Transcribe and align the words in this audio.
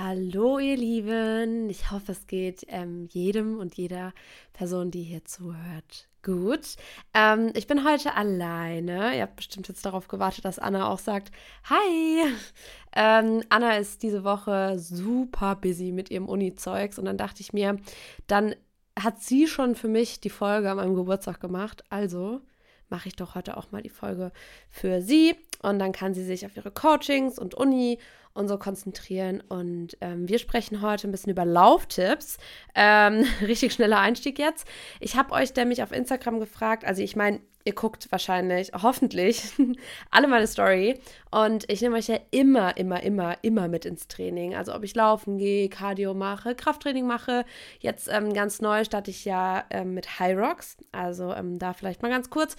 Hallo 0.00 0.60
ihr 0.60 0.76
Lieben, 0.76 1.68
ich 1.68 1.90
hoffe 1.90 2.12
es 2.12 2.28
geht 2.28 2.64
ähm, 2.68 3.08
jedem 3.10 3.58
und 3.58 3.74
jeder 3.74 4.12
Person, 4.52 4.92
die 4.92 5.02
hier 5.02 5.24
zuhört, 5.24 6.06
gut. 6.22 6.76
Ähm, 7.14 7.50
ich 7.56 7.66
bin 7.66 7.84
heute 7.84 8.14
alleine. 8.14 9.16
Ihr 9.16 9.22
habt 9.22 9.34
bestimmt 9.34 9.66
jetzt 9.66 9.84
darauf 9.84 10.06
gewartet, 10.06 10.44
dass 10.44 10.60
Anna 10.60 10.88
auch 10.88 11.00
sagt, 11.00 11.32
hi. 11.64 12.32
Ähm, 12.94 13.42
Anna 13.48 13.76
ist 13.78 14.04
diese 14.04 14.22
Woche 14.22 14.78
super 14.78 15.56
busy 15.56 15.90
mit 15.90 16.12
ihrem 16.12 16.28
Uni-Zeugs 16.28 17.00
und 17.00 17.06
dann 17.06 17.18
dachte 17.18 17.40
ich 17.40 17.52
mir, 17.52 17.76
dann 18.28 18.54
hat 18.96 19.20
sie 19.20 19.48
schon 19.48 19.74
für 19.74 19.88
mich 19.88 20.20
die 20.20 20.30
Folge 20.30 20.70
an 20.70 20.76
meinem 20.76 20.94
Geburtstag 20.94 21.40
gemacht, 21.40 21.82
also 21.90 22.40
mache 22.88 23.08
ich 23.08 23.16
doch 23.16 23.34
heute 23.34 23.56
auch 23.56 23.72
mal 23.72 23.82
die 23.82 23.88
Folge 23.88 24.30
für 24.70 25.02
sie 25.02 25.34
und 25.62 25.78
dann 25.78 25.92
kann 25.92 26.14
sie 26.14 26.24
sich 26.24 26.46
auf 26.46 26.56
ihre 26.56 26.70
Coachings 26.70 27.38
und 27.38 27.54
Uni 27.54 27.98
und 28.34 28.48
so 28.48 28.56
konzentrieren. 28.56 29.42
Und 29.48 29.96
ähm, 30.00 30.28
wir 30.28 30.38
sprechen 30.38 30.80
heute 30.80 31.08
ein 31.08 31.10
bisschen 31.10 31.32
über 31.32 31.44
Lauftipps. 31.44 32.38
Ähm, 32.74 33.24
richtig 33.40 33.72
schneller 33.72 33.98
Einstieg 33.98 34.38
jetzt. 34.38 34.66
Ich 35.00 35.16
habe 35.16 35.32
euch 35.32 35.54
nämlich 35.54 35.82
auf 35.82 35.92
Instagram 35.92 36.40
gefragt, 36.40 36.84
also 36.84 37.02
ich 37.02 37.16
meine, 37.16 37.40
ihr 37.68 37.74
guckt 37.74 38.10
wahrscheinlich, 38.10 38.72
hoffentlich, 38.82 39.52
alle 40.10 40.26
meine 40.26 40.46
Story. 40.46 41.00
Und 41.30 41.70
ich 41.70 41.80
nehme 41.80 41.96
euch 41.96 42.08
ja 42.08 42.18
immer, 42.30 42.76
immer, 42.76 43.02
immer, 43.02 43.36
immer 43.42 43.68
mit 43.68 43.84
ins 43.84 44.08
Training. 44.08 44.56
Also 44.56 44.74
ob 44.74 44.82
ich 44.82 44.94
laufen 44.94 45.38
gehe, 45.38 45.68
Cardio 45.68 46.14
mache, 46.14 46.54
Krafttraining 46.54 47.06
mache. 47.06 47.44
Jetzt 47.80 48.08
ähm, 48.10 48.32
ganz 48.32 48.60
neu 48.60 48.84
starte 48.84 49.10
ich 49.10 49.24
ja 49.24 49.64
ähm, 49.70 49.94
mit 49.94 50.18
High 50.18 50.36
Rocks. 50.36 50.76
Also 50.90 51.32
ähm, 51.32 51.58
da 51.58 51.72
vielleicht 51.72 52.02
mal 52.02 52.10
ganz 52.10 52.30
kurz 52.30 52.56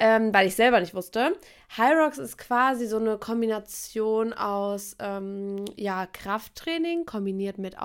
ähm, 0.00 0.32
weil 0.32 0.46
ich 0.48 0.56
selber 0.56 0.80
nicht 0.80 0.94
wusste. 0.94 1.36
Hyrox 1.76 2.18
ist 2.18 2.38
quasi 2.38 2.86
so 2.86 2.96
eine 2.96 3.18
Kombination 3.18 4.32
aus 4.32 4.96
ähm, 4.98 5.66
ja, 5.76 6.06
Krafttraining 6.06 7.04
kombiniert 7.04 7.58
mit 7.58 7.78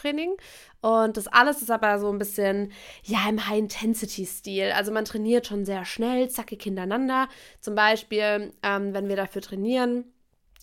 Ausdauertraining. 0.00 0.36
Und 0.80 1.16
das 1.16 1.26
alles 1.28 1.62
ist 1.62 1.70
aber 1.70 1.98
so 1.98 2.10
ein 2.10 2.18
bisschen, 2.18 2.72
ja, 3.04 3.28
im 3.28 3.46
High-Intensity-Stil. 3.46 4.72
Also 4.72 4.92
man 4.92 5.04
trainiert 5.04 5.46
schon 5.46 5.64
sehr 5.64 5.84
schnell, 5.84 6.28
zackig 6.30 6.62
hintereinander. 6.62 7.28
Zum 7.60 7.74
Beispiel, 7.74 8.52
ähm, 8.62 8.94
wenn 8.94 9.08
wir 9.08 9.16
dafür 9.16 9.42
trainieren, 9.42 10.04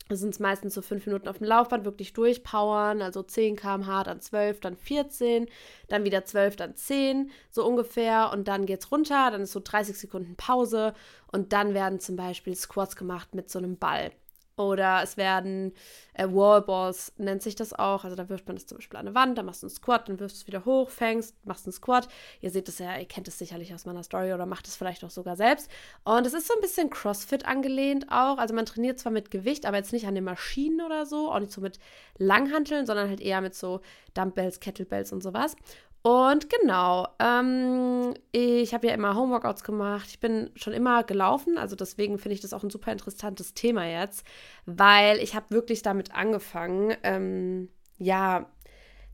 sind 0.09 0.33
es 0.33 0.39
meistens 0.39 0.73
so 0.73 0.81
fünf 0.81 1.05
Minuten 1.05 1.27
auf 1.27 1.39
dem 1.39 1.47
Laufband, 1.47 1.83
wirklich 1.83 2.13
durchpowern, 2.13 3.01
also 3.01 3.23
10 3.23 3.57
km/h, 3.57 4.03
dann 4.05 4.21
12, 4.21 4.61
dann 4.61 4.77
14, 4.77 5.47
dann 5.89 6.05
wieder 6.05 6.23
12, 6.23 6.55
dann 6.55 6.75
10, 6.75 7.29
so 7.51 7.65
ungefähr. 7.65 8.31
Und 8.31 8.47
dann 8.47 8.65
geht 8.65 8.79
es 8.79 8.91
runter, 8.91 9.29
dann 9.31 9.41
ist 9.41 9.51
so 9.51 9.59
30 9.63 9.97
Sekunden 9.97 10.35
Pause 10.37 10.93
und 11.31 11.51
dann 11.51 11.73
werden 11.73 11.99
zum 11.99 12.15
Beispiel 12.15 12.55
Squats 12.55 12.95
gemacht 12.95 13.35
mit 13.35 13.49
so 13.49 13.59
einem 13.59 13.77
Ball. 13.77 14.11
Oder 14.57 15.01
es 15.03 15.17
werden 15.17 15.71
äh, 16.13 16.27
Wallballs, 16.27 17.13
nennt 17.17 17.43
sich 17.43 17.55
das 17.55 17.73
auch. 17.73 18.03
Also 18.03 18.15
da 18.15 18.27
wirft 18.27 18.47
man 18.47 18.55
das 18.55 18.65
zum 18.65 18.79
Beispiel 18.79 18.97
an 18.97 19.07
eine 19.07 19.15
Wand, 19.15 19.37
dann 19.37 19.45
machst 19.45 19.61
du 19.61 19.67
einen 19.67 19.75
Squat, 19.75 20.09
dann 20.09 20.19
wirfst 20.19 20.37
du 20.37 20.41
es 20.41 20.47
wieder 20.47 20.65
hoch, 20.65 20.89
fängst, 20.89 21.35
machst 21.45 21.67
einen 21.67 21.73
Squat. 21.73 22.07
Ihr 22.41 22.49
seht 22.49 22.67
es 22.67 22.79
ja, 22.79 22.97
ihr 22.97 23.05
kennt 23.05 23.27
es 23.27 23.37
sicherlich 23.37 23.73
aus 23.73 23.85
meiner 23.85 24.01
Story 24.01 24.33
oder 24.33 24.47
macht 24.47 24.67
es 24.67 24.75
vielleicht 24.75 25.03
auch 25.03 25.11
sogar 25.11 25.35
selbst. 25.35 25.69
Und 26.03 26.25
es 26.25 26.33
ist 26.33 26.47
so 26.47 26.55
ein 26.55 26.61
bisschen 26.61 26.89
CrossFit 26.89 27.45
angelehnt 27.45 28.07
auch. 28.09 28.39
Also 28.39 28.55
man 28.55 28.65
trainiert 28.65 28.99
zwar 28.99 29.11
mit 29.11 29.29
Gewicht, 29.29 29.67
aber 29.67 29.77
jetzt 29.77 29.93
nicht 29.93 30.07
an 30.07 30.15
den 30.15 30.23
Maschinen 30.23 30.81
oder 30.81 31.05
so, 31.05 31.31
auch 31.31 31.39
nicht 31.39 31.51
so 31.51 31.61
mit 31.61 31.77
Langhanteln, 32.17 32.87
sondern 32.87 33.09
halt 33.09 33.21
eher 33.21 33.41
mit 33.41 33.53
so 33.53 33.81
Dumbbells, 34.15 34.59
Kettlebells 34.59 35.13
und 35.13 35.21
sowas. 35.21 35.55
Und 36.01 36.49
genau, 36.49 37.07
ähm, 37.19 38.13
ich 38.31 38.73
habe 38.73 38.87
ja 38.87 38.93
immer 38.93 39.15
Homeworkouts 39.15 39.63
gemacht. 39.63 40.07
Ich 40.09 40.19
bin 40.19 40.51
schon 40.55 40.73
immer 40.73 41.03
gelaufen, 41.03 41.57
also 41.57 41.75
deswegen 41.75 42.17
finde 42.17 42.35
ich 42.35 42.41
das 42.41 42.53
auch 42.53 42.63
ein 42.63 42.69
super 42.69 42.91
interessantes 42.91 43.53
Thema 43.53 43.85
jetzt, 43.85 44.25
weil 44.65 45.17
ich 45.19 45.35
habe 45.35 45.49
wirklich 45.49 45.81
damit 45.81 46.13
angefangen, 46.15 46.95
ähm, 47.03 47.69
ja, 47.97 48.49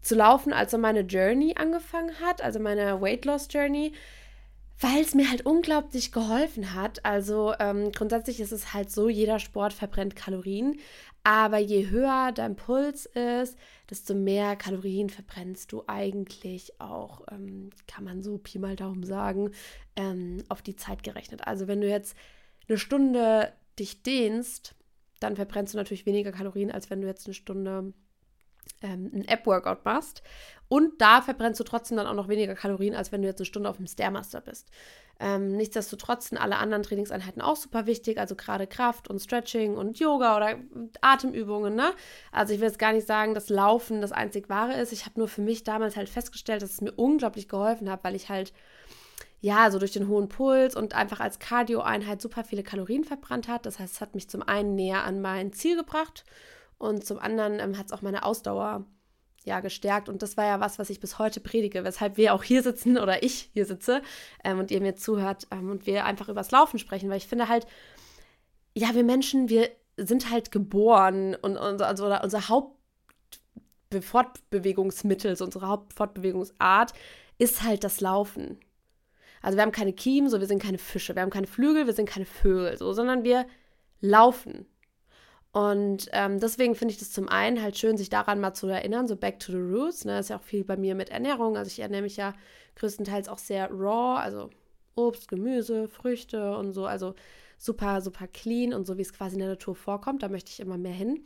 zu 0.01 0.15
laufen, 0.15 0.53
als 0.53 0.71
so 0.71 0.77
meine 0.77 1.01
Journey 1.01 1.55
angefangen 1.57 2.19
hat, 2.19 2.43
also 2.43 2.59
meine 2.59 3.01
Weight 3.01 3.25
Loss 3.25 3.47
Journey 3.49 3.93
weil 4.79 5.01
es 5.01 5.15
mir 5.15 5.29
halt 5.29 5.45
unglaublich 5.45 6.11
geholfen 6.11 6.73
hat. 6.73 7.05
Also 7.05 7.53
ähm, 7.59 7.91
grundsätzlich 7.91 8.39
ist 8.39 8.51
es 8.51 8.73
halt 8.73 8.91
so, 8.91 9.09
jeder 9.09 9.39
Sport 9.39 9.73
verbrennt 9.73 10.15
Kalorien, 10.15 10.77
aber 11.23 11.57
je 11.57 11.89
höher 11.89 12.31
dein 12.33 12.55
Puls 12.55 13.05
ist, 13.05 13.57
desto 13.89 14.13
mehr 14.13 14.55
Kalorien 14.55 15.09
verbrennst 15.09 15.71
du 15.71 15.83
eigentlich 15.87 16.79
auch, 16.81 17.21
ähm, 17.31 17.69
kann 17.87 18.03
man 18.03 18.21
so 18.21 18.37
Pi 18.37 18.59
mal 18.59 18.75
Daumen 18.75 19.03
sagen, 19.03 19.51
ähm, 19.95 20.43
auf 20.49 20.61
die 20.61 20.75
Zeit 20.75 21.03
gerechnet. 21.03 21.47
Also 21.47 21.67
wenn 21.67 21.81
du 21.81 21.87
jetzt 21.87 22.17
eine 22.67 22.77
Stunde 22.77 23.53
dich 23.79 24.03
dehnst, 24.03 24.75
dann 25.19 25.35
verbrennst 25.37 25.73
du 25.73 25.77
natürlich 25.77 26.05
weniger 26.05 26.33
Kalorien, 26.33 26.71
als 26.71 26.89
wenn 26.89 27.01
du 27.01 27.07
jetzt 27.07 27.25
eine 27.25 27.33
Stunde 27.33 27.93
ähm, 28.83 29.11
ein 29.13 29.27
App-Workout 29.27 29.85
machst. 29.85 30.21
Und 30.67 31.01
da 31.01 31.21
verbrennst 31.21 31.59
du 31.59 31.63
trotzdem 31.63 31.97
dann 31.97 32.07
auch 32.07 32.15
noch 32.15 32.29
weniger 32.29 32.55
Kalorien, 32.55 32.95
als 32.95 33.11
wenn 33.11 33.21
du 33.21 33.27
jetzt 33.27 33.39
eine 33.39 33.45
Stunde 33.45 33.69
auf 33.69 33.77
dem 33.77 33.85
Stairmaster 33.85 34.41
bist. 34.41 34.69
Ähm, 35.19 35.55
nichtsdestotrotz 35.55 36.29
sind 36.29 36.39
alle 36.39 36.57
anderen 36.57 36.83
Trainingseinheiten 36.83 37.41
auch 37.41 37.55
super 37.55 37.85
wichtig, 37.85 38.17
also 38.17 38.35
gerade 38.35 38.65
Kraft 38.65 39.07
und 39.07 39.19
Stretching 39.19 39.75
und 39.75 39.99
Yoga 39.99 40.35
oder 40.35 40.55
Atemübungen. 41.01 41.75
Ne? 41.75 41.91
Also 42.31 42.53
ich 42.53 42.59
will 42.59 42.67
jetzt 42.67 42.79
gar 42.79 42.93
nicht 42.93 43.05
sagen, 43.05 43.35
dass 43.35 43.49
Laufen 43.49 44.01
das 44.01 44.11
einzig 44.11 44.49
Wahre 44.49 44.73
ist. 44.73 44.91
Ich 44.91 45.05
habe 45.05 45.19
nur 45.19 45.27
für 45.27 45.41
mich 45.41 45.63
damals 45.63 45.95
halt 45.95 46.09
festgestellt, 46.09 46.63
dass 46.63 46.71
es 46.71 46.81
mir 46.81 46.93
unglaublich 46.93 47.47
geholfen 47.47 47.89
hat, 47.89 48.03
weil 48.03 48.15
ich 48.15 48.29
halt 48.29 48.53
ja, 49.41 49.69
so 49.69 49.77
durch 49.77 49.91
den 49.91 50.07
hohen 50.07 50.29
Puls 50.29 50.73
und 50.73 50.95
einfach 50.95 51.19
als 51.19 51.37
Cardio-Einheit 51.37 52.21
super 52.21 52.45
viele 52.45 52.63
Kalorien 52.63 53.03
verbrannt 53.03 53.49
hat. 53.49 53.65
Das 53.65 53.77
heißt, 53.77 53.95
es 53.95 54.01
hat 54.01 54.15
mich 54.15 54.29
zum 54.29 54.41
einen 54.41 54.73
näher 54.75 55.03
an 55.03 55.21
mein 55.21 55.51
Ziel 55.51 55.75
gebracht 55.75 56.23
und 56.83 57.05
zum 57.05 57.19
anderen 57.19 57.59
ähm, 57.59 57.77
hat 57.77 57.85
es 57.85 57.93
auch 57.93 58.01
meine 58.01 58.23
Ausdauer 58.23 58.85
ja 59.45 59.61
gestärkt. 59.61 60.09
Und 60.09 60.21
das 60.21 60.35
war 60.37 60.45
ja 60.45 60.59
was, 60.59 60.77
was 60.79 60.89
ich 60.89 60.99
bis 60.99 61.17
heute 61.17 61.39
predige, 61.39 61.85
weshalb 61.85 62.17
wir 62.17 62.33
auch 62.33 62.43
hier 62.43 62.61
sitzen 62.61 62.97
oder 62.97 63.23
ich 63.23 63.49
hier 63.53 63.65
sitze 63.65 64.01
ähm, 64.43 64.59
und 64.59 64.69
ihr 64.69 64.81
mir 64.81 64.95
zuhört 64.95 65.47
ähm, 65.51 65.69
und 65.69 65.85
wir 65.85 66.03
einfach 66.05 66.27
übers 66.27 66.51
Laufen 66.51 66.79
sprechen, 66.79 67.09
weil 67.09 67.15
ich 67.17 67.27
finde 67.27 67.47
halt, 67.47 67.65
ja, 68.75 68.93
wir 68.95 69.05
Menschen, 69.05 69.49
wir 69.49 69.69
sind 69.95 70.29
halt 70.29 70.51
geboren 70.51 71.35
und 71.35 71.55
unser, 71.57 71.87
also 71.87 72.05
unser 72.05 72.49
Hauptfortbewegungsmittel, 72.49 75.37
so 75.37 75.45
unsere 75.45 75.67
Hauptfortbewegungsart 75.67 76.91
ist 77.37 77.63
halt 77.63 77.85
das 77.85 78.01
Laufen. 78.01 78.59
Also 79.41 79.57
wir 79.57 79.61
haben 79.61 79.71
keine 79.71 79.93
Kiemen, 79.93 80.29
so 80.29 80.39
wir 80.39 80.47
sind 80.47 80.61
keine 80.61 80.79
Fische, 80.79 81.15
wir 81.15 81.21
haben 81.21 81.29
keine 81.29 81.47
Flügel, 81.47 81.85
wir 81.85 81.93
sind 81.93 82.09
keine 82.09 82.25
Vögel, 82.25 82.77
so, 82.77 82.91
sondern 82.93 83.23
wir 83.23 83.45
laufen. 84.01 84.65
Und 85.53 86.09
ähm, 86.13 86.39
deswegen 86.39 86.73
finde 86.73 86.93
ich 86.93 86.99
das 86.99 87.11
zum 87.11 87.29
einen 87.29 87.61
halt 87.61 87.77
schön, 87.77 87.95
sich 87.95 88.09
daran 88.09 88.39
mal 88.39 88.55
zu 88.55 88.65
erinnern, 88.65 89.07
so 89.07 89.15
back 89.15 89.39
to 89.39 89.51
the 89.51 89.59
roots. 89.59 90.03
Ne? 90.03 90.13
Das 90.13 90.25
ist 90.25 90.29
ja 90.29 90.37
auch 90.37 90.43
viel 90.43 90.63
bei 90.63 90.77
mir 90.77 90.95
mit 90.95 91.09
Ernährung. 91.09 91.57
Also 91.57 91.67
ich 91.69 91.79
ernähre 91.79 92.01
mich 92.01 92.17
ja 92.17 92.33
größtenteils 92.75 93.29
auch 93.29 93.37
sehr 93.37 93.69
raw, 93.69 94.19
also 94.19 94.49
Obst, 94.95 95.27
Gemüse, 95.27 95.87
Früchte 95.87 96.57
und 96.57 96.73
so. 96.73 96.87
Also 96.87 97.13
super, 97.59 98.01
super 98.01 98.27
clean 98.27 98.73
und 98.73 98.87
so, 98.87 98.97
wie 98.97 99.03
es 99.03 99.13
quasi 99.13 99.35
in 99.35 99.41
der 99.41 99.49
Natur 99.49 99.75
vorkommt. 99.75 100.23
Da 100.23 100.27
möchte 100.29 100.49
ich 100.49 100.59
immer 100.59 100.79
mehr 100.79 100.91
hin. 100.91 101.21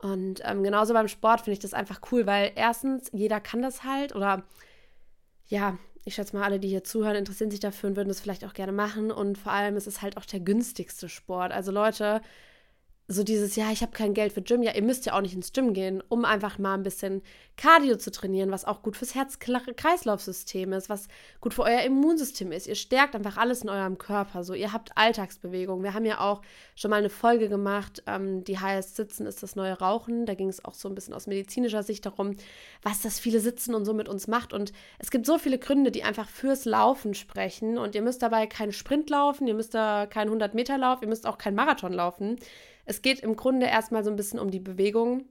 Und 0.00 0.40
ähm, 0.44 0.62
genauso 0.62 0.94
beim 0.94 1.08
Sport 1.08 1.40
finde 1.40 1.54
ich 1.54 1.58
das 1.58 1.74
einfach 1.74 2.00
cool, 2.12 2.24
weil 2.24 2.52
erstens, 2.54 3.10
jeder 3.12 3.40
kann 3.40 3.62
das 3.62 3.82
halt 3.82 4.14
oder 4.14 4.44
ja, 5.48 5.76
ich 6.04 6.14
schätze 6.14 6.36
mal, 6.36 6.44
alle, 6.44 6.60
die 6.60 6.68
hier 6.68 6.84
zuhören, 6.84 7.16
interessieren 7.16 7.50
sich 7.50 7.60
dafür 7.60 7.90
und 7.90 7.96
würden 7.96 8.08
das 8.08 8.20
vielleicht 8.20 8.44
auch 8.44 8.54
gerne 8.54 8.72
machen. 8.72 9.10
Und 9.10 9.38
vor 9.38 9.50
allem 9.50 9.76
ist 9.76 9.88
es 9.88 10.02
halt 10.02 10.16
auch 10.16 10.24
der 10.24 10.40
günstigste 10.40 11.08
Sport. 11.08 11.50
Also 11.50 11.72
Leute, 11.72 12.20
so 13.08 13.24
dieses, 13.24 13.56
ja, 13.56 13.70
ich 13.72 13.82
habe 13.82 13.92
kein 13.92 14.14
Geld 14.14 14.32
für 14.32 14.42
Gym. 14.42 14.62
Ja, 14.62 14.74
ihr 14.74 14.82
müsst 14.82 15.06
ja 15.06 15.14
auch 15.14 15.20
nicht 15.20 15.34
ins 15.34 15.52
Gym 15.52 15.74
gehen, 15.74 16.02
um 16.08 16.24
einfach 16.24 16.58
mal 16.58 16.74
ein 16.74 16.82
bisschen 16.82 17.22
Cardio 17.56 17.96
zu 17.96 18.10
trainieren, 18.10 18.50
was 18.50 18.64
auch 18.64 18.82
gut 18.82 18.96
fürs 18.96 19.14
Herz-Kreislauf-System 19.14 20.72
ist, 20.72 20.88
was 20.88 21.08
gut 21.40 21.52
für 21.52 21.62
euer 21.62 21.82
Immunsystem 21.82 22.52
ist. 22.52 22.66
Ihr 22.66 22.74
stärkt 22.74 23.14
einfach 23.14 23.36
alles 23.36 23.62
in 23.62 23.68
eurem 23.68 23.98
Körper. 23.98 24.44
So, 24.44 24.54
ihr 24.54 24.72
habt 24.72 24.96
Alltagsbewegung. 24.96 25.82
Wir 25.82 25.94
haben 25.94 26.04
ja 26.04 26.20
auch 26.20 26.42
schon 26.74 26.90
mal 26.90 26.98
eine 26.98 27.10
Folge 27.10 27.48
gemacht, 27.48 28.02
ähm, 28.06 28.44
die 28.44 28.58
heißt 28.58 28.96
Sitzen 28.96 29.26
ist 29.26 29.42
das 29.42 29.56
neue 29.56 29.78
Rauchen. 29.78 30.24
Da 30.24 30.34
ging 30.34 30.48
es 30.48 30.64
auch 30.64 30.74
so 30.74 30.88
ein 30.88 30.94
bisschen 30.94 31.12
aus 31.12 31.26
medizinischer 31.26 31.82
Sicht 31.82 32.06
darum, 32.06 32.36
was 32.82 33.02
das 33.02 33.18
viele 33.18 33.40
Sitzen 33.40 33.74
und 33.74 33.84
so 33.84 33.92
mit 33.94 34.08
uns 34.08 34.28
macht. 34.28 34.52
Und 34.52 34.72
es 34.98 35.10
gibt 35.10 35.26
so 35.26 35.38
viele 35.38 35.58
Gründe, 35.58 35.90
die 35.90 36.04
einfach 36.04 36.28
fürs 36.28 36.64
Laufen 36.64 37.14
sprechen. 37.14 37.78
Und 37.78 37.94
ihr 37.94 38.02
müsst 38.02 38.22
dabei 38.22 38.46
keinen 38.46 38.72
Sprint 38.72 39.10
laufen, 39.10 39.46
ihr 39.46 39.54
müsst 39.54 39.74
da 39.74 40.06
keinen 40.06 40.30
100-Meter-Lauf, 40.30 41.02
ihr 41.02 41.08
müsst 41.08 41.26
auch 41.26 41.36
keinen 41.36 41.56
Marathon 41.56 41.92
laufen. 41.92 42.38
Es 42.84 43.02
geht 43.02 43.20
im 43.20 43.36
Grunde 43.36 43.66
erstmal 43.66 44.04
so 44.04 44.10
ein 44.10 44.16
bisschen 44.16 44.38
um 44.38 44.50
die 44.50 44.60
Bewegung. 44.60 45.26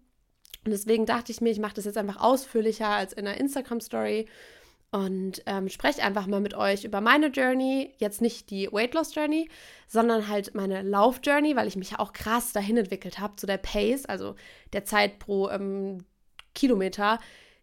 Und 0.64 0.72
deswegen 0.72 1.06
dachte 1.06 1.32
ich 1.32 1.42
mir, 1.42 1.50
ich 1.50 1.60
mache 1.60 1.74
das 1.74 1.86
jetzt 1.86 1.98
einfach 1.98 2.22
ausführlicher 2.22 2.88
als 2.88 3.14
in 3.14 3.28
einer 3.28 3.40
Instagram-Story 3.40 4.28
und 4.92 5.42
ähm, 5.46 5.70
spreche 5.70 6.04
einfach 6.04 6.28
mal 6.28 6.42
mit 6.42 6.54
euch 6.54 6.84
über 6.84 7.02
meine 7.02 7.28
Journey. 7.28 7.94
Jetzt 7.98 8.22
nicht 8.22 8.50
die 8.50 8.72
Weight 8.72 8.94
Loss 8.94 9.16
Journey, 9.16 9.50
sondern 9.88 10.28
halt 10.28 10.54
meine 10.54 10.82
Lauf 10.82 11.22
Journey, 11.24 11.56
weil 11.56 11.68
ich 11.68 11.78
mich 11.78 11.92
ja 11.92 12.00
auch 12.00 12.14
krass 12.14 12.52
dahin 12.52 12.78
entwickelt 12.78 13.18
habe 13.18 13.38
zu 13.38 13.48
der 13.48 13.58
Pace, 13.58 14.06
also 14.06 14.36
der 14.74 14.84
Zeit 14.84 15.18
pro 15.18 15.50
ähm, 15.50 16.04
Kilometer, 16.54 17.20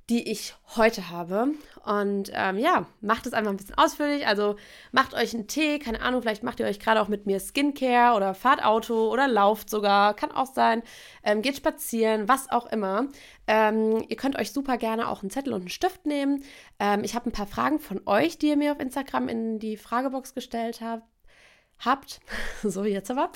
die 0.09 0.31
ich 0.31 0.55
heute 0.77 1.11
habe. 1.11 1.49
Und 1.85 2.31
ähm, 2.35 2.59
ja, 2.59 2.87
macht 3.01 3.27
es 3.27 3.33
einfach 3.33 3.51
ein 3.51 3.57
bisschen 3.57 3.77
ausführlich. 3.77 4.27
Also 4.27 4.57
macht 4.93 5.15
euch 5.15 5.35
einen 5.35 5.49
Tee, 5.49 5.79
keine 5.79 6.01
Ahnung, 6.01 6.23
vielleicht 6.23 6.43
macht 6.43 6.61
ihr 6.61 6.67
euch 6.67 6.81
gerade 6.81 7.01
auch 7.01 7.09
mit 7.09 7.27
mir 7.27 7.41
Skincare 7.41 8.17
oder 8.17 8.35
fahrt 8.35 8.65
Auto 8.65 9.11
oder 9.11 9.29
lauft 9.29 9.71
sogar, 9.71 10.15
kann 10.15 10.33
auch 10.33 10.47
sein. 10.47 10.83
Ähm, 11.23 11.43
geht 11.43 11.57
spazieren, 11.57 12.29
was 12.29 12.51
auch 12.51 12.67
immer. 12.67 13.09
Ähm, 13.47 14.05
ihr 14.09 14.17
könnt 14.17 14.39
euch 14.39 14.53
super 14.53 14.79
gerne 14.79 15.09
auch 15.09 15.23
einen 15.23 15.31
Zettel 15.31 15.53
und 15.53 15.61
einen 15.61 15.69
Stift 15.71 16.07
nehmen. 16.07 16.43
Ähm, 16.79 17.05
ich 17.05 17.15
habe 17.15 17.29
ein 17.29 17.33
paar 17.33 17.47
Fragen 17.47 17.79
von 17.79 18.01
euch, 18.07 18.39
die 18.39 18.49
ihr 18.49 18.57
mir 18.57 18.73
auf 18.73 18.81
Instagram 18.81 19.29
in 19.29 19.59
die 19.59 19.77
Fragebox 19.77 20.35
gestellt 20.35 20.81
habt 20.81 21.05
habt. 21.81 22.21
so, 22.63 22.85
jetzt 22.85 23.11
aber. 23.11 23.31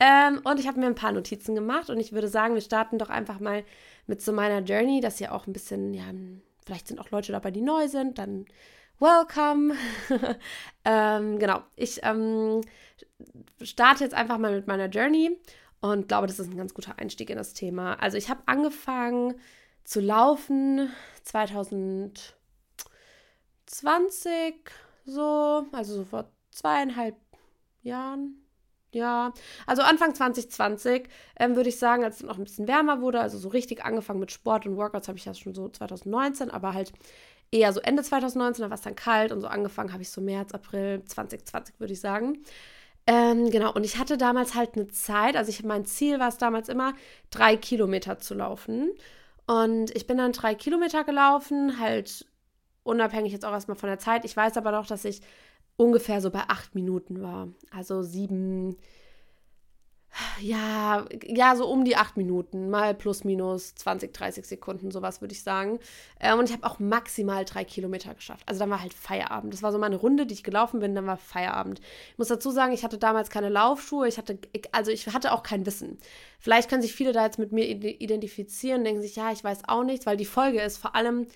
Ähm, 0.00 0.40
und 0.44 0.60
ich 0.60 0.66
habe 0.66 0.80
mir 0.80 0.86
ein 0.86 0.94
paar 0.94 1.12
Notizen 1.12 1.54
gemacht 1.54 1.90
und 1.90 1.98
ich 1.98 2.12
würde 2.12 2.28
sagen, 2.28 2.54
wir 2.54 2.60
starten 2.60 2.98
doch 2.98 3.10
einfach 3.10 3.40
mal 3.40 3.64
mit 4.06 4.22
so 4.22 4.32
meiner 4.32 4.60
Journey, 4.60 5.00
dass 5.00 5.20
ihr 5.20 5.34
auch 5.34 5.46
ein 5.46 5.52
bisschen, 5.52 5.94
ja, 5.94 6.04
vielleicht 6.64 6.88
sind 6.88 6.98
auch 7.00 7.10
Leute 7.10 7.32
dabei, 7.32 7.50
die 7.50 7.60
neu 7.60 7.88
sind, 7.88 8.18
dann 8.18 8.46
welcome. 8.98 9.74
ähm, 10.84 11.38
genau, 11.38 11.62
ich 11.76 12.00
ähm, 12.02 12.62
starte 13.62 14.04
jetzt 14.04 14.14
einfach 14.14 14.38
mal 14.38 14.54
mit 14.54 14.66
meiner 14.66 14.86
Journey 14.86 15.38
und 15.80 16.08
glaube, 16.08 16.26
das 16.26 16.40
ist 16.40 16.50
ein 16.50 16.56
ganz 16.56 16.74
guter 16.74 16.98
Einstieg 16.98 17.30
in 17.30 17.36
das 17.36 17.52
Thema. 17.52 17.94
Also 17.94 18.16
ich 18.16 18.28
habe 18.28 18.42
angefangen 18.46 19.34
zu 19.84 20.00
laufen 20.00 20.90
2020, 21.22 22.32
so, 25.06 25.66
also 25.72 25.94
so 25.94 26.04
vor 26.04 26.30
zweieinhalb 26.50 27.16
Jahren, 27.82 28.48
ja, 28.92 29.32
also 29.66 29.82
Anfang 29.82 30.14
2020 30.14 31.08
ähm, 31.38 31.56
würde 31.56 31.68
ich 31.68 31.78
sagen, 31.78 32.04
als 32.04 32.16
es 32.16 32.22
noch 32.22 32.38
ein 32.38 32.44
bisschen 32.44 32.68
wärmer 32.68 33.00
wurde, 33.02 33.20
also 33.20 33.38
so 33.38 33.48
richtig 33.48 33.84
angefangen 33.84 34.20
mit 34.20 34.32
Sport 34.32 34.66
und 34.66 34.76
Workouts 34.76 35.08
habe 35.08 35.18
ich 35.18 35.24
ja 35.26 35.34
schon 35.34 35.54
so 35.54 35.68
2019, 35.68 36.50
aber 36.50 36.72
halt 36.74 36.92
eher 37.50 37.72
so 37.72 37.80
Ende 37.80 38.02
2019, 38.02 38.62
da 38.62 38.70
war 38.70 38.76
es 38.76 38.82
dann 38.82 38.96
kalt 38.96 39.32
und 39.32 39.40
so 39.40 39.46
angefangen 39.46 39.92
habe 39.92 40.02
ich 40.02 40.10
so 40.10 40.20
März, 40.20 40.52
April 40.54 41.02
2020, 41.04 41.80
würde 41.80 41.92
ich 41.92 42.00
sagen. 42.00 42.38
Ähm, 43.06 43.50
genau, 43.50 43.72
und 43.72 43.84
ich 43.84 43.98
hatte 43.98 44.18
damals 44.18 44.54
halt 44.54 44.76
eine 44.76 44.88
Zeit, 44.88 45.36
also 45.36 45.50
ich, 45.50 45.64
mein 45.64 45.86
Ziel 45.86 46.20
war 46.20 46.28
es 46.28 46.38
damals 46.38 46.68
immer, 46.68 46.94
drei 47.30 47.56
Kilometer 47.56 48.18
zu 48.18 48.34
laufen. 48.34 48.90
Und 49.46 49.96
ich 49.96 50.06
bin 50.06 50.18
dann 50.18 50.32
drei 50.32 50.54
Kilometer 50.54 51.04
gelaufen, 51.04 51.80
halt 51.80 52.26
unabhängig 52.82 53.32
jetzt 53.32 53.46
auch 53.46 53.52
erstmal 53.52 53.78
von 53.78 53.88
der 53.88 53.98
Zeit. 53.98 54.24
Ich 54.26 54.36
weiß 54.36 54.58
aber 54.58 54.72
doch, 54.72 54.86
dass 54.86 55.06
ich 55.06 55.22
ungefähr 55.78 56.20
so 56.20 56.30
bei 56.30 56.42
acht 56.48 56.74
Minuten 56.74 57.22
war. 57.22 57.48
Also 57.70 58.02
sieben, 58.02 58.76
ja, 60.40 61.04
ja, 61.24 61.54
so 61.54 61.68
um 61.68 61.84
die 61.84 61.94
acht 61.96 62.16
Minuten, 62.16 62.68
mal 62.68 62.94
plus 62.94 63.22
minus 63.22 63.76
20, 63.76 64.12
30 64.12 64.44
Sekunden, 64.44 64.90
sowas 64.90 65.20
würde 65.20 65.34
ich 65.34 65.44
sagen. 65.44 65.78
Ähm, 66.18 66.40
und 66.40 66.48
ich 66.50 66.52
habe 66.52 66.66
auch 66.66 66.80
maximal 66.80 67.44
drei 67.44 67.64
Kilometer 67.64 68.12
geschafft. 68.14 68.42
Also 68.46 68.58
dann 68.58 68.70
war 68.70 68.82
halt 68.82 68.92
Feierabend. 68.92 69.54
Das 69.54 69.62
war 69.62 69.70
so 69.70 69.78
meine 69.78 69.96
Runde, 69.96 70.26
die 70.26 70.34
ich 70.34 70.42
gelaufen 70.42 70.80
bin, 70.80 70.96
dann 70.96 71.06
war 71.06 71.16
Feierabend. 71.16 71.80
Ich 72.10 72.18
muss 72.18 72.28
dazu 72.28 72.50
sagen, 72.50 72.72
ich 72.72 72.82
hatte 72.82 72.98
damals 72.98 73.30
keine 73.30 73.48
Laufschuhe, 73.48 74.08
ich 74.08 74.18
hatte, 74.18 74.36
also 74.72 74.90
ich 74.90 75.06
hatte 75.06 75.32
auch 75.32 75.44
kein 75.44 75.64
Wissen. 75.64 75.98
Vielleicht 76.40 76.68
können 76.68 76.82
sich 76.82 76.94
viele 76.94 77.12
da 77.12 77.24
jetzt 77.24 77.38
mit 77.38 77.52
mir 77.52 77.68
identifizieren, 77.68 78.82
denken 78.82 79.02
sich, 79.02 79.14
ja, 79.14 79.30
ich 79.30 79.44
weiß 79.44 79.60
auch 79.68 79.84
nichts, 79.84 80.06
weil 80.06 80.16
die 80.16 80.24
Folge 80.24 80.60
ist 80.60 80.78
vor 80.78 80.96
allem 80.96 81.28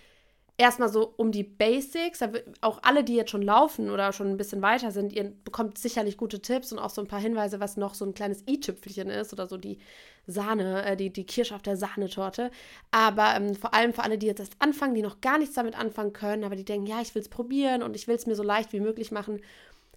erstmal 0.63 0.89
so 0.89 1.13
um 1.17 1.33
die 1.33 1.43
Basics. 1.43 2.21
Auch 2.61 2.81
alle, 2.83 3.05
die 3.05 3.15
jetzt 3.15 3.31
schon 3.31 3.43
laufen 3.43 3.91
oder 3.91 4.13
schon 4.13 4.29
ein 4.29 4.37
bisschen 4.37 4.63
weiter 4.63 4.91
sind, 4.91 5.13
ihr 5.13 5.33
bekommt 5.45 5.79
sicherlich 5.79 6.17
gute 6.17 6.41
Tipps 6.41 6.73
und 6.73 6.79
auch 6.79 6.91
so 6.91 7.01
ein 7.01 7.09
paar 7.09 7.21
Hinweise, 7.21 7.61
was 7.61 7.77
noch 7.77 7.95
so 7.95 8.05
ein 8.05 8.15
kleines 8.15 8.45
i-Tüpfelchen 8.49 9.11
ist 9.11 9.33
oder 9.33 9.47
so 9.47 9.57
die 9.57 9.79
Sahne, 10.27 10.85
äh, 10.85 10.97
die, 10.97 11.13
die 11.13 11.27
Kirsche 11.27 11.55
auf 11.55 11.63
der 11.63 11.77
Sahnetorte. 11.77 12.51
Aber 12.91 13.35
ähm, 13.37 13.55
vor 13.55 13.75
allem 13.75 13.93
für 13.93 14.05
alle, 14.05 14.19
die 14.19 14.27
jetzt 14.27 14.41
erst 14.41 14.57
anfangen, 14.61 14.95
die 14.95 15.03
noch 15.03 15.21
gar 15.21 15.39
nichts 15.39 15.55
damit 15.55 15.79
anfangen 15.79 16.13
können, 16.13 16.45
aber 16.45 16.57
die 16.57 16.65
denken, 16.65 16.87
ja, 16.87 17.01
ich 17.01 17.15
will 17.15 17.23
es 17.23 17.29
probieren 17.29 17.83
und 17.83 17.97
ich 17.97 18.09
will 18.09 18.15
es 18.15 18.27
mir 18.27 18.37
so 18.37 18.43
leicht 18.43 18.73
wie 18.73 18.81
möglich 18.81 19.11
machen. 19.11 19.41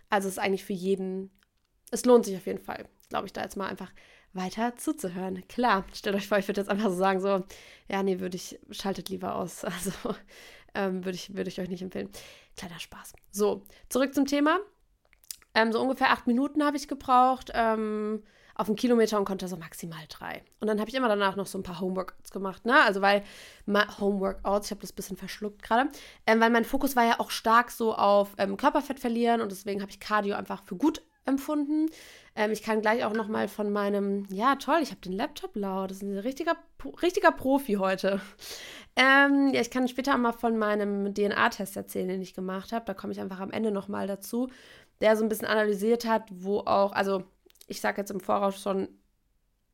Also 0.10 0.28
es 0.28 0.36
ist 0.36 0.40
eigentlich 0.40 0.66
für 0.66 0.74
jeden, 0.74 1.32
es 1.92 2.06
lohnt 2.06 2.26
sich 2.26 2.36
auf 2.36 2.46
jeden 2.46 2.60
Fall, 2.60 2.86
glaube 3.10 3.28
ich, 3.28 3.34
da 3.34 3.42
jetzt 3.42 3.58
mal 3.58 3.68
einfach 3.68 3.92
weiter 4.36 4.76
zuzuhören. 4.76 5.48
Klar, 5.48 5.86
stellt 5.94 6.16
euch 6.16 6.28
vor, 6.28 6.38
ich 6.38 6.48
würde 6.48 6.62
jetzt 6.62 6.70
einfach 6.70 6.90
so 6.90 6.98
sagen, 6.98 7.22
so, 7.22 7.44
ja, 7.90 8.04
nee, 8.04 8.20
würde 8.20 8.36
ich, 8.36 8.60
schaltet 8.72 9.10
lieber 9.10 9.36
aus. 9.36 9.64
Also 9.66 9.92
ähm, 10.76 11.06
würde 11.06 11.16
ich, 11.16 11.36
würd 11.36 11.48
ich 11.48 11.60
euch 11.60 11.70
nicht 11.70 11.82
empfehlen. 11.82 12.10
Kleiner 12.58 12.80
Spaß. 12.80 13.14
So, 13.32 13.64
zurück 13.90 14.14
zum 14.14 14.26
Thema. 14.26 14.60
Ähm, 15.54 15.72
so 15.72 15.82
ungefähr 15.82 16.12
acht 16.12 16.28
Minuten 16.28 16.64
habe 16.64 16.78
ich 16.78 16.88
gebraucht 16.88 17.52
ähm, 17.54 18.24
auf 18.56 18.68
einen 18.68 18.76
Kilometer 18.76 19.18
und 19.18 19.26
konnte 19.26 19.48
so 19.48 19.58
maximal 19.58 20.04
drei. 20.10 20.44
Und 20.60 20.68
dann 20.68 20.80
habe 20.80 20.90
ich 20.90 20.96
immer 20.96 21.10
danach 21.10 21.36
noch 21.36 21.48
so 21.48 21.58
ein 21.58 21.64
paar 21.64 21.80
Homeworkouts 21.80 22.32
gemacht, 22.32 22.66
ne? 22.66 22.82
Also 22.84 23.02
weil 23.02 23.24
Homeworkouts, 23.68 24.68
ich 24.68 24.72
habe 24.72 24.82
das 24.82 24.92
ein 24.92 24.96
bisschen 24.96 25.18
verschluckt 25.18 25.62
gerade, 25.62 25.90
ähm, 26.28 26.40
weil 26.40 26.50
mein 26.50 26.66
Fokus 26.66 26.96
war 26.96 27.06
ja 27.06 27.20
auch 27.20 27.32
stark 27.32 27.72
so 27.72 27.96
auf 27.96 28.34
ähm, 28.38 28.58
Körperfett 28.58 29.00
verlieren 29.00 29.42
und 29.42 29.52
deswegen 29.52 29.82
habe 29.82 29.92
ich 29.92 30.00
Cardio 30.00 30.36
einfach 30.36 30.64
für 30.64 30.76
gut 30.76 31.02
empfunden. 31.26 31.88
Ähm, 32.36 32.52
ich 32.52 32.64
kann 32.64 32.82
gleich 32.82 33.04
auch 33.04 33.14
noch 33.14 33.28
mal 33.28 33.48
von 33.48 33.72
meinem, 33.72 34.26
ja 34.30 34.56
toll, 34.56 34.80
ich 34.82 34.92
habe 34.92 35.02
den 35.02 35.14
Laptop 35.14 35.56
laut, 35.56 35.90
das 35.90 35.98
ist 35.98 36.04
ein 36.04 36.18
richtiger, 36.18 36.56
richtiger 37.02 37.32
Profi 37.32 37.74
heute. 37.74 38.22
Ähm, 38.96 39.52
ja, 39.54 39.62
ich 39.62 39.72
kann 39.72 39.88
später 39.88 40.18
mal 40.18 40.32
von 40.32 40.58
meinem 40.58 41.14
DNA-Test 41.14 41.76
erzählen, 41.76 42.08
den 42.08 42.22
ich 42.22 42.34
gemacht 42.34 42.72
habe. 42.72 42.86
Da 42.86 42.94
komme 42.94 43.14
ich 43.14 43.20
einfach 43.20 43.40
am 43.40 43.52
Ende 43.52 43.72
noch 43.72 43.88
mal 43.88 44.08
dazu, 44.08 44.50
der 45.02 45.18
so 45.18 45.24
ein 45.24 45.30
bisschen 45.30 45.48
analysiert 45.48 46.06
hat, 46.06 46.24
wo 46.32 46.60
auch, 46.60 46.94
also 46.94 47.24
ich 47.68 47.82
sage 47.82 48.02
jetzt 48.02 48.12
im 48.12 48.22
Voraus 48.22 48.62
schon, 48.62 48.88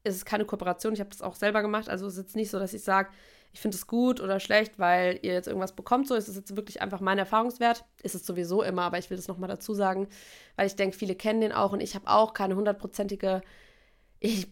ist 0.03 0.15
es 0.15 0.25
keine 0.25 0.45
Kooperation, 0.45 0.93
ich 0.93 0.99
habe 0.99 1.11
das 1.11 1.21
auch 1.21 1.35
selber 1.35 1.61
gemacht, 1.61 1.87
also 1.87 2.07
es 2.07 2.13
ist 2.13 2.19
jetzt 2.19 2.35
nicht 2.35 2.49
so, 2.49 2.57
dass 2.57 2.73
ich 2.73 2.83
sage, 2.83 3.09
ich 3.53 3.59
finde 3.59 3.75
es 3.75 3.85
gut 3.85 4.21
oder 4.21 4.39
schlecht, 4.39 4.79
weil 4.79 5.19
ihr 5.21 5.33
jetzt 5.33 5.47
irgendwas 5.47 5.75
bekommt. 5.75 6.07
So 6.07 6.15
ist 6.15 6.27
es 6.29 6.35
jetzt 6.35 6.55
wirklich 6.55 6.81
einfach 6.81 7.01
mein 7.01 7.17
Erfahrungswert. 7.17 7.83
Ist 8.01 8.15
es 8.15 8.25
sowieso 8.25 8.63
immer, 8.63 8.83
aber 8.83 8.97
ich 8.97 9.09
will 9.09 9.17
das 9.17 9.27
nochmal 9.27 9.49
dazu 9.49 9.73
sagen, 9.73 10.07
weil 10.55 10.67
ich 10.67 10.75
denke, 10.75 10.95
viele 10.97 11.15
kennen 11.15 11.41
den 11.41 11.51
auch 11.51 11.73
und 11.73 11.81
ich 11.81 11.95
habe 11.95 12.07
auch 12.07 12.33
keine 12.33 12.55
hundertprozentige 12.55 13.41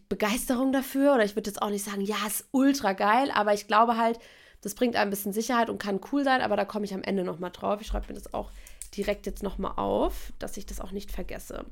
Begeisterung 0.09 0.73
dafür. 0.73 1.13
Oder 1.13 1.23
ich 1.23 1.35
würde 1.35 1.49
jetzt 1.49 1.61
auch 1.61 1.69
nicht 1.69 1.85
sagen, 1.85 2.01
ja, 2.01 2.17
ist 2.27 2.49
ultra 2.51 2.93
geil, 2.93 3.31
aber 3.33 3.53
ich 3.53 3.67
glaube 3.67 3.97
halt, 3.97 4.19
das 4.61 4.75
bringt 4.75 4.95
ein 4.95 5.09
bisschen 5.09 5.33
Sicherheit 5.33 5.69
und 5.69 5.79
kann 5.81 5.99
cool 6.11 6.23
sein, 6.23 6.41
aber 6.41 6.55
da 6.55 6.65
komme 6.65 6.85
ich 6.85 6.93
am 6.93 7.03
Ende 7.03 7.23
nochmal 7.23 7.51
drauf. 7.51 7.81
Ich 7.81 7.87
schreibe 7.87 8.07
mir 8.07 8.13
das 8.13 8.33
auch 8.33 8.51
direkt 8.95 9.25
jetzt 9.25 9.43
nochmal 9.43 9.73
auf, 9.75 10.33
dass 10.39 10.57
ich 10.57 10.65
das 10.65 10.81
auch 10.81 10.91
nicht 10.91 11.11
vergesse. 11.11 11.65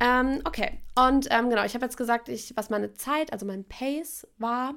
Ähm, 0.00 0.40
okay, 0.44 0.78
und 0.94 1.28
ähm, 1.30 1.48
genau, 1.48 1.64
ich 1.64 1.74
habe 1.74 1.84
jetzt 1.84 1.96
gesagt, 1.96 2.28
ich, 2.28 2.54
was 2.56 2.70
meine 2.70 2.92
Zeit, 2.94 3.32
also 3.32 3.46
mein 3.46 3.64
Pace 3.64 4.26
war. 4.38 4.74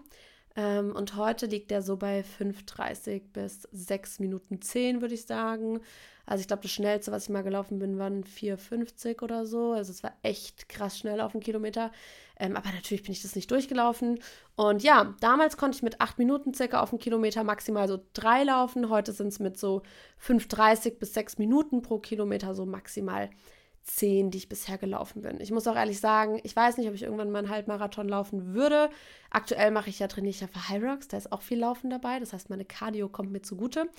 Ähm, 0.55 0.95
und 0.95 1.15
heute 1.15 1.45
liegt 1.45 1.71
der 1.71 1.81
so 1.81 1.97
bei 1.97 2.21
5,30 2.21 3.21
bis 3.33 3.63
6 3.71 4.19
Minuten 4.19 4.61
10, 4.61 5.01
würde 5.01 5.13
ich 5.13 5.25
sagen. 5.25 5.81
Also 6.29 6.41
ich 6.41 6.47
glaube, 6.47 6.61
das 6.61 6.71
schnellste, 6.71 7.11
was 7.11 7.23
ich 7.23 7.29
mal 7.29 7.41
gelaufen 7.41 7.79
bin, 7.79 7.97
waren 7.97 8.23
4,50 8.23 9.23
oder 9.23 9.47
so. 9.47 9.71
Also 9.71 9.91
es 9.91 10.03
war 10.03 10.13
echt 10.21 10.69
krass 10.69 10.99
schnell 10.99 11.21
auf 11.21 11.33
einen 11.33 11.41
Kilometer. 11.41 11.91
Ähm, 12.39 12.55
aber 12.55 12.69
natürlich 12.71 13.01
bin 13.01 13.13
ich 13.13 13.23
das 13.23 13.35
nicht 13.35 13.49
durchgelaufen. 13.49 14.19
Und 14.55 14.83
ja, 14.83 15.15
damals 15.21 15.57
konnte 15.57 15.77
ich 15.77 15.81
mit 15.81 15.99
8 15.99 16.19
Minuten 16.19 16.53
circa 16.53 16.81
auf 16.81 16.91
einen 16.91 16.99
Kilometer 16.99 17.43
maximal 17.43 17.87
so 17.87 17.99
3 18.13 18.43
laufen. 18.43 18.89
Heute 18.89 19.11
sind 19.11 19.29
es 19.29 19.39
mit 19.39 19.57
so 19.57 19.81
5,30 20.23 20.99
bis 20.99 21.15
6 21.15 21.39
Minuten 21.39 21.81
pro 21.81 21.97
Kilometer 21.97 22.53
so 22.53 22.63
maximal 22.63 23.31
zehn, 23.89 24.29
die 24.31 24.37
ich 24.37 24.49
bisher 24.49 24.77
gelaufen 24.77 25.21
bin. 25.21 25.41
Ich 25.41 25.51
muss 25.51 25.67
auch 25.67 25.75
ehrlich 25.75 25.99
sagen, 25.99 26.39
ich 26.43 26.55
weiß 26.55 26.77
nicht, 26.77 26.87
ob 26.87 26.93
ich 26.93 27.03
irgendwann 27.03 27.31
mal 27.31 27.39
einen 27.39 27.49
Halbmarathon 27.49 28.07
laufen 28.07 28.53
würde. 28.53 28.89
Aktuell 29.31 29.71
mache 29.71 29.89
ich 29.89 29.99
ja, 29.99 30.07
trainiere 30.07 30.29
ich 30.29 30.41
ja 30.41 30.47
für 30.47 30.85
Rocks, 30.85 31.07
da 31.07 31.17
ist 31.17 31.31
auch 31.31 31.41
viel 31.41 31.59
Laufen 31.59 31.89
dabei. 31.89 32.19
Das 32.19 32.31
heißt, 32.31 32.49
meine 32.49 32.65
Cardio 32.65 33.09
kommt 33.09 33.31
mir 33.31 33.41
zugute. 33.41 33.89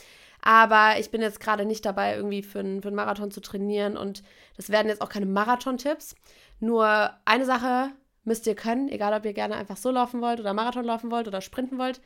Aber 0.43 0.99
ich 0.99 1.11
bin 1.11 1.21
jetzt 1.21 1.41
gerade 1.41 1.65
nicht 1.65 1.85
dabei, 1.85 2.15
irgendwie 2.15 2.43
für 2.43 2.61
einen, 2.61 2.83
für 2.83 2.89
einen 2.89 2.97
Marathon 2.97 3.31
zu 3.31 3.41
trainieren 3.41 3.97
und 3.97 4.23
das 4.57 4.71
werden 4.71 4.89
jetzt 4.89 5.03
auch 5.03 5.09
keine 5.09 5.27
Marathon-Tipps. 5.27 6.15
Nur 6.61 7.11
eine 7.25 7.45
Sache 7.45 7.91
müsst 8.25 8.47
ihr 8.47 8.55
können, 8.55 8.89
egal 8.89 9.13
ob 9.13 9.25
ihr 9.25 9.33
gerne 9.33 9.57
einfach 9.57 9.77
so 9.77 9.91
laufen 9.91 10.21
wollt 10.21 10.41
oder 10.41 10.55
Marathon 10.55 10.85
laufen 10.85 11.11
wollt 11.11 11.27
oder 11.27 11.41
sprinten 11.41 11.79
wollt. 11.79 12.01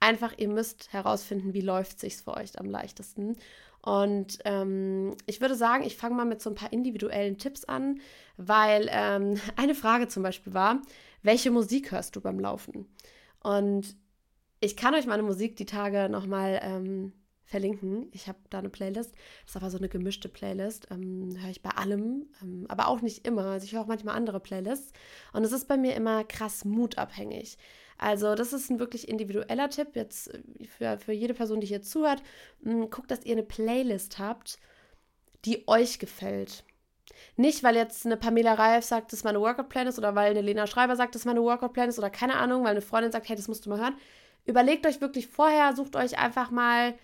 Einfach, 0.00 0.32
ihr 0.36 0.48
müsst 0.48 0.92
herausfinden, 0.92 1.54
wie 1.54 1.60
läuft 1.60 2.00
sich's 2.00 2.22
für 2.22 2.36
euch 2.36 2.58
am 2.58 2.68
leichtesten. 2.68 3.36
Und 3.82 4.38
ähm, 4.44 5.16
ich 5.26 5.40
würde 5.40 5.56
sagen, 5.56 5.84
ich 5.84 5.96
fange 5.96 6.14
mal 6.14 6.24
mit 6.24 6.40
so 6.40 6.50
ein 6.50 6.54
paar 6.54 6.72
individuellen 6.72 7.36
Tipps 7.36 7.64
an, 7.64 8.00
weil 8.36 8.88
ähm, 8.90 9.40
eine 9.56 9.74
Frage 9.74 10.08
zum 10.08 10.22
Beispiel 10.22 10.54
war, 10.54 10.80
welche 11.22 11.50
Musik 11.50 11.90
hörst 11.90 12.16
du 12.16 12.20
beim 12.20 12.38
Laufen? 12.38 12.86
Und 13.40 13.96
ich 14.60 14.76
kann 14.76 14.94
euch 14.94 15.06
meine 15.06 15.24
Musik 15.24 15.56
die 15.56 15.66
Tage 15.66 16.08
nochmal 16.08 16.60
ähm, 16.62 17.12
verlinken. 17.44 18.08
Ich 18.12 18.28
habe 18.28 18.38
da 18.50 18.60
eine 18.60 18.70
Playlist. 18.70 19.14
Das 19.42 19.50
ist 19.50 19.56
aber 19.56 19.70
so 19.70 19.78
eine 19.78 19.88
gemischte 19.88 20.28
Playlist. 20.28 20.86
Ähm, 20.90 21.36
höre 21.40 21.50
ich 21.50 21.62
bei 21.62 21.70
allem, 21.70 22.26
ähm, 22.40 22.66
aber 22.68 22.86
auch 22.88 23.02
nicht 23.02 23.26
immer. 23.26 23.44
Also 23.46 23.64
ich 23.66 23.72
höre 23.72 23.82
auch 23.82 23.86
manchmal 23.88 24.16
andere 24.16 24.38
Playlists. 24.38 24.92
Und 25.32 25.44
es 25.44 25.52
ist 25.52 25.66
bei 25.66 25.76
mir 25.76 25.94
immer 25.96 26.22
krass 26.22 26.64
mutabhängig. 26.64 27.58
Also 28.02 28.34
das 28.34 28.52
ist 28.52 28.68
ein 28.68 28.80
wirklich 28.80 29.08
individueller 29.08 29.70
Tipp 29.70 29.94
jetzt 29.94 30.34
äh, 30.34 30.42
für, 30.66 30.98
für 30.98 31.12
jede 31.12 31.34
Person, 31.34 31.60
die 31.60 31.66
hier 31.66 31.82
zuhört. 31.82 32.22
Hm, 32.64 32.90
guckt, 32.90 33.10
dass 33.10 33.24
ihr 33.24 33.32
eine 33.32 33.44
Playlist 33.44 34.18
habt, 34.18 34.58
die 35.44 35.66
euch 35.68 35.98
gefällt. 35.98 36.64
Nicht, 37.36 37.62
weil 37.62 37.76
jetzt 37.76 38.04
eine 38.04 38.16
Pamela 38.16 38.54
Reif 38.54 38.84
sagt, 38.84 39.12
das 39.12 39.20
ist 39.20 39.24
meine 39.24 39.40
Workout-Plan 39.40 39.86
ist 39.86 39.98
oder 39.98 40.14
weil 40.14 40.32
eine 40.32 40.40
Lena 40.40 40.66
Schreiber 40.66 40.96
sagt, 40.96 41.14
das 41.14 41.22
ist 41.22 41.26
meine 41.26 41.42
Workout-Plan 41.42 41.88
ist 41.88 41.98
oder 41.98 42.10
keine 42.10 42.36
Ahnung, 42.36 42.64
weil 42.64 42.72
eine 42.72 42.82
Freundin 42.82 43.12
sagt, 43.12 43.28
hey, 43.28 43.36
das 43.36 43.48
musst 43.48 43.66
du 43.66 43.70
mal 43.70 43.78
hören. 43.80 43.96
überlegt 44.44 44.86
euch 44.86 45.00
wirklich 45.00 45.28
vorher, 45.28 45.74
sucht 45.76 45.94
euch 45.96 46.18
einfach 46.18 46.50
mal 46.50 46.94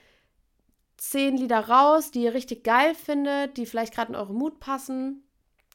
zehn 0.96 1.36
Lieder 1.36 1.60
raus, 1.60 2.10
die 2.10 2.24
ihr 2.24 2.34
richtig 2.34 2.64
geil 2.64 2.94
findet, 2.94 3.56
die 3.56 3.66
vielleicht 3.66 3.94
gerade 3.94 4.12
in 4.12 4.16
eure 4.16 4.34
Mut 4.34 4.58
passen. 4.58 5.22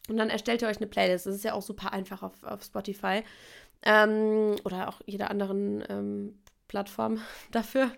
Und 0.10 0.18
dann 0.18 0.30
erstellt 0.30 0.62
ihr 0.62 0.68
euch 0.68 0.78
eine 0.78 0.88
Playlist. 0.88 1.28
Das 1.28 1.36
ist 1.36 1.46
ja 1.46 1.54
auch 1.54 1.62
super 1.62 1.94
einfach 1.94 2.24
auf, 2.24 2.44
auf 2.44 2.64
Spotify. 2.64 3.24
Ähm, 3.86 4.56
oder 4.64 4.90
auch 4.90 5.02
jeder 5.06 5.30
anderen 5.30 5.84
ähm, 5.90 6.40
Plattform 6.68 7.22
dafür. 7.52 7.92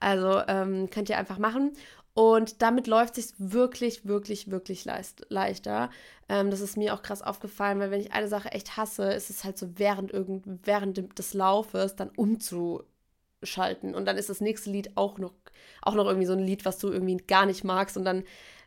Also 0.00 0.42
ähm, 0.48 0.90
könnt 0.90 1.08
ihr 1.08 1.18
einfach 1.18 1.38
machen. 1.38 1.72
Und 2.14 2.62
damit 2.62 2.86
läuft 2.86 3.18
es 3.18 3.28
sich 3.28 3.34
wirklich, 3.38 4.06
wirklich, 4.06 4.50
wirklich 4.50 4.84
leicht, 4.84 5.26
leichter. 5.30 5.90
Ähm, 6.28 6.50
das 6.50 6.60
ist 6.60 6.76
mir 6.76 6.94
auch 6.94 7.02
krass 7.02 7.22
aufgefallen, 7.22 7.80
weil 7.80 7.90
wenn 7.90 8.00
ich 8.00 8.12
eine 8.12 8.28
Sache 8.28 8.52
echt 8.52 8.76
hasse, 8.76 9.12
ist 9.12 9.30
es 9.30 9.42
halt 9.42 9.58
so 9.58 9.78
während, 9.78 10.12
irgend, 10.12 10.44
während 10.64 11.18
des 11.18 11.34
Laufes 11.34 11.96
dann 11.96 12.10
umzuschalten. 12.10 13.96
Und 13.96 14.04
dann 14.06 14.16
ist 14.16 14.30
das 14.30 14.40
nächste 14.40 14.70
Lied 14.70 14.96
auch 14.96 15.18
noch, 15.18 15.34
auch 15.82 15.94
noch 15.94 16.06
irgendwie 16.06 16.26
so 16.26 16.34
ein 16.34 16.38
Lied, 16.38 16.64
was 16.64 16.78
du 16.78 16.88
irgendwie 16.88 17.16
gar 17.16 17.46
nicht 17.46 17.64
magst. 17.64 17.96
Und 17.96 18.04
dann 18.04 18.22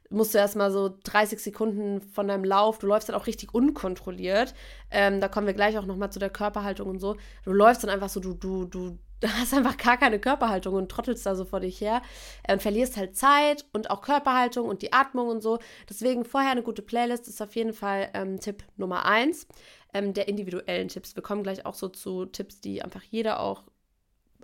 musst 0.10 0.34
du 0.34 0.38
erstmal 0.38 0.72
so 0.72 0.96
30 1.04 1.40
Sekunden 1.40 2.02
von 2.02 2.28
deinem 2.28 2.44
Lauf, 2.44 2.80
du 2.80 2.88
läufst 2.88 3.10
dann 3.10 3.16
auch 3.16 3.28
richtig 3.28 3.54
unkontrolliert. 3.54 4.54
Ähm, 4.92 5.20
da 5.20 5.28
kommen 5.28 5.48
wir 5.48 5.54
gleich 5.54 5.78
auch 5.78 5.86
nochmal 5.86 6.12
zu 6.12 6.20
der 6.20 6.30
Körperhaltung 6.30 6.90
und 6.90 7.00
so. 7.00 7.18
Du 7.44 7.52
läufst 7.52 7.84
dann 7.84 7.90
einfach 7.90 8.10
so, 8.10 8.20
du, 8.20 8.34
du, 8.34 8.66
du 8.66 8.98
hast 9.28 9.54
einfach 9.54 9.78
gar 9.78 9.98
keine 9.98 10.20
Körperhaltung 10.20 10.76
und 10.76 10.90
trottelst 10.90 11.26
da 11.26 11.36
so 11.36 11.46
vor 11.46 11.60
dich 11.60 11.82
her 11.82 12.02
äh, 12.44 12.54
und 12.54 12.62
verlierst 12.62 12.98
halt 12.98 13.16
Zeit 13.16 13.66
und 13.74 13.90
auch 13.90 14.02
Körperhaltung 14.02 14.68
und 14.68 14.82
die 14.82 14.94
Atmung 14.94 15.28
und 15.28 15.42
so. 15.42 15.60
Deswegen 15.90 16.26
vorher 16.26 16.52
eine 16.52 16.64
gute 16.64 16.82
Playlist 16.82 17.28
ist 17.28 17.42
auf 17.42 17.56
jeden 17.56 17.74
Fall 17.74 18.10
ähm, 18.14 18.40
Tipp 18.40 18.64
Nummer 18.78 19.06
eins 19.06 19.48
ähm, 19.94 20.14
der 20.14 20.28
individuellen 20.28 20.88
Tipps. 20.88 21.16
Wir 21.16 21.24
kommen 21.24 21.44
gleich 21.44 21.66
auch 21.66 21.74
so 21.76 21.90
zu 21.90 22.26
Tipps, 22.26 22.62
die 22.62 22.82
einfach 22.82 23.04
jeder 23.04 23.40
auch 23.40 23.64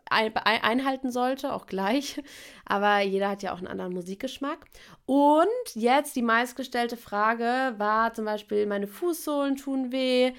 einhalten 0.10 1.12
sollte, 1.12 1.54
auch 1.54 1.66
gleich. 1.66 2.22
Aber 2.66 3.00
jeder 3.02 3.30
hat 3.30 3.44
ja 3.44 3.54
auch 3.54 3.58
einen 3.58 3.68
anderen 3.68 3.94
Musikgeschmack. 3.94 4.66
Und 5.06 5.48
jetzt 5.74 6.16
die 6.16 6.22
meistgestellte 6.22 6.98
Frage 6.98 7.76
war 7.78 8.14
zum 8.14 8.26
Beispiel, 8.26 8.66
meine 8.66 8.88
Fußsohlen 8.88 9.56
tun 9.56 9.92
weh. 9.92 10.34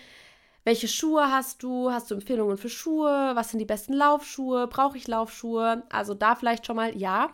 Welche 0.65 0.89
Schuhe 0.89 1.31
hast 1.31 1.63
du? 1.63 1.91
Hast 1.91 2.11
du 2.11 2.15
Empfehlungen 2.15 2.57
für 2.57 2.71
Schuhe? 2.71 3.33
Was 3.35 3.51
sind 3.51 3.59
die 3.59 3.67
besten 3.67 3.93
Laufschuhe? 3.93 4.67
Brauche 4.67 4.97
ich 4.97 5.07
Laufschuhe? 5.07 5.83
Also 5.91 6.15
da 6.15 6.35
vielleicht 6.37 6.67
schon 6.67 6.77
mal 6.77 6.97
ja. 6.97 7.31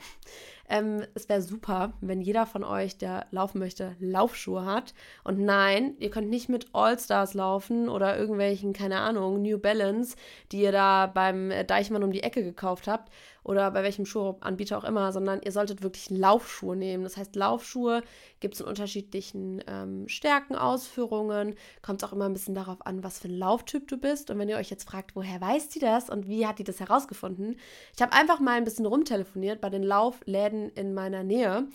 Ähm, 0.71 1.05
es 1.15 1.29
wäre 1.29 1.43
super, 1.43 1.93
wenn 2.01 2.23
jeder 2.23 2.47
von 2.47 2.63
euch, 2.63 2.97
der 2.97 3.27
laufen 3.33 3.59
möchte, 3.59 3.97
Laufschuhe 3.99 4.65
hat. 4.65 4.95
Und 5.25 5.41
nein, 5.41 5.97
ihr 5.99 6.11
könnt 6.11 6.31
nicht 6.31 6.49
mit 6.49 6.69
All-Stars 6.73 7.35
laufen 7.35 7.89
oder 7.89 8.17
irgendwelchen, 8.17 8.73
keine 8.73 9.01
Ahnung, 9.01 9.43
New 9.43 9.59
Balance, 9.59 10.17
die 10.53 10.63
ihr 10.63 10.73
da 10.73 11.11
beim 11.13 11.53
Deichmann 11.67 12.05
um 12.05 12.13
die 12.13 12.23
Ecke 12.23 12.45
gekauft 12.45 12.87
habt 12.87 13.11
oder 13.43 13.71
bei 13.71 13.83
welchem 13.83 14.07
Schuhanbieter 14.07 14.79
auch 14.79 14.85
immer, 14.85 15.13
sondern 15.13 15.41
ihr 15.43 15.53
solltet 15.53 15.83
wirklich 15.83 16.11
Laufschuhe 16.11 16.77
nehmen. 16.77 17.05
Das 17.05 17.17
heißt, 17.17 17.35
Laufschuhe 17.37 18.03
gibt 18.41 18.55
es 18.55 18.61
in 18.61 18.67
unterschiedlichen 18.67 19.63
ähm, 19.67 20.09
Stärken, 20.09 20.55
Ausführungen. 20.55 21.55
Kommt 21.83 22.05
auch 22.05 22.13
immer 22.13 22.27
ein 22.27 22.33
bisschen 22.33 22.55
darauf 22.55 22.85
an, 22.87 23.03
was 23.03 23.19
für 23.19 23.29
ein 23.29 23.39
Lauftyp 23.39 23.89
du 23.89 23.97
bist. 23.97 24.31
Und 24.31 24.39
wenn 24.39 24.49
ihr 24.49 24.57
euch 24.57 24.71
jetzt 24.71 24.89
fragt, 24.89 25.17
woher 25.17 25.41
weiß 25.41 25.69
die 25.71 25.79
das 25.79 26.11
und 26.11 26.29
wie 26.29 26.47
hat 26.47 26.59
die 26.59 26.65
das 26.65 26.81
herausgefunden? 26.81 27.57
Ich 27.95 28.03
habe 28.03 28.13
einfach 28.13 28.41
mal 28.41 28.57
ein 28.57 28.65
bisschen 28.65 28.87
rumtelefoniert 28.87 29.61
bei 29.61 29.71
den 29.71 29.83
Laufläden 29.83 30.71
in 30.71 30.95
meiner 30.95 31.23
Nähe. 31.23 31.69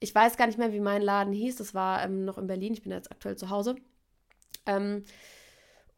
Ich 0.00 0.14
weiß 0.14 0.36
gar 0.36 0.46
nicht 0.46 0.58
mehr, 0.58 0.72
wie 0.72 0.80
mein 0.80 1.02
Laden 1.02 1.32
hieß. 1.32 1.56
Das 1.56 1.74
war 1.74 2.04
ähm, 2.04 2.24
noch 2.24 2.38
in 2.38 2.46
Berlin. 2.46 2.72
Ich 2.72 2.82
bin 2.82 2.92
jetzt 2.92 3.10
aktuell 3.10 3.36
zu 3.36 3.50
Hause. 3.50 3.76
Ähm, 4.66 5.04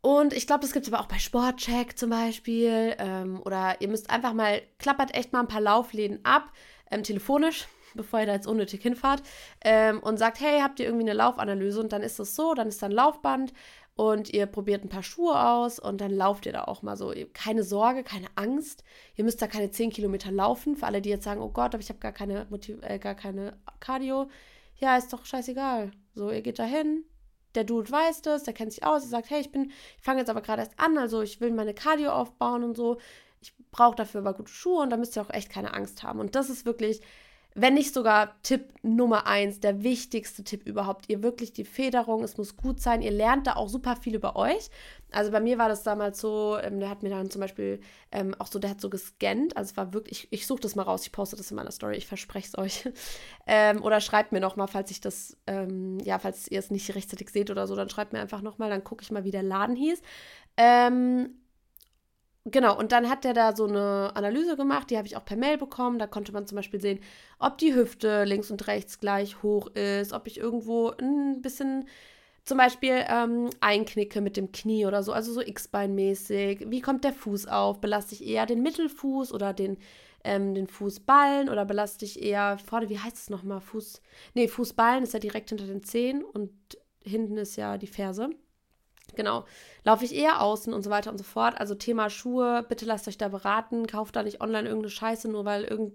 und 0.03 0.33
ich 0.33 0.47
glaube, 0.47 0.63
das 0.63 0.73
gibt 0.73 0.87
es 0.87 0.93
aber 0.93 1.03
auch 1.03 1.09
bei 1.09 1.19
Sportcheck 1.19 1.99
zum 1.99 2.11
Beispiel. 2.11 2.95
Ähm, 2.99 3.41
oder 3.45 3.81
ihr 3.81 3.89
müsst 3.89 4.11
einfach 4.11 4.33
mal, 4.33 4.63
klappert 4.79 5.15
echt 5.15 5.33
mal 5.33 5.41
ein 5.41 5.49
paar 5.49 5.61
Laufläden 5.61 6.21
ab, 6.25 6.53
ähm, 6.91 7.03
telefonisch, 7.03 7.69
bevor 7.95 8.21
ihr 8.21 8.27
da 8.27 8.33
jetzt 8.33 8.47
unnötig 8.47 8.83
hinfahrt. 8.83 9.23
Ähm, 9.63 10.01
und 10.01 10.19
sagt, 10.19 10.41
hey, 10.41 10.61
habt 10.61 10.81
ihr 10.81 10.87
irgendwie 10.87 11.05
eine 11.05 11.13
Laufanalyse? 11.13 11.81
Und 11.81 11.93
dann 11.93 12.03
ist 12.03 12.19
das 12.19 12.35
so, 12.35 12.55
dann 12.55 12.69
ist 12.69 12.83
da 12.83 12.87
ein 12.87 12.93
Laufband 12.93 13.53
und 13.95 14.31
ihr 14.31 14.47
probiert 14.47 14.83
ein 14.83 14.89
paar 14.89 15.03
Schuhe 15.03 15.39
aus 15.39 15.79
und 15.79 16.01
dann 16.01 16.13
lauft 16.13 16.47
ihr 16.47 16.53
da 16.53 16.65
auch 16.65 16.81
mal 16.81 16.97
so. 16.97 17.13
Keine 17.35 17.63
Sorge, 17.63 18.03
keine 18.03 18.29
Angst. 18.37 18.83
Ihr 19.17 19.25
müsst 19.25 19.43
da 19.43 19.47
keine 19.47 19.71
10 19.71 19.91
Kilometer 19.91 20.33
laufen. 20.33 20.77
Für 20.77 20.87
alle, 20.87 21.03
die 21.03 21.11
jetzt 21.11 21.25
sagen, 21.25 21.43
oh 21.43 21.51
Gott, 21.51 21.75
aber 21.75 21.83
ich 21.83 21.91
habe 21.91 21.99
gar 21.99 22.13
keine, 22.13 22.47
Motiv 22.49 22.79
äh, 22.81 22.99
gar 22.99 23.15
keine 23.15 23.59
Cardio. 23.81 24.31
Ja, 24.79 24.97
ist 24.97 25.13
doch 25.13 25.27
scheißegal. 25.27 25.91
So, 26.15 26.31
ihr 26.31 26.41
geht 26.41 26.59
da 26.59 26.65
hin, 26.65 27.05
der 27.55 27.65
Dude 27.65 27.91
weiß 27.91 28.23
das, 28.23 28.45
der 28.45 28.55
kennt 28.55 28.73
sich 28.73 28.85
aus, 28.85 29.03
er 29.03 29.09
sagt, 29.09 29.31
hey, 29.31 29.41
ich 29.41 29.53
bin, 29.53 29.71
ich 29.97 30.03
fange 30.03 30.21
jetzt 30.21 30.31
aber 30.31 30.41
gerade 30.41 30.63
erst 30.63 30.79
an, 30.79 30.99
also 30.99 31.23
ich 31.23 31.41
will 31.41 31.51
meine 31.53 31.75
Cardio 31.75 32.13
aufbauen 32.13 32.65
und 32.65 32.77
so. 32.77 32.99
Ich 33.41 33.55
brauche 33.71 33.97
dafür 33.97 34.21
aber 34.21 34.35
gute 34.35 34.53
Schuhe 34.53 34.83
und 34.83 34.91
da 34.91 34.97
müsst 34.97 35.17
ihr 35.17 35.23
auch 35.23 35.31
echt 35.31 35.51
keine 35.51 35.73
Angst 35.75 36.03
haben. 36.03 36.21
Und 36.21 36.35
das 36.35 36.51
ist 36.51 36.67
wirklich 36.67 37.01
wenn 37.55 37.75
nicht 37.75 37.93
sogar 37.93 38.41
Tipp 38.43 38.73
Nummer 38.83 39.27
eins, 39.27 39.61
der 39.61 39.83
wichtigste 39.83 40.45
Tipp 40.45 40.67
überhaupt. 40.67 41.09
Ihr 41.09 41.23
wirklich 41.23 41.53
die 41.53 41.65
Federung, 41.65 42.23
es 42.23 42.37
muss 42.37 42.57
gut 42.57 42.81
sein. 42.81 43.03
Ihr 43.03 43.11
lernt 43.11 43.47
da 43.47 43.57
auch 43.57 43.69
super 43.69 43.97
viel 43.97 44.15
über 44.15 44.37
euch. 44.37 44.71
Also 45.11 45.33
bei 45.33 45.41
mir 45.41 45.59
war 45.59 45.69
das 45.69 45.83
damals 45.83 46.21
so, 46.21 46.57
ähm, 46.63 46.79
der 46.79 46.89
hat 46.89 47.03
mir 47.03 47.11
dann 47.11 47.31
zum 47.31 47.41
Beispiel 47.41 47.81
ähm, 48.13 48.35
auch 48.39 48.47
so, 48.47 48.59
der 48.59 48.71
hat 48.71 48.81
so 48.81 48.89
gescannt. 48.89 49.57
Also 49.57 49.73
es 49.73 49.77
war 49.77 49.93
wirklich, 49.93 50.29
ich, 50.31 50.33
ich 50.41 50.47
suche 50.47 50.61
das 50.61 50.77
mal 50.77 50.85
raus, 50.85 51.03
ich 51.03 51.13
poste 51.13 51.37
das 51.37 51.51
in 51.51 51.57
meiner 51.57 51.73
Story, 51.73 51.97
ich 51.97 52.07
verspreche 52.07 52.49
es 52.49 52.59
euch. 52.59 52.89
ähm, 53.47 53.83
oder 53.83 54.01
schreibt 54.01 54.31
mir 54.31 54.41
nochmal, 54.41 54.69
falls 54.69 54.91
ich 54.93 55.01
das, 55.01 55.37
ähm, 55.47 55.99
ja, 56.01 56.19
falls 56.19 56.49
ihr 56.49 56.61
es 56.61 56.71
nicht 56.71 56.95
rechtzeitig 56.95 57.31
seht 57.31 57.51
oder 57.51 57.67
so, 57.67 57.75
dann 57.75 57.91
schreibt 57.91 58.13
mir 58.13 58.21
einfach 58.21 58.43
nochmal, 58.43 58.71
dann 58.71 58.85
gucke 58.85 59.03
ich 59.03 59.11
mal, 59.11 59.25
wie 59.25 59.33
der 59.33 59.43
Laden 59.43 59.75
hieß. 59.75 60.01
Ähm, 60.57 61.40
Genau, 62.47 62.79
und 62.79 62.93
dann 62.93 63.11
hat 63.11 63.25
der 63.25 63.35
da 63.35 63.55
so 63.55 63.67
eine 63.67 64.13
Analyse 64.15 64.57
gemacht, 64.57 64.91
die 64.91 64.97
habe 64.97 65.07
ich 65.07 65.17
auch 65.17 65.25
per 65.25 65.37
Mail 65.37 65.59
bekommen. 65.59 65.99
Da 65.99 66.07
konnte 66.07 66.33
man 66.33 66.47
zum 66.47 66.57
Beispiel 66.57 66.81
sehen, 66.81 67.01
ob 67.39 67.59
die 67.59 67.75
Hüfte 67.75 68.25
links 68.25 68.51
und 68.51 68.67
rechts 68.67 68.99
gleich 68.99 69.43
hoch 69.43 69.67
ist, 69.69 70.13
ob 70.15 70.27
ich 70.27 70.39
irgendwo 70.39 70.91
ein 70.91 71.43
bisschen 71.43 71.87
zum 72.45 72.57
Beispiel 72.57 73.05
ähm, 73.09 73.51
einknicke 73.61 74.23
mit 74.23 74.37
dem 74.39 74.53
Knie 74.53 74.87
oder 74.87 75.03
so, 75.03 75.13
also 75.13 75.33
so 75.33 75.43
X-Bein-mäßig. 75.43 76.71
Wie 76.71 76.81
kommt 76.81 77.05
der 77.05 77.13
Fuß 77.13 77.47
auf? 77.47 77.81
Belaste 77.81 78.15
ich 78.15 78.27
eher 78.27 78.47
den 78.47 78.63
Mittelfuß 78.63 79.33
oder 79.35 79.53
den, 79.53 79.77
ähm, 80.25 80.55
den 80.55 80.67
Fußballen 80.67 81.51
oder 81.51 81.67
belaste 81.67 82.07
ich 82.07 82.23
eher 82.23 82.59
vorne, 82.59 82.89
wie 82.89 82.99
heißt 82.99 83.17
es 83.17 83.31
nochmal? 83.31 83.61
Fuß. 83.61 84.01
Nee, 84.35 84.49
Fußballen 84.49 85.05
ist 85.05 85.13
ja 85.13 85.21
direkt 85.21 85.51
hinter 85.51 85.67
den 85.67 85.83
Zehen 85.83 86.25
und 86.25 86.53
hinten 87.05 87.37
ist 87.37 87.57
ja 87.57 87.77
die 87.79 87.87
Ferse. 87.87 88.31
Genau. 89.17 89.45
Laufe 89.85 90.05
ich 90.05 90.15
eher 90.15 90.43
außen 90.43 90.73
und 90.73 90.83
so 90.83 90.91
weiter 90.91 91.11
und 91.11 91.19
so 91.19 91.25
fort. 91.25 91.59
Also 91.59 91.75
Thema 91.75 92.11
Schuhe, 92.11 92.65
bitte 92.69 92.85
lasst 92.85 93.09
euch 93.09 93.19
da 93.19 93.29
beraten. 93.29 93.87
Kauft 93.87 94.17
da 94.17 94.23
nicht 94.23 94.41
online 94.41 94.69
irgendeine 94.69 94.91
Scheiße, 94.91 95.29
nur 95.29 95.45
weil 95.45 95.65
irgend. 95.65 95.95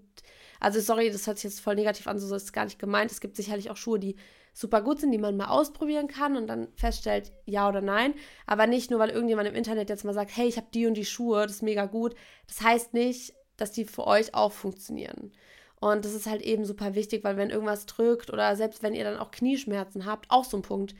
Also 0.60 0.80
sorry, 0.80 1.10
das 1.10 1.26
hört 1.26 1.38
sich 1.38 1.44
jetzt 1.44 1.60
voll 1.60 1.74
negativ 1.74 2.06
an, 2.06 2.18
so 2.18 2.34
ist 2.34 2.44
es 2.44 2.52
gar 2.52 2.64
nicht 2.64 2.78
gemeint. 2.78 3.10
Es 3.10 3.20
gibt 3.20 3.36
sicherlich 3.36 3.70
auch 3.70 3.76
Schuhe, 3.76 3.98
die 3.98 4.16
super 4.54 4.80
gut 4.80 5.00
sind, 5.00 5.12
die 5.12 5.18
man 5.18 5.36
mal 5.36 5.48
ausprobieren 5.48 6.08
kann 6.08 6.34
und 6.34 6.46
dann 6.46 6.68
feststellt, 6.76 7.30
ja 7.44 7.68
oder 7.68 7.82
nein. 7.82 8.14
Aber 8.46 8.66
nicht 8.66 8.90
nur, 8.90 8.98
weil 8.98 9.10
irgendjemand 9.10 9.48
im 9.48 9.54
Internet 9.54 9.90
jetzt 9.90 10.04
mal 10.04 10.14
sagt, 10.14 10.34
hey, 10.34 10.48
ich 10.48 10.56
habe 10.56 10.68
die 10.72 10.86
und 10.86 10.94
die 10.94 11.04
Schuhe, 11.04 11.42
das 11.42 11.56
ist 11.56 11.62
mega 11.62 11.84
gut. 11.84 12.14
Das 12.46 12.62
heißt 12.62 12.94
nicht, 12.94 13.34
dass 13.58 13.72
die 13.72 13.84
für 13.84 14.06
euch 14.06 14.34
auch 14.34 14.52
funktionieren. 14.52 15.32
Und 15.78 16.06
das 16.06 16.14
ist 16.14 16.26
halt 16.26 16.40
eben 16.40 16.64
super 16.64 16.94
wichtig, 16.94 17.22
weil 17.22 17.36
wenn 17.36 17.50
irgendwas 17.50 17.84
drückt 17.84 18.32
oder 18.32 18.56
selbst 18.56 18.82
wenn 18.82 18.94
ihr 18.94 19.04
dann 19.04 19.18
auch 19.18 19.30
Knieschmerzen 19.30 20.06
habt, 20.06 20.30
auch 20.30 20.44
so 20.44 20.56
ein 20.56 20.62
Punkt 20.62 20.94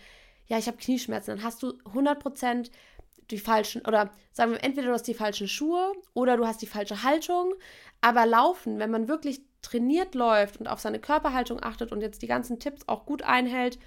ja, 0.46 0.58
ich 0.58 0.66
habe 0.66 0.76
Knieschmerzen, 0.76 1.36
dann 1.36 1.44
hast 1.44 1.62
du 1.62 1.70
100% 1.92 2.70
die 3.30 3.38
falschen, 3.38 3.82
oder 3.86 4.10
sagen 4.32 4.52
wir, 4.52 4.62
entweder 4.62 4.88
du 4.88 4.92
hast 4.92 5.08
die 5.08 5.14
falschen 5.14 5.48
Schuhe 5.48 5.92
oder 6.14 6.36
du 6.36 6.46
hast 6.46 6.62
die 6.62 6.66
falsche 6.66 7.02
Haltung. 7.02 7.54
Aber 8.00 8.26
laufen, 8.26 8.78
wenn 8.78 8.90
man 8.90 9.08
wirklich 9.08 9.40
trainiert 9.62 10.14
läuft 10.14 10.58
und 10.58 10.68
auf 10.68 10.80
seine 10.80 11.00
Körperhaltung 11.00 11.62
achtet 11.62 11.90
und 11.90 12.02
jetzt 12.02 12.22
die 12.22 12.28
ganzen 12.28 12.60
Tipps 12.60 12.86
auch 12.86 13.04
gut 13.04 13.22
einhält, 13.22 13.78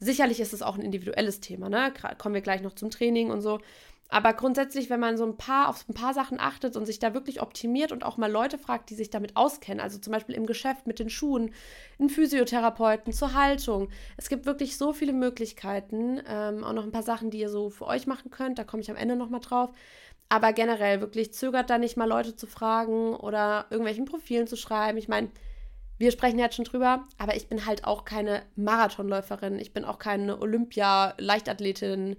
sicherlich 0.00 0.40
ist 0.40 0.52
es 0.52 0.62
auch 0.62 0.76
ein 0.76 0.82
individuelles 0.82 1.40
Thema, 1.40 1.68
ne? 1.68 1.92
Kommen 2.18 2.34
wir 2.34 2.42
gleich 2.42 2.62
noch 2.62 2.74
zum 2.74 2.90
Training 2.90 3.30
und 3.30 3.40
so. 3.40 3.60
Aber 4.10 4.32
grundsätzlich, 4.32 4.88
wenn 4.88 5.00
man 5.00 5.18
so 5.18 5.26
ein 5.26 5.36
paar 5.36 5.68
auf 5.68 5.86
ein 5.86 5.92
paar 5.92 6.14
Sachen 6.14 6.40
achtet 6.40 6.76
und 6.76 6.86
sich 6.86 6.98
da 6.98 7.12
wirklich 7.12 7.42
optimiert 7.42 7.92
und 7.92 8.04
auch 8.04 8.16
mal 8.16 8.30
Leute 8.30 8.56
fragt, 8.56 8.88
die 8.88 8.94
sich 8.94 9.10
damit 9.10 9.36
auskennen, 9.36 9.80
also 9.80 9.98
zum 9.98 10.14
Beispiel 10.14 10.34
im 10.34 10.46
Geschäft 10.46 10.86
mit 10.86 10.98
den 10.98 11.10
Schuhen, 11.10 11.52
einen 11.98 12.08
Physiotherapeuten 12.08 13.12
zur 13.12 13.34
Haltung. 13.34 13.90
Es 14.16 14.30
gibt 14.30 14.46
wirklich 14.46 14.78
so 14.78 14.94
viele 14.94 15.12
Möglichkeiten, 15.12 16.22
ähm, 16.26 16.64
auch 16.64 16.72
noch 16.72 16.84
ein 16.84 16.90
paar 16.90 17.02
Sachen, 17.02 17.30
die 17.30 17.40
ihr 17.40 17.50
so 17.50 17.68
für 17.68 17.86
euch 17.86 18.06
machen 18.06 18.30
könnt. 18.30 18.58
Da 18.58 18.64
komme 18.64 18.80
ich 18.80 18.90
am 18.90 18.96
Ende 18.96 19.14
nochmal 19.14 19.40
drauf. 19.40 19.70
Aber 20.30 20.54
generell 20.54 21.00
wirklich 21.00 21.34
zögert 21.34 21.68
da 21.68 21.76
nicht 21.76 21.98
mal 21.98 22.08
Leute 22.08 22.34
zu 22.34 22.46
fragen 22.46 23.14
oder 23.14 23.66
irgendwelchen 23.70 24.06
Profilen 24.06 24.46
zu 24.46 24.56
schreiben. 24.56 24.96
Ich 24.96 25.08
meine, 25.08 25.30
wir 25.98 26.12
sprechen 26.12 26.38
jetzt 26.38 26.56
schon 26.56 26.64
drüber, 26.64 27.06
aber 27.18 27.36
ich 27.36 27.48
bin 27.48 27.66
halt 27.66 27.84
auch 27.84 28.04
keine 28.04 28.42
Marathonläuferin. 28.56 29.58
Ich 29.58 29.72
bin 29.72 29.84
auch 29.84 29.98
keine 29.98 30.40
Olympia-Leichtathletin 30.40 32.16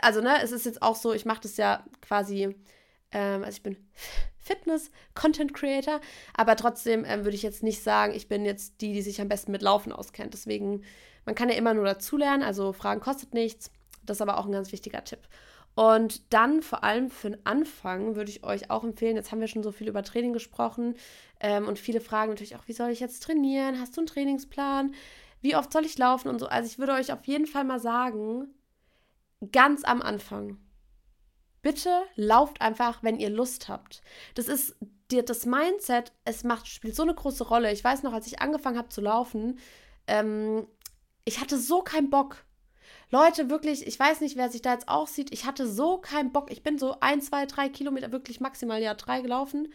also 0.00 0.20
ne, 0.20 0.42
es 0.42 0.52
ist 0.52 0.66
jetzt 0.66 0.82
auch 0.82 0.96
so, 0.96 1.12
ich 1.12 1.24
mache 1.24 1.40
das 1.42 1.56
ja 1.56 1.84
quasi, 2.00 2.56
ähm, 3.12 3.44
also 3.44 3.56
ich 3.56 3.62
bin 3.62 3.76
Fitness-Content-Creator, 4.40 6.00
aber 6.34 6.56
trotzdem 6.56 7.04
ähm, 7.04 7.24
würde 7.24 7.36
ich 7.36 7.42
jetzt 7.42 7.62
nicht 7.62 7.82
sagen, 7.82 8.14
ich 8.14 8.28
bin 8.28 8.44
jetzt 8.44 8.80
die, 8.80 8.92
die 8.92 9.02
sich 9.02 9.20
am 9.20 9.28
besten 9.28 9.52
mit 9.52 9.62
Laufen 9.62 9.92
auskennt. 9.92 10.34
Deswegen, 10.34 10.84
man 11.26 11.34
kann 11.34 11.50
ja 11.50 11.56
immer 11.56 11.74
nur 11.74 11.84
dazulernen, 11.84 12.42
also 12.42 12.72
Fragen 12.72 13.00
kostet 13.00 13.34
nichts. 13.34 13.70
Das 14.02 14.18
ist 14.18 14.22
aber 14.22 14.38
auch 14.38 14.46
ein 14.46 14.52
ganz 14.52 14.72
wichtiger 14.72 15.04
Tipp. 15.04 15.20
Und 15.78 16.32
dann 16.32 16.60
vor 16.60 16.82
allem 16.82 17.08
für 17.08 17.30
den 17.30 17.46
Anfang 17.46 18.16
würde 18.16 18.32
ich 18.32 18.42
euch 18.42 18.68
auch 18.68 18.82
empfehlen, 18.82 19.14
jetzt 19.14 19.30
haben 19.30 19.38
wir 19.38 19.46
schon 19.46 19.62
so 19.62 19.70
viel 19.70 19.86
über 19.86 20.02
Training 20.02 20.32
gesprochen 20.32 20.96
ähm, 21.38 21.68
und 21.68 21.78
viele 21.78 22.00
fragen 22.00 22.32
natürlich 22.32 22.56
auch, 22.56 22.66
wie 22.66 22.72
soll 22.72 22.90
ich 22.90 22.98
jetzt 22.98 23.22
trainieren? 23.22 23.78
Hast 23.78 23.96
du 23.96 24.00
einen 24.00 24.08
Trainingsplan? 24.08 24.92
Wie 25.40 25.54
oft 25.54 25.72
soll 25.72 25.84
ich 25.84 25.96
laufen 25.96 26.30
und 26.30 26.40
so? 26.40 26.48
Also 26.48 26.66
ich 26.66 26.80
würde 26.80 26.94
euch 26.94 27.12
auf 27.12 27.24
jeden 27.26 27.46
Fall 27.46 27.62
mal 27.62 27.78
sagen, 27.78 28.52
ganz 29.52 29.84
am 29.84 30.02
Anfang, 30.02 30.58
bitte 31.62 32.02
lauft 32.16 32.60
einfach, 32.60 33.04
wenn 33.04 33.20
ihr 33.20 33.30
Lust 33.30 33.68
habt. 33.68 34.02
Das 34.34 34.48
ist 34.48 34.74
das 35.10 35.46
Mindset, 35.46 36.12
es 36.24 36.42
macht, 36.42 36.66
spielt 36.66 36.96
so 36.96 37.04
eine 37.04 37.14
große 37.14 37.44
Rolle. 37.44 37.70
Ich 37.70 37.84
weiß 37.84 38.02
noch, 38.02 38.14
als 38.14 38.26
ich 38.26 38.40
angefangen 38.40 38.78
habe 38.78 38.88
zu 38.88 39.00
laufen, 39.00 39.60
ähm, 40.08 40.66
ich 41.24 41.40
hatte 41.40 41.56
so 41.56 41.82
keinen 41.82 42.10
Bock. 42.10 42.47
Leute, 43.10 43.48
wirklich, 43.48 43.86
ich 43.86 43.98
weiß 43.98 44.20
nicht, 44.20 44.36
wer 44.36 44.50
sich 44.50 44.62
da 44.62 44.72
jetzt 44.74 44.88
auch 44.88 45.06
sieht. 45.06 45.32
Ich 45.32 45.46
hatte 45.46 45.66
so 45.66 45.98
keinen 45.98 46.32
Bock. 46.32 46.50
Ich 46.50 46.62
bin 46.62 46.78
so 46.78 46.96
ein, 47.00 47.22
zwei, 47.22 47.46
drei 47.46 47.68
Kilometer, 47.68 48.12
wirklich 48.12 48.40
maximal 48.40 48.82
ja 48.82 48.94
drei 48.94 49.22
gelaufen. 49.22 49.72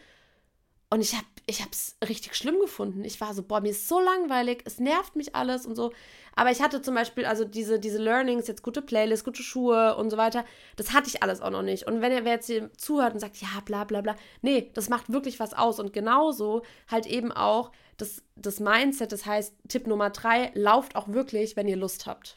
Und 0.90 1.00
ich 1.00 1.14
habe 1.14 1.26
ich 1.46 1.60
es 1.60 1.96
richtig 2.08 2.36
schlimm 2.36 2.60
gefunden. 2.60 3.04
Ich 3.04 3.20
war 3.20 3.34
so, 3.34 3.42
boah, 3.42 3.60
mir 3.60 3.70
ist 3.70 3.88
so 3.88 3.98
langweilig, 3.98 4.62
es 4.64 4.78
nervt 4.78 5.16
mich 5.16 5.34
alles 5.34 5.66
und 5.66 5.74
so. 5.74 5.92
Aber 6.36 6.52
ich 6.52 6.62
hatte 6.62 6.82
zum 6.82 6.94
Beispiel, 6.94 7.26
also 7.26 7.44
diese, 7.44 7.80
diese 7.80 7.98
Learnings, 7.98 8.46
jetzt 8.46 8.62
gute 8.62 8.80
Playlist, 8.80 9.24
gute 9.24 9.42
Schuhe 9.42 9.96
und 9.96 10.10
so 10.10 10.16
weiter, 10.16 10.44
das 10.76 10.92
hatte 10.92 11.08
ich 11.08 11.22
alles 11.22 11.40
auch 11.40 11.50
noch 11.50 11.62
nicht. 11.62 11.88
Und 11.88 12.00
wenn 12.00 12.12
ihr 12.12 12.24
wer 12.24 12.34
jetzt 12.34 12.46
hier 12.46 12.72
zuhört 12.74 13.14
und 13.14 13.20
sagt, 13.20 13.36
ja, 13.38 13.48
bla 13.64 13.82
bla 13.82 14.02
bla, 14.02 14.14
nee, 14.42 14.70
das 14.74 14.88
macht 14.88 15.12
wirklich 15.12 15.40
was 15.40 15.52
aus. 15.52 15.80
Und 15.80 15.92
genauso 15.92 16.62
halt 16.88 17.06
eben 17.06 17.32
auch 17.32 17.72
das, 17.96 18.22
das 18.36 18.60
Mindset, 18.60 19.10
das 19.10 19.26
heißt, 19.26 19.54
Tipp 19.68 19.88
Nummer 19.88 20.10
drei, 20.10 20.52
lauft 20.54 20.94
auch 20.94 21.08
wirklich, 21.08 21.56
wenn 21.56 21.66
ihr 21.66 21.76
Lust 21.76 22.06
habt. 22.06 22.36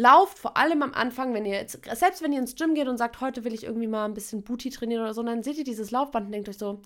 Lauft 0.00 0.38
vor 0.38 0.56
allem 0.56 0.82
am 0.82 0.94
Anfang, 0.94 1.34
wenn 1.34 1.44
ihr 1.44 1.52
jetzt, 1.52 1.78
selbst 1.94 2.22
wenn 2.22 2.32
ihr 2.32 2.38
ins 2.38 2.54
Gym 2.54 2.72
geht 2.72 2.88
und 2.88 2.96
sagt, 2.96 3.20
heute 3.20 3.44
will 3.44 3.52
ich 3.52 3.64
irgendwie 3.64 3.86
mal 3.86 4.06
ein 4.06 4.14
bisschen 4.14 4.42
Booty 4.42 4.70
trainieren 4.70 5.02
oder 5.02 5.12
so, 5.12 5.22
dann 5.22 5.42
seht 5.42 5.58
ihr 5.58 5.64
dieses 5.64 5.90
Laufband 5.90 6.24
und 6.24 6.32
denkt 6.32 6.48
euch 6.48 6.56
so, 6.56 6.80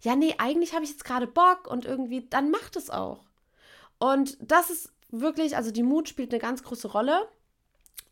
ja, 0.00 0.16
nee, 0.16 0.34
eigentlich 0.38 0.74
habe 0.74 0.82
ich 0.82 0.90
jetzt 0.90 1.04
gerade 1.04 1.28
Bock 1.28 1.68
und 1.68 1.84
irgendwie, 1.84 2.26
dann 2.28 2.50
macht 2.50 2.74
es 2.74 2.90
auch. 2.90 3.22
Und 4.00 4.36
das 4.40 4.70
ist 4.70 4.92
wirklich, 5.10 5.56
also 5.56 5.70
die 5.70 5.84
Mut 5.84 6.08
spielt 6.08 6.32
eine 6.32 6.40
ganz 6.40 6.64
große 6.64 6.88
Rolle. 6.88 7.28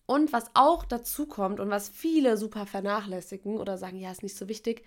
Und 0.07 0.33
was 0.33 0.45
auch 0.55 0.85
dazu 0.85 1.27
kommt 1.27 1.59
und 1.59 1.71
was 1.71 1.89
viele 1.89 2.37
super 2.37 2.65
vernachlässigen 2.65 3.59
oder 3.59 3.77
sagen, 3.77 3.99
ja, 3.99 4.13
ist 4.13 4.23
nicht 4.23 4.37
so 4.37 4.49
wichtig, 4.49 4.85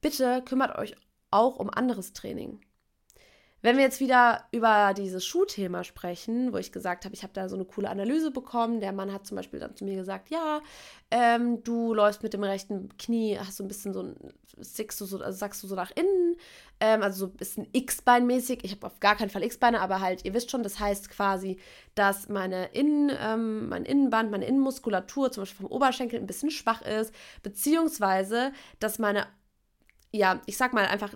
bitte 0.00 0.40
kümmert 0.42 0.78
euch 0.78 0.96
auch 1.30 1.56
um 1.56 1.68
anderes 1.68 2.14
Training. 2.14 2.60
Wenn 3.64 3.78
wir 3.78 3.84
jetzt 3.84 3.98
wieder 3.98 4.44
über 4.52 4.92
dieses 4.94 5.24
Schuhthema 5.24 5.84
sprechen, 5.84 6.52
wo 6.52 6.58
ich 6.58 6.70
gesagt 6.70 7.06
habe, 7.06 7.14
ich 7.14 7.22
habe 7.22 7.32
da 7.32 7.48
so 7.48 7.56
eine 7.56 7.64
coole 7.64 7.88
Analyse 7.88 8.30
bekommen. 8.30 8.80
Der 8.80 8.92
Mann 8.92 9.10
hat 9.10 9.26
zum 9.26 9.36
Beispiel 9.36 9.58
dann 9.58 9.74
zu 9.74 9.86
mir 9.86 9.96
gesagt, 9.96 10.28
ja, 10.28 10.60
ähm, 11.10 11.64
du 11.64 11.94
läufst 11.94 12.22
mit 12.22 12.34
dem 12.34 12.44
rechten 12.44 12.94
Knie, 12.98 13.38
hast 13.38 13.56
so 13.56 13.64
ein 13.64 13.68
bisschen 13.68 13.94
so 13.94 14.02
ein, 14.02 14.16
du 14.54 15.04
so, 15.06 15.18
also 15.18 15.38
sagst 15.38 15.62
du 15.62 15.66
so 15.66 15.76
nach 15.76 15.90
innen, 15.92 16.36
ähm, 16.78 17.02
also 17.02 17.20
so 17.20 17.32
ein 17.32 17.38
bisschen 17.38 17.66
X-Bein-mäßig. 17.72 18.64
Ich 18.64 18.72
habe 18.72 18.86
auf 18.86 19.00
gar 19.00 19.16
keinen 19.16 19.30
Fall 19.30 19.42
X-Beine, 19.42 19.80
aber 19.80 20.02
halt, 20.02 20.26
ihr 20.26 20.34
wisst 20.34 20.50
schon, 20.50 20.62
das 20.62 20.78
heißt 20.78 21.08
quasi, 21.08 21.58
dass 21.94 22.28
meine 22.28 22.66
Innen, 22.74 23.10
ähm, 23.18 23.70
mein 23.70 23.86
Innenband, 23.86 24.30
meine 24.30 24.44
Innenmuskulatur, 24.44 25.32
zum 25.32 25.40
Beispiel 25.40 25.62
vom 25.62 25.72
Oberschenkel, 25.72 26.20
ein 26.20 26.26
bisschen 26.26 26.50
schwach 26.50 26.82
ist, 26.82 27.14
beziehungsweise, 27.42 28.52
dass 28.78 28.98
meine 28.98 29.26
ja, 30.12 30.40
ich 30.46 30.56
sag 30.56 30.72
mal 30.72 30.86
einfach, 30.86 31.10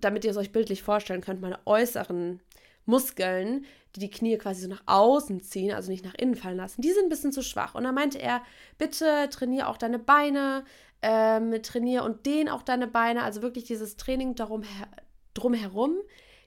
damit 0.00 0.24
ihr 0.24 0.30
es 0.30 0.36
euch 0.36 0.52
bildlich 0.52 0.82
vorstellen 0.82 1.20
könnt, 1.20 1.40
meine 1.40 1.58
äußeren 1.66 2.40
Muskeln, 2.84 3.64
die 3.94 4.00
die 4.00 4.10
Knie 4.10 4.38
quasi 4.38 4.62
so 4.62 4.68
nach 4.68 4.82
außen 4.86 5.40
ziehen, 5.42 5.72
also 5.72 5.90
nicht 5.90 6.04
nach 6.04 6.14
innen 6.14 6.34
fallen 6.34 6.56
lassen, 6.56 6.82
die 6.82 6.90
sind 6.90 7.04
ein 7.04 7.08
bisschen 7.10 7.32
zu 7.32 7.42
schwach. 7.42 7.74
Und 7.74 7.84
da 7.84 7.92
meinte 7.92 8.18
er, 8.18 8.42
bitte 8.78 9.28
trainiere 9.30 9.68
auch 9.68 9.76
deine 9.76 9.98
Beine, 9.98 10.64
ähm, 11.02 11.62
trainiere 11.62 12.04
und 12.04 12.26
dehn 12.26 12.48
auch 12.48 12.62
deine 12.62 12.86
Beine, 12.86 13.22
also 13.22 13.42
wirklich 13.42 13.64
dieses 13.64 13.96
Training 13.96 14.34
darum 14.34 14.62
her 14.62 14.88
drumherum, 15.34 15.96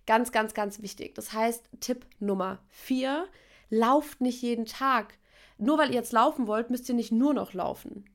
ganz, 0.05 0.31
ganz, 0.31 0.53
ganz 0.53 0.81
wichtig. 0.81 1.15
Das 1.15 1.33
heißt, 1.33 1.69
Tipp 1.79 2.05
Nummer 2.19 2.59
vier, 2.69 3.27
lauft 3.69 4.21
nicht 4.21 4.41
jeden 4.41 4.65
Tag. 4.65 5.17
Nur 5.57 5.77
weil 5.77 5.89
ihr 5.89 5.95
jetzt 5.95 6.13
laufen 6.13 6.47
wollt, 6.47 6.69
müsst 6.69 6.89
ihr 6.89 6.95
nicht 6.95 7.11
nur 7.11 7.33
noch 7.33 7.53
laufen. 7.53 8.05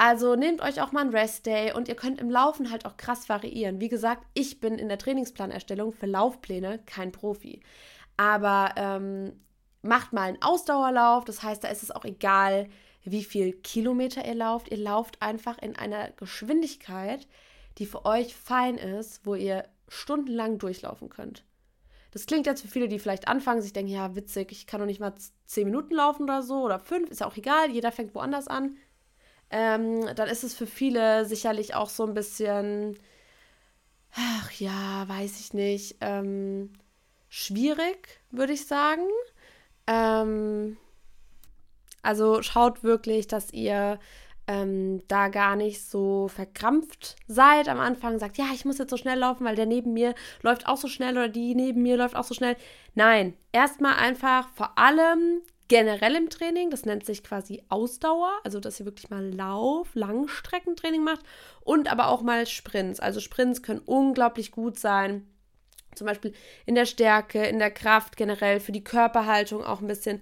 Also 0.00 0.36
nehmt 0.36 0.60
euch 0.60 0.80
auch 0.80 0.92
mal 0.92 1.00
einen 1.00 1.10
Rest-Day 1.10 1.72
und 1.72 1.88
ihr 1.88 1.96
könnt 1.96 2.20
im 2.20 2.30
Laufen 2.30 2.70
halt 2.70 2.86
auch 2.86 2.96
krass 2.96 3.28
variieren. 3.28 3.80
Wie 3.80 3.88
gesagt, 3.88 4.24
ich 4.32 4.60
bin 4.60 4.78
in 4.78 4.88
der 4.88 4.96
Trainingsplanerstellung 4.96 5.92
für 5.92 6.06
Laufpläne 6.06 6.78
kein 6.86 7.10
Profi. 7.10 7.60
Aber 8.16 8.74
ähm, 8.76 9.32
macht 9.82 10.12
mal 10.12 10.28
einen 10.28 10.40
Ausdauerlauf, 10.40 11.24
das 11.24 11.42
heißt, 11.42 11.64
da 11.64 11.68
ist 11.68 11.82
es 11.82 11.90
auch 11.90 12.04
egal, 12.04 12.68
wie 13.02 13.24
viel 13.24 13.52
Kilometer 13.52 14.24
ihr 14.24 14.36
lauft. 14.36 14.70
Ihr 14.70 14.76
lauft 14.76 15.20
einfach 15.20 15.58
in 15.58 15.74
einer 15.74 16.12
Geschwindigkeit, 16.12 17.26
die 17.78 17.86
für 17.86 18.04
euch 18.04 18.36
fein 18.36 18.76
ist, 18.76 19.26
wo 19.26 19.34
ihr 19.34 19.64
stundenlang 19.88 20.58
durchlaufen 20.58 21.08
könnt. 21.08 21.42
Das 22.12 22.26
klingt 22.26 22.46
jetzt 22.46 22.62
für 22.62 22.68
viele, 22.68 22.86
die 22.86 23.00
vielleicht 23.00 23.26
anfangen, 23.26 23.62
sich 23.62 23.72
denken, 23.72 23.90
ja, 23.90 24.14
witzig, 24.14 24.52
ich 24.52 24.68
kann 24.68 24.78
doch 24.78 24.86
nicht 24.86 25.00
mal 25.00 25.14
zehn 25.44 25.64
Minuten 25.64 25.94
laufen 25.94 26.22
oder 26.22 26.42
so 26.42 26.62
oder 26.62 26.78
fünf, 26.78 27.10
ist 27.10 27.20
ja 27.20 27.26
auch 27.26 27.36
egal, 27.36 27.72
jeder 27.72 27.90
fängt 27.90 28.14
woanders 28.14 28.46
an 28.46 28.76
ähm, 29.50 30.14
dann 30.14 30.28
ist 30.28 30.44
es 30.44 30.54
für 30.54 30.66
viele 30.66 31.24
sicherlich 31.24 31.74
auch 31.74 31.88
so 31.88 32.04
ein 32.04 32.14
bisschen, 32.14 32.98
ach 34.14 34.50
ja, 34.52 35.08
weiß 35.08 35.40
ich 35.40 35.54
nicht, 35.54 35.96
ähm, 36.00 36.72
schwierig, 37.28 38.20
würde 38.30 38.52
ich 38.52 38.66
sagen. 38.66 39.06
Ähm, 39.86 40.76
also 42.02 42.42
schaut 42.42 42.82
wirklich, 42.82 43.26
dass 43.26 43.52
ihr 43.52 43.98
ähm, 44.46 45.02
da 45.08 45.28
gar 45.28 45.56
nicht 45.56 45.84
so 45.84 46.28
verkrampft 46.28 47.16
seid 47.26 47.68
am 47.68 47.80
Anfang, 47.80 48.18
sagt, 48.18 48.38
ja, 48.38 48.46
ich 48.54 48.64
muss 48.64 48.78
jetzt 48.78 48.90
so 48.90 48.96
schnell 48.96 49.18
laufen, 49.18 49.44
weil 49.44 49.56
der 49.56 49.66
neben 49.66 49.92
mir 49.92 50.14
läuft 50.42 50.66
auch 50.66 50.78
so 50.78 50.88
schnell 50.88 51.12
oder 51.12 51.28
die 51.28 51.54
neben 51.54 51.82
mir 51.82 51.96
läuft 51.96 52.16
auch 52.16 52.24
so 52.24 52.34
schnell. 52.34 52.56
Nein, 52.94 53.34
erstmal 53.52 53.96
einfach 53.96 54.48
vor 54.50 54.78
allem 54.78 55.42
generell 55.68 56.16
im 56.16 56.30
Training. 56.30 56.70
Das 56.70 56.84
nennt 56.84 57.04
sich 57.06 57.22
quasi 57.22 57.62
Ausdauer, 57.68 58.32
also 58.44 58.58
dass 58.60 58.80
ihr 58.80 58.86
wirklich 58.86 59.10
mal 59.10 59.24
Lauf, 59.32 59.94
Langstreckentraining 59.94 61.04
macht 61.04 61.20
und 61.60 61.90
aber 61.90 62.08
auch 62.08 62.22
mal 62.22 62.46
Sprints. 62.46 63.00
Also 63.00 63.20
Sprints 63.20 63.62
können 63.62 63.82
unglaublich 63.84 64.50
gut 64.50 64.78
sein. 64.78 65.26
Zum 65.94 66.06
Beispiel 66.06 66.32
in 66.66 66.74
der 66.74 66.86
Stärke, 66.86 67.44
in 67.46 67.58
der 67.58 67.70
Kraft 67.70 68.16
generell, 68.16 68.60
für 68.60 68.72
die 68.72 68.84
Körperhaltung 68.84 69.64
auch 69.64 69.80
ein 69.80 69.88
bisschen. 69.88 70.20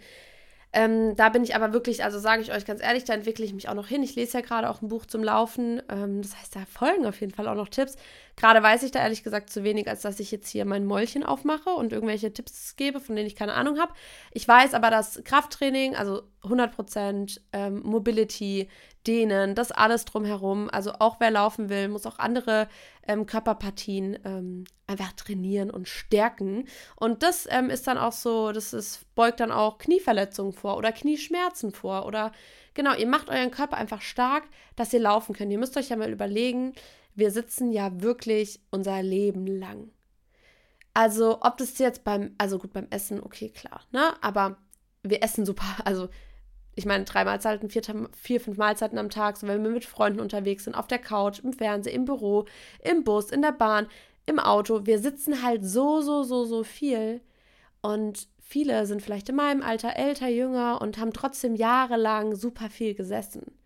Ähm, 0.73 1.17
da 1.17 1.29
bin 1.29 1.43
ich 1.43 1.55
aber 1.55 1.73
wirklich, 1.73 2.05
also 2.05 2.19
sage 2.19 2.43
ich 2.43 2.53
euch 2.53 2.67
ganz 2.67 2.83
ehrlich, 2.83 3.05
da 3.05 3.15
entwickle 3.15 3.45
ich 3.45 3.55
mich 3.55 3.69
auch 3.69 3.75
noch 3.75 3.87
hin. 3.87 4.03
Ich 4.03 4.15
lese 4.15 4.39
ja 4.39 4.45
gerade 4.45 4.69
auch 4.69 4.83
ein 4.83 4.89
Buch 4.89 5.07
zum 5.07 5.23
Laufen. 5.23 5.81
Ähm, 5.89 6.23
das 6.23 6.37
heißt, 6.37 6.57
da 6.57 6.65
folgen 6.67 7.07
auf 7.07 7.21
jeden 7.21 7.33
Fall 7.33 7.49
auch 7.49 7.55
noch 7.55 7.69
Tipps. 7.69 7.97
Gerade 8.37 8.63
weiß 8.63 8.83
ich 8.83 8.91
da 8.91 9.01
ehrlich 9.01 9.23
gesagt 9.23 9.49
zu 9.49 9.65
wenig, 9.65 9.89
als 9.89 10.03
dass 10.03 10.21
ich 10.21 10.31
jetzt 10.31 10.49
hier 10.51 10.67
mein 10.67 10.85
Mäulchen 10.85 11.25
aufmache 11.25 11.71
und 11.71 11.93
irgendwelche 11.93 12.33
Tipps 12.35 12.77
gebe, 12.77 13.01
von 13.01 13.17
denen 13.17 13.27
ich 13.27 13.35
keine 13.35 13.55
Ahnung 13.55 13.79
habe. 13.79 13.95
Ich 14.31 14.47
weiß 14.47 14.75
aber, 14.75 14.91
dass 14.91 15.23
Krafttraining, 15.25 15.97
also 15.97 16.23
100% 16.43 17.41
ähm, 17.55 17.81
Mobility, 17.83 18.69
Dehnen, 19.07 19.55
das 19.55 19.73
alles 19.73 20.05
drumherum, 20.05 20.69
also 20.71 20.93
auch 20.99 21.21
wer 21.21 21.31
laufen 21.31 21.69
will, 21.69 21.89
muss 21.89 22.07
auch 22.07 22.19
andere 22.19 22.69
ähm, 23.07 23.25
Körperpartien 23.25 24.19
ähm, 24.25 24.65
einfach 24.87 25.13
trainieren 25.13 25.71
und 25.71 25.89
stärken. 25.89 26.67
Und 26.97 27.23
das 27.23 27.47
ähm, 27.51 27.71
ist 27.71 27.87
dann 27.87 27.99
auch 27.99 28.13
so, 28.13 28.53
das 28.53 28.73
ist, 28.73 29.07
beugt 29.15 29.41
dann 29.41 29.53
auch 29.53 29.79
Knieverletzungen 29.79 30.53
vor 30.53 30.77
oder 30.77 30.93
Knieschmerzen 30.93 31.73
vor 31.73 32.05
oder 32.05 32.33
genau, 32.75 32.95
ihr 32.95 33.07
macht 33.07 33.31
euren 33.31 33.51
Körper 33.51 33.77
einfach 33.77 34.03
stark, 34.03 34.45
dass 34.75 34.93
ihr 34.93 35.01
laufen 35.01 35.35
könnt. 35.35 35.53
Ihr 35.53 35.59
müsst 35.59 35.77
euch 35.77 35.89
ja 35.89 35.97
mal 35.97 36.11
überlegen, 36.11 36.75
wir 37.17 37.31
sitzen 37.31 37.73
ja 37.73 38.03
wirklich 38.03 38.61
unser 38.71 39.03
Leben 39.03 39.47
lang. 39.47 39.91
Also, 40.95 41.39
ob 41.43 41.57
das 41.59 41.79
jetzt 41.79 42.05
beim, 42.05 42.35
also 42.39 42.59
gut, 42.59 42.73
beim 42.73 42.87
Essen, 42.91 43.23
okay, 43.23 43.51
klar, 43.51 43.81
ne? 43.93 44.15
Aber 44.23 44.59
wir 45.03 45.23
essen 45.23 45.45
super, 45.45 45.67
also 45.85 46.09
ich 46.77 46.85
meine, 46.85 47.05
drei 47.05 47.25
Mahlzeiten, 47.25 47.71
vier, 47.71 47.83
vier, 48.13 48.41
fünf 48.41 48.59
Mahlzeiten 48.59 48.99
am 48.99 49.09
Tag, 49.09 49.39
so 49.39 49.47
wenn 49.47 49.63
wir 49.65 49.71
mit 49.71 49.87
Freunden 49.87 50.21
unterwegs 50.21 50.65
sind, 50.65 50.75
auf 50.75 50.87
der 50.87 50.99
Couch, 50.99 51.41
im 51.41 51.55
Fernsehen, 51.55 51.95
im 51.95 52.05
Büro, 52.05 52.45
im 52.83 53.03
Bus, 53.03 53.31
in 53.31 53.41
der 53.41 53.53
Bahn, 53.53 53.89
im 54.27 54.39
Auto. 54.39 54.85
Wir 54.85 54.99
sitzen 54.99 55.43
halt 55.43 55.65
so, 55.65 56.03
so, 56.03 56.23
so, 56.23 56.45
so 56.45 56.65
viel. 56.65 57.23
Und 57.81 58.29
viele 58.41 58.85
sind 58.87 59.01
vielleicht 59.01 59.31
in 59.31 59.37
meinem 59.37 59.63
Alter 59.63 59.97
älter, 59.97 60.29
jünger 60.29 60.83
und 60.83 60.99
haben 60.99 61.15
trotzdem 61.15 61.55
jahrelang 61.55 62.35
super 62.35 62.69
viel 62.69 62.95
gesessen. 62.95 63.57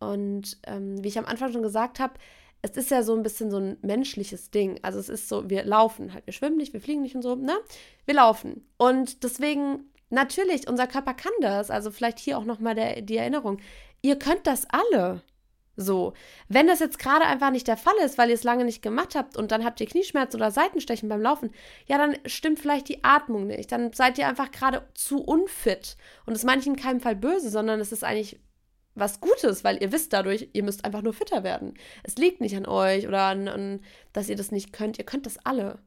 Und 0.00 0.58
ähm, 0.66 1.02
wie 1.04 1.08
ich 1.08 1.18
am 1.18 1.26
Anfang 1.26 1.52
schon 1.52 1.62
gesagt 1.62 2.00
habe, 2.00 2.14
es 2.62 2.72
ist 2.72 2.90
ja 2.90 3.02
so 3.02 3.14
ein 3.14 3.22
bisschen 3.22 3.50
so 3.50 3.58
ein 3.58 3.78
menschliches 3.82 4.50
Ding. 4.50 4.78
Also 4.82 4.98
es 4.98 5.08
ist 5.08 5.28
so, 5.28 5.48
wir 5.48 5.64
laufen 5.64 6.12
halt, 6.12 6.26
wir 6.26 6.32
schwimmen 6.32 6.56
nicht, 6.56 6.72
wir 6.72 6.80
fliegen 6.80 7.02
nicht 7.02 7.14
und 7.14 7.22
so, 7.22 7.34
ne? 7.36 7.56
Wir 8.04 8.14
laufen. 8.14 8.66
Und 8.76 9.22
deswegen, 9.22 9.90
natürlich, 10.10 10.68
unser 10.68 10.86
Körper 10.86 11.14
kann 11.14 11.32
das. 11.40 11.70
Also 11.70 11.90
vielleicht 11.90 12.18
hier 12.18 12.36
auch 12.36 12.44
nochmal 12.44 13.02
die 13.02 13.16
Erinnerung. 13.16 13.60
Ihr 14.02 14.18
könnt 14.18 14.46
das 14.46 14.66
alle. 14.68 15.22
So, 15.76 16.12
wenn 16.48 16.66
das 16.66 16.80
jetzt 16.80 16.98
gerade 16.98 17.24
einfach 17.24 17.50
nicht 17.50 17.66
der 17.66 17.78
Fall 17.78 17.94
ist, 18.04 18.18
weil 18.18 18.28
ihr 18.28 18.34
es 18.34 18.44
lange 18.44 18.66
nicht 18.66 18.82
gemacht 18.82 19.14
habt 19.14 19.38
und 19.38 19.50
dann 19.50 19.64
habt 19.64 19.80
ihr 19.80 19.86
Knieschmerzen 19.86 20.36
oder 20.36 20.50
Seitenstechen 20.50 21.08
beim 21.08 21.22
Laufen, 21.22 21.52
ja, 21.86 21.96
dann 21.96 22.18
stimmt 22.26 22.58
vielleicht 22.58 22.88
die 22.90 23.02
Atmung 23.02 23.46
nicht. 23.46 23.72
Dann 23.72 23.92
seid 23.94 24.18
ihr 24.18 24.28
einfach 24.28 24.50
gerade 24.50 24.86
zu 24.92 25.22
unfit. 25.22 25.96
Und 26.26 26.34
das 26.34 26.44
meine 26.44 26.60
ich 26.60 26.66
in 26.66 26.76
keinem 26.76 27.00
Fall 27.00 27.16
böse, 27.16 27.48
sondern 27.48 27.80
es 27.80 27.92
ist 27.92 28.04
eigentlich 28.04 28.38
was 28.94 29.20
Gutes, 29.20 29.64
weil 29.64 29.82
ihr 29.82 29.92
wisst 29.92 30.12
dadurch, 30.12 30.48
ihr 30.52 30.62
müsst 30.62 30.84
einfach 30.84 31.02
nur 31.02 31.12
fitter 31.12 31.44
werden. 31.44 31.74
Es 32.02 32.16
liegt 32.16 32.40
nicht 32.40 32.56
an 32.56 32.66
euch 32.66 33.06
oder 33.06 33.22
an, 33.22 33.48
an 33.48 33.80
dass 34.12 34.28
ihr 34.28 34.36
das 34.36 34.50
nicht 34.50 34.72
könnt. 34.72 34.98
Ihr 34.98 35.04
könnt 35.04 35.26
das 35.26 35.38
alle. 35.44 35.78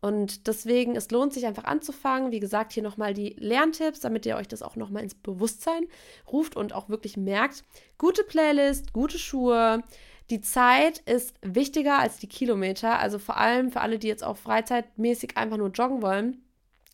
Und 0.00 0.46
deswegen, 0.46 0.96
es 0.96 1.10
lohnt 1.10 1.34
sich 1.34 1.46
einfach 1.46 1.64
anzufangen. 1.64 2.32
Wie 2.32 2.40
gesagt, 2.40 2.72
hier 2.72 2.82
nochmal 2.82 3.12
die 3.12 3.36
Lerntipps, 3.38 4.00
damit 4.00 4.24
ihr 4.24 4.36
euch 4.36 4.48
das 4.48 4.62
auch 4.62 4.76
nochmal 4.76 5.02
ins 5.02 5.14
Bewusstsein 5.14 5.84
ruft 6.30 6.56
und 6.56 6.72
auch 6.72 6.88
wirklich 6.88 7.16
merkt, 7.16 7.64
gute 7.98 8.24
Playlist, 8.24 8.92
gute 8.94 9.18
Schuhe. 9.18 9.82
Die 10.30 10.40
Zeit 10.40 11.00
ist 11.00 11.34
wichtiger 11.42 11.98
als 11.98 12.18
die 12.18 12.28
Kilometer. 12.28 12.98
Also 12.98 13.18
vor 13.18 13.36
allem 13.36 13.70
für 13.70 13.82
alle, 13.82 13.98
die 13.98 14.08
jetzt 14.08 14.24
auch 14.24 14.38
freizeitmäßig 14.38 15.36
einfach 15.36 15.58
nur 15.58 15.68
joggen 15.68 16.00
wollen. 16.00 16.42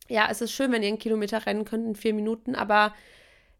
Ja, 0.09 0.29
es 0.31 0.41
ist 0.41 0.53
schön, 0.53 0.73
wenn 0.73 0.83
ihr 0.83 0.89
einen 0.89 0.99
Kilometer 0.99 1.47
rennen 1.47 1.65
könnt 1.65 1.87
in 1.87 1.95
vier 1.97 2.15
Minuten, 2.15 2.55
aber 2.55 2.93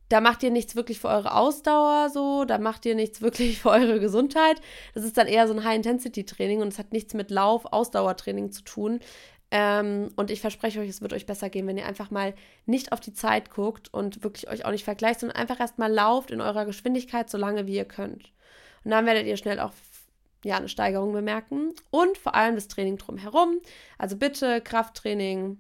da 0.09 0.21
macht 0.21 0.43
ihr 0.43 0.51
nichts 0.51 0.77
wirklich 0.77 1.01
für 1.01 1.09
eure 1.09 1.35
Ausdauer 1.35 2.11
so, 2.11 2.45
da 2.45 2.59
macht 2.59 2.87
ihr 2.87 2.95
nichts 2.95 3.21
wirklich 3.23 3.61
für 3.61 3.71
eure 3.71 4.01
Gesundheit. 4.01 4.61
Das 4.95 5.05
ist 5.05 5.17
dann 5.17 5.27
eher 5.27 5.47
so 5.49 5.55
ein 5.55 5.65
High-Intensity-Training 5.65 6.61
und 6.61 6.69
es 6.69 6.79
hat 6.79 6.93
nichts 6.93 7.15
mit 7.15 7.31
Lauf-Ausdauertraining 7.31 8.53
zu 8.53 8.63
tun. 8.63 9.01
Ähm, 9.51 10.11
und 10.17 10.31
ich 10.31 10.41
verspreche 10.41 10.81
euch, 10.81 10.89
es 10.89 11.03
wird 11.03 11.13
euch 11.13 11.27
besser 11.27 11.51
gehen, 11.51 11.67
wenn 11.67 11.79
ihr 11.79 11.87
einfach 11.87 12.11
mal 12.11 12.35
nicht 12.67 12.93
auf 12.93 13.01
die 13.01 13.13
Zeit 13.13 13.51
guckt 13.51 13.93
und 13.93 14.25
wirklich 14.25 14.49
euch 14.49 14.65
auch 14.65 14.73
nicht 14.73 14.85
vergleicht, 14.85 15.21
sondern 15.21 15.37
einfach 15.37 15.61
erstmal 15.61 15.93
lauft 15.93 16.33
in 16.33 16.41
eurer 16.41 16.65
Geschwindigkeit 16.65 17.31
so 17.31 17.39
lange, 17.39 17.67
wie 17.67 17.77
ihr 17.77 17.85
könnt. 17.85 18.33
Und 18.85 18.91
dann 18.91 19.07
werdet 19.07 19.27
ihr 19.27 19.37
schnell 19.37 19.61
auch 19.61 19.73
ja, 20.45 20.57
eine 20.57 20.69
Steigerung 20.69 21.13
bemerken. 21.13 21.73
Und 21.91 22.19
vor 22.19 22.35
allem 22.35 22.55
das 22.55 22.69
Training 22.69 22.99
drumherum. 22.99 23.61
Also 23.99 24.17
bitte 24.17 24.61
Krafttraining, 24.61 25.59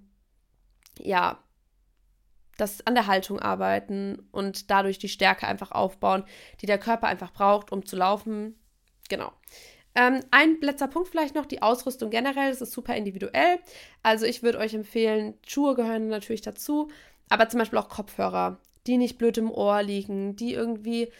ja, 0.98 1.38
das 2.56 2.86
an 2.86 2.94
der 2.94 3.06
Haltung 3.06 3.40
arbeiten 3.40 4.26
und 4.32 4.70
dadurch 4.70 4.98
die 4.98 5.08
Stärke 5.08 5.46
einfach 5.46 5.72
aufbauen, 5.72 6.24
die 6.60 6.66
der 6.66 6.78
Körper 6.78 7.06
einfach 7.06 7.32
braucht, 7.32 7.72
um 7.72 7.84
zu 7.84 7.96
laufen. 7.96 8.58
Genau. 9.08 9.32
Ähm, 9.94 10.20
ein 10.30 10.58
letzter 10.60 10.88
Punkt 10.88 11.08
vielleicht 11.08 11.34
noch, 11.34 11.46
die 11.46 11.62
Ausrüstung 11.62 12.10
generell, 12.10 12.50
das 12.50 12.60
ist 12.60 12.72
super 12.72 12.94
individuell. 12.94 13.58
Also 14.02 14.26
ich 14.26 14.42
würde 14.42 14.58
euch 14.58 14.74
empfehlen, 14.74 15.34
Schuhe 15.46 15.74
gehören 15.74 16.08
natürlich 16.08 16.42
dazu, 16.42 16.90
aber 17.28 17.48
zum 17.48 17.58
Beispiel 17.58 17.78
auch 17.78 17.88
Kopfhörer, 17.88 18.58
die 18.86 18.98
nicht 18.98 19.16
blöd 19.16 19.38
im 19.38 19.50
Ohr 19.50 19.82
liegen, 19.82 20.36
die 20.36 20.52
irgendwie 20.52 21.10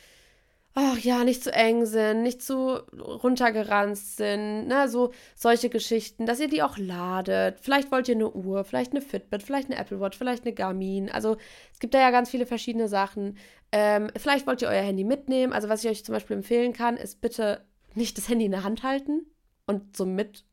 ach 0.79 0.99
ja, 0.99 1.25
nicht 1.25 1.43
zu 1.43 1.51
eng 1.53 1.87
sind, 1.87 2.23
nicht 2.23 2.43
zu 2.43 2.77
runtergeranzt 3.01 4.19
sind, 4.19 4.69
ne, 4.69 4.89
so 4.91 5.11
solche 5.35 5.71
Geschichten, 5.71 6.27
dass 6.27 6.39
ihr 6.39 6.49
die 6.49 6.63
auch 6.63 6.77
ladet. 6.77 7.59
Vielleicht 7.61 7.91
wollt 7.91 8.09
ihr 8.09 8.15
eine 8.15 8.31
Uhr, 8.31 8.63
vielleicht 8.63 8.93
eine 8.93 9.01
Fitbit, 9.01 9.43
vielleicht 9.43 9.71
eine 9.71 9.81
Apple 9.81 10.01
Watch, 10.01 10.19
vielleicht 10.19 10.45
eine 10.45 10.53
Garmin. 10.53 11.11
Also 11.11 11.39
es 11.73 11.79
gibt 11.79 11.95
da 11.95 11.99
ja 11.99 12.11
ganz 12.11 12.29
viele 12.29 12.45
verschiedene 12.45 12.89
Sachen. 12.89 13.39
Ähm, 13.73 14.11
vielleicht 14.19 14.47
wollt 14.47 14.61
ihr 14.61 14.69
euer 14.69 14.83
Handy 14.83 15.05
mitnehmen. 15.05 15.55
Also 15.55 15.71
was 15.71 15.83
ich 15.83 15.91
euch 15.91 16.05
zum 16.05 16.13
Beispiel 16.13 16.37
empfehlen 16.37 16.75
kann, 16.75 16.99
ist 16.99 17.23
bitte 17.23 17.65
nicht 17.95 18.19
das 18.19 18.29
Handy 18.29 18.45
in 18.45 18.53
der 18.53 18.63
Hand 18.63 18.83
halten 18.83 19.25
und 19.67 19.97
so 19.97 20.05
mit 20.05 20.45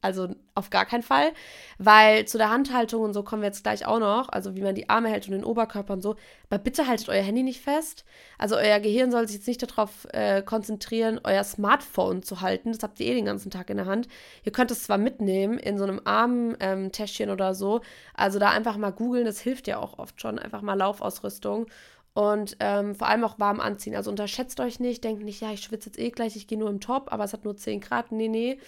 also 0.00 0.28
auf 0.54 0.70
gar 0.70 0.84
keinen 0.86 1.02
Fall, 1.02 1.32
weil 1.78 2.26
zu 2.26 2.38
der 2.38 2.50
Handhaltung 2.50 3.02
und 3.02 3.14
so 3.14 3.22
kommen 3.22 3.42
wir 3.42 3.48
jetzt 3.48 3.62
gleich 3.62 3.86
auch 3.86 3.98
noch, 3.98 4.28
also 4.28 4.54
wie 4.54 4.62
man 4.62 4.74
die 4.74 4.88
Arme 4.88 5.08
hält 5.08 5.26
und 5.26 5.32
den 5.32 5.44
Oberkörper 5.44 5.94
und 5.94 6.02
so. 6.02 6.16
Aber 6.50 6.58
bitte 6.58 6.86
haltet 6.86 7.08
euer 7.08 7.22
Handy 7.22 7.42
nicht 7.42 7.62
fest. 7.62 8.04
Also 8.38 8.56
euer 8.56 8.80
Gehirn 8.80 9.10
soll 9.10 9.26
sich 9.26 9.36
jetzt 9.36 9.48
nicht 9.48 9.62
darauf 9.62 10.06
äh, 10.12 10.42
konzentrieren, 10.42 11.20
euer 11.24 11.44
Smartphone 11.44 12.22
zu 12.22 12.40
halten. 12.40 12.72
Das 12.72 12.82
habt 12.82 13.00
ihr 13.00 13.06
eh 13.06 13.14
den 13.14 13.24
ganzen 13.24 13.50
Tag 13.50 13.70
in 13.70 13.78
der 13.78 13.86
Hand. 13.86 14.08
Ihr 14.44 14.52
könnt 14.52 14.70
es 14.70 14.84
zwar 14.84 14.98
mitnehmen 14.98 15.58
in 15.58 15.78
so 15.78 15.84
einem 15.84 16.00
Armtäschchen 16.04 17.28
ähm, 17.28 17.32
oder 17.32 17.54
so. 17.54 17.80
Also 18.14 18.38
da 18.38 18.50
einfach 18.50 18.76
mal 18.76 18.92
googeln, 18.92 19.24
das 19.24 19.40
hilft 19.40 19.66
ja 19.66 19.78
auch 19.78 19.98
oft 19.98 20.20
schon. 20.20 20.38
Einfach 20.38 20.62
mal 20.62 20.74
Laufausrüstung. 20.74 21.66
Und 22.14 22.58
ähm, 22.60 22.94
vor 22.94 23.08
allem 23.08 23.24
auch 23.24 23.38
warm 23.38 23.58
anziehen. 23.60 23.96
Also 23.96 24.10
unterschätzt 24.10 24.60
euch 24.60 24.80
nicht, 24.80 25.02
denkt 25.02 25.24
nicht, 25.24 25.40
ja, 25.40 25.50
ich 25.50 25.62
schwitze 25.62 25.88
jetzt 25.88 25.98
eh 25.98 26.10
gleich, 26.10 26.36
ich 26.36 26.46
gehe 26.46 26.58
nur 26.58 26.68
im 26.68 26.80
Top, 26.80 27.10
aber 27.10 27.24
es 27.24 27.32
hat 27.32 27.44
nur 27.44 27.56
10 27.56 27.80
Grad. 27.80 28.12
Nee, 28.12 28.28
nee. 28.28 28.58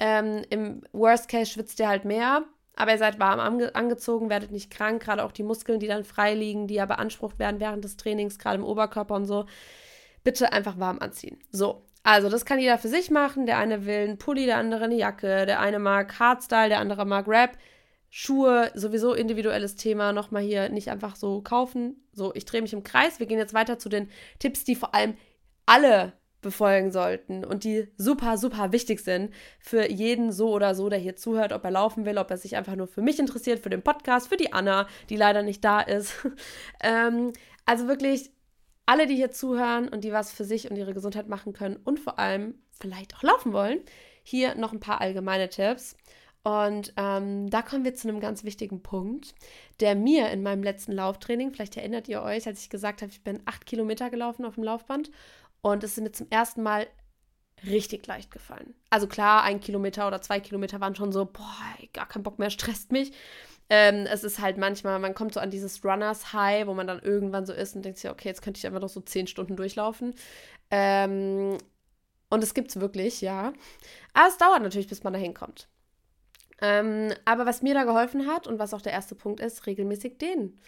Ähm, 0.00 0.44
Im 0.50 0.82
Worst 0.92 1.28
Case 1.28 1.50
schwitzt 1.50 1.80
ihr 1.80 1.88
halt 1.88 2.04
mehr, 2.04 2.44
aber 2.76 2.92
ihr 2.92 2.98
seid 2.98 3.18
warm 3.18 3.40
ange 3.40 3.74
angezogen, 3.74 4.30
werdet 4.30 4.52
nicht 4.52 4.70
krank, 4.70 5.02
gerade 5.02 5.24
auch 5.24 5.32
die 5.32 5.42
Muskeln, 5.42 5.80
die 5.80 5.88
dann 5.88 6.04
frei 6.04 6.34
liegen, 6.34 6.68
die 6.68 6.74
ja 6.74 6.86
beansprucht 6.86 7.38
werden 7.38 7.60
während 7.60 7.84
des 7.84 7.96
Trainings, 7.96 8.38
gerade 8.38 8.58
im 8.58 8.64
Oberkörper 8.64 9.14
und 9.14 9.26
so. 9.26 9.46
Bitte 10.22 10.52
einfach 10.52 10.78
warm 10.78 10.98
anziehen. 11.00 11.38
So, 11.50 11.82
also 12.02 12.28
das 12.28 12.44
kann 12.44 12.58
jeder 12.58 12.78
für 12.78 12.88
sich 12.88 13.10
machen. 13.10 13.46
Der 13.46 13.58
eine 13.58 13.86
will 13.86 14.04
einen 14.04 14.18
Pulli, 14.18 14.46
der 14.46 14.58
andere 14.58 14.84
eine 14.84 14.96
Jacke, 14.96 15.46
der 15.46 15.60
eine 15.60 15.78
mag 15.78 16.18
Hardstyle, 16.18 16.68
der 16.68 16.78
andere 16.78 17.04
mag 17.04 17.26
Rap. 17.28 17.58
Schuhe, 18.10 18.70
sowieso 18.74 19.12
individuelles 19.12 19.76
Thema, 19.76 20.12
nochmal 20.12 20.42
hier 20.42 20.70
nicht 20.70 20.90
einfach 20.90 21.16
so 21.16 21.42
kaufen. 21.42 22.06
So, 22.12 22.34
ich 22.34 22.46
drehe 22.46 22.62
mich 22.62 22.72
im 22.72 22.82
Kreis. 22.82 23.18
Wir 23.18 23.26
gehen 23.26 23.38
jetzt 23.38 23.52
weiter 23.52 23.78
zu 23.78 23.88
den 23.88 24.08
Tipps, 24.38 24.64
die 24.64 24.76
vor 24.76 24.94
allem 24.94 25.16
alle 25.66 26.14
befolgen 26.40 26.92
sollten 26.92 27.44
und 27.44 27.64
die 27.64 27.88
super, 27.96 28.38
super 28.38 28.72
wichtig 28.72 29.00
sind 29.00 29.32
für 29.58 29.90
jeden 29.90 30.30
so 30.32 30.50
oder 30.50 30.74
so, 30.74 30.88
der 30.88 30.98
hier 30.98 31.16
zuhört, 31.16 31.52
ob 31.52 31.64
er 31.64 31.70
laufen 31.72 32.04
will, 32.04 32.18
ob 32.18 32.30
er 32.30 32.36
sich 32.36 32.56
einfach 32.56 32.76
nur 32.76 32.86
für 32.86 33.02
mich 33.02 33.18
interessiert, 33.18 33.60
für 33.60 33.70
den 33.70 33.82
Podcast, 33.82 34.28
für 34.28 34.36
die 34.36 34.52
Anna, 34.52 34.86
die 35.10 35.16
leider 35.16 35.42
nicht 35.42 35.64
da 35.64 35.80
ist. 35.80 36.14
ähm, 36.82 37.32
also 37.66 37.88
wirklich 37.88 38.30
alle, 38.86 39.06
die 39.06 39.16
hier 39.16 39.30
zuhören 39.30 39.88
und 39.88 40.04
die 40.04 40.12
was 40.12 40.32
für 40.32 40.44
sich 40.44 40.70
und 40.70 40.76
ihre 40.76 40.94
Gesundheit 40.94 41.28
machen 41.28 41.52
können 41.52 41.76
und 41.76 42.00
vor 42.00 42.18
allem 42.18 42.54
vielleicht 42.70 43.16
auch 43.16 43.22
laufen 43.22 43.52
wollen, 43.52 43.80
hier 44.22 44.54
noch 44.54 44.72
ein 44.72 44.80
paar 44.80 45.00
allgemeine 45.00 45.48
Tipps. 45.48 45.96
Und 46.44 46.94
ähm, 46.96 47.50
da 47.50 47.60
kommen 47.60 47.84
wir 47.84 47.94
zu 47.94 48.08
einem 48.08 48.20
ganz 48.20 48.44
wichtigen 48.44 48.82
Punkt, 48.82 49.34
der 49.80 49.94
mir 49.94 50.30
in 50.30 50.42
meinem 50.42 50.62
letzten 50.62 50.92
Lauftraining, 50.92 51.50
vielleicht 51.50 51.76
erinnert 51.76 52.08
ihr 52.08 52.22
euch, 52.22 52.46
als 52.46 52.62
ich 52.62 52.70
gesagt 52.70 53.02
habe, 53.02 53.12
ich 53.12 53.22
bin 53.22 53.40
acht 53.44 53.66
Kilometer 53.66 54.08
gelaufen 54.08 54.46
auf 54.46 54.54
dem 54.54 54.64
Laufband 54.64 55.10
und 55.60 55.84
es 55.84 55.96
ist 55.96 56.02
mir 56.02 56.12
zum 56.12 56.28
ersten 56.30 56.62
Mal 56.62 56.86
richtig 57.66 58.06
leicht 58.06 58.30
gefallen. 58.30 58.74
Also 58.90 59.06
klar, 59.06 59.42
ein 59.42 59.60
Kilometer 59.60 60.06
oder 60.06 60.22
zwei 60.22 60.40
Kilometer 60.40 60.80
waren 60.80 60.94
schon 60.94 61.12
so, 61.12 61.24
boah, 61.24 61.44
gar 61.92 62.06
kein 62.06 62.22
Bock 62.22 62.38
mehr, 62.38 62.50
stresst 62.50 62.92
mich. 62.92 63.12
Ähm, 63.70 64.06
es 64.06 64.24
ist 64.24 64.38
halt 64.38 64.56
manchmal, 64.56 64.98
man 64.98 65.14
kommt 65.14 65.34
so 65.34 65.40
an 65.40 65.50
dieses 65.50 65.84
Runners 65.84 66.32
High, 66.32 66.66
wo 66.66 66.74
man 66.74 66.86
dann 66.86 67.00
irgendwann 67.00 67.44
so 67.44 67.52
ist 67.52 67.76
und 67.76 67.84
denkt 67.84 67.98
sich, 67.98 68.10
okay, 68.10 68.28
jetzt 68.28 68.40
könnte 68.40 68.58
ich 68.58 68.66
einfach 68.66 68.80
noch 68.80 68.88
so 68.88 69.00
zehn 69.00 69.26
Stunden 69.26 69.56
durchlaufen. 69.56 70.14
Ähm, 70.70 71.58
und 72.30 72.42
es 72.42 72.54
gibt 72.54 72.70
es 72.70 72.80
wirklich, 72.80 73.20
ja. 73.20 73.52
Aber 74.14 74.28
es 74.28 74.38
dauert 74.38 74.62
natürlich, 74.62 74.88
bis 74.88 75.02
man 75.02 75.12
da 75.12 75.18
hinkommt. 75.18 75.68
Ähm, 76.60 77.12
aber 77.24 77.46
was 77.46 77.62
mir 77.62 77.74
da 77.74 77.84
geholfen 77.84 78.26
hat 78.26 78.46
und 78.46 78.58
was 78.58 78.74
auch 78.74 78.82
der 78.82 78.92
erste 78.92 79.14
Punkt 79.14 79.40
ist, 79.40 79.66
regelmäßig 79.66 80.18
dehnen. 80.18 80.60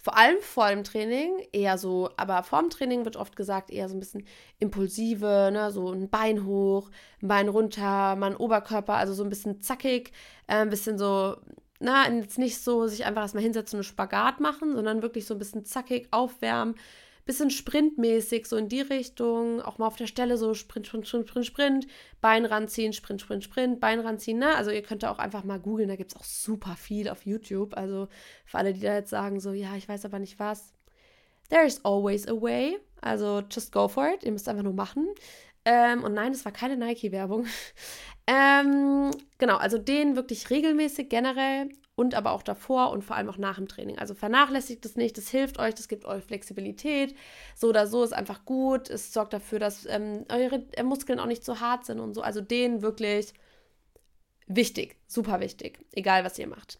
Vor 0.00 0.16
allem 0.16 0.40
vor 0.40 0.68
dem 0.68 0.84
Training 0.84 1.44
eher 1.52 1.76
so, 1.76 2.10
aber 2.16 2.42
vor 2.44 2.60
dem 2.60 2.70
Training 2.70 3.04
wird 3.04 3.16
oft 3.16 3.34
gesagt, 3.34 3.70
eher 3.70 3.88
so 3.88 3.96
ein 3.96 4.00
bisschen 4.00 4.24
impulsive, 4.60 5.50
ne? 5.52 5.72
so 5.72 5.90
ein 5.90 6.08
Bein 6.08 6.44
hoch, 6.44 6.90
ein 7.20 7.28
Bein 7.28 7.48
runter, 7.48 8.14
mal 8.14 8.36
Oberkörper, 8.36 8.94
also 8.94 9.12
so 9.12 9.24
ein 9.24 9.28
bisschen 9.28 9.60
zackig, 9.60 10.12
äh, 10.46 10.56
ein 10.56 10.70
bisschen 10.70 10.98
so, 10.98 11.36
na, 11.80 12.08
jetzt 12.10 12.38
nicht 12.38 12.60
so 12.60 12.86
sich 12.86 13.06
einfach 13.06 13.22
erstmal 13.22 13.42
hinsetzen 13.42 13.78
und 13.78 13.84
Spagat 13.84 14.38
machen, 14.38 14.76
sondern 14.76 15.02
wirklich 15.02 15.26
so 15.26 15.34
ein 15.34 15.38
bisschen 15.38 15.64
zackig 15.64 16.08
aufwärmen, 16.12 16.76
bisschen 17.28 17.50
sprintmäßig, 17.50 18.46
so 18.46 18.56
in 18.56 18.70
die 18.70 18.80
Richtung, 18.80 19.60
auch 19.60 19.76
mal 19.76 19.86
auf 19.86 19.96
der 19.96 20.06
Stelle 20.06 20.38
so 20.38 20.54
Sprint, 20.54 20.86
Sprint, 20.86 21.06
Sprint, 21.06 21.28
Sprint, 21.28 21.46
Sprint, 21.46 21.86
Bein 22.22 22.46
ranziehen, 22.46 22.94
Sprint, 22.94 23.20
Sprint, 23.20 23.44
Sprint, 23.44 23.80
Bein 23.80 24.00
ranziehen, 24.00 24.38
ne? 24.38 24.56
Also 24.56 24.70
ihr 24.70 24.80
könnt 24.82 25.02
da 25.02 25.10
auch 25.10 25.18
einfach 25.18 25.44
mal 25.44 25.60
googeln, 25.60 25.90
da 25.90 25.96
gibt 25.96 26.10
es 26.10 26.16
auch 26.18 26.24
super 26.24 26.74
viel 26.74 27.10
auf 27.10 27.26
YouTube. 27.26 27.76
Also 27.76 28.08
für 28.46 28.56
alle, 28.56 28.72
die 28.72 28.80
da 28.80 28.94
jetzt 28.94 29.10
sagen, 29.10 29.40
so, 29.40 29.52
ja, 29.52 29.76
ich 29.76 29.86
weiß 29.86 30.06
aber 30.06 30.18
nicht 30.18 30.38
was. 30.38 30.72
There 31.50 31.66
is 31.66 31.84
always 31.84 32.26
a 32.26 32.32
way. 32.32 32.78
Also 33.02 33.42
just 33.50 33.72
go 33.72 33.88
for 33.88 34.08
it. 34.08 34.24
Ihr 34.24 34.32
müsst 34.32 34.48
einfach 34.48 34.62
nur 34.64 34.72
machen. 34.72 35.06
Ähm, 35.66 36.04
und 36.04 36.14
nein, 36.14 36.32
es 36.32 36.46
war 36.46 36.52
keine 36.52 36.78
Nike-Werbung. 36.78 37.44
ähm, 38.26 39.10
genau, 39.36 39.58
also 39.58 39.76
den 39.76 40.16
wirklich 40.16 40.48
regelmäßig 40.48 41.10
generell 41.10 41.68
und 41.98 42.14
aber 42.14 42.30
auch 42.30 42.44
davor 42.44 42.92
und 42.92 43.02
vor 43.02 43.16
allem 43.16 43.28
auch 43.28 43.38
nach 43.38 43.56
dem 43.56 43.66
Training. 43.66 43.98
Also 43.98 44.14
vernachlässigt 44.14 44.86
es 44.86 44.94
nicht, 44.94 45.18
das 45.18 45.30
hilft 45.30 45.58
euch, 45.58 45.74
das 45.74 45.88
gibt 45.88 46.04
euch 46.04 46.22
Flexibilität. 46.22 47.16
So 47.56 47.70
oder 47.70 47.88
so 47.88 48.04
ist 48.04 48.12
einfach 48.12 48.44
gut. 48.44 48.88
Es 48.88 49.12
sorgt 49.12 49.32
dafür, 49.32 49.58
dass 49.58 49.84
ähm, 49.84 50.24
eure 50.30 50.62
Muskeln 50.84 51.18
auch 51.18 51.26
nicht 51.26 51.44
so 51.44 51.58
hart 51.58 51.86
sind 51.86 51.98
und 51.98 52.14
so. 52.14 52.22
Also 52.22 52.40
den 52.40 52.82
wirklich 52.82 53.32
wichtig, 54.46 54.94
super 55.08 55.40
wichtig, 55.40 55.80
egal 55.90 56.22
was 56.22 56.38
ihr 56.38 56.46
macht. 56.46 56.78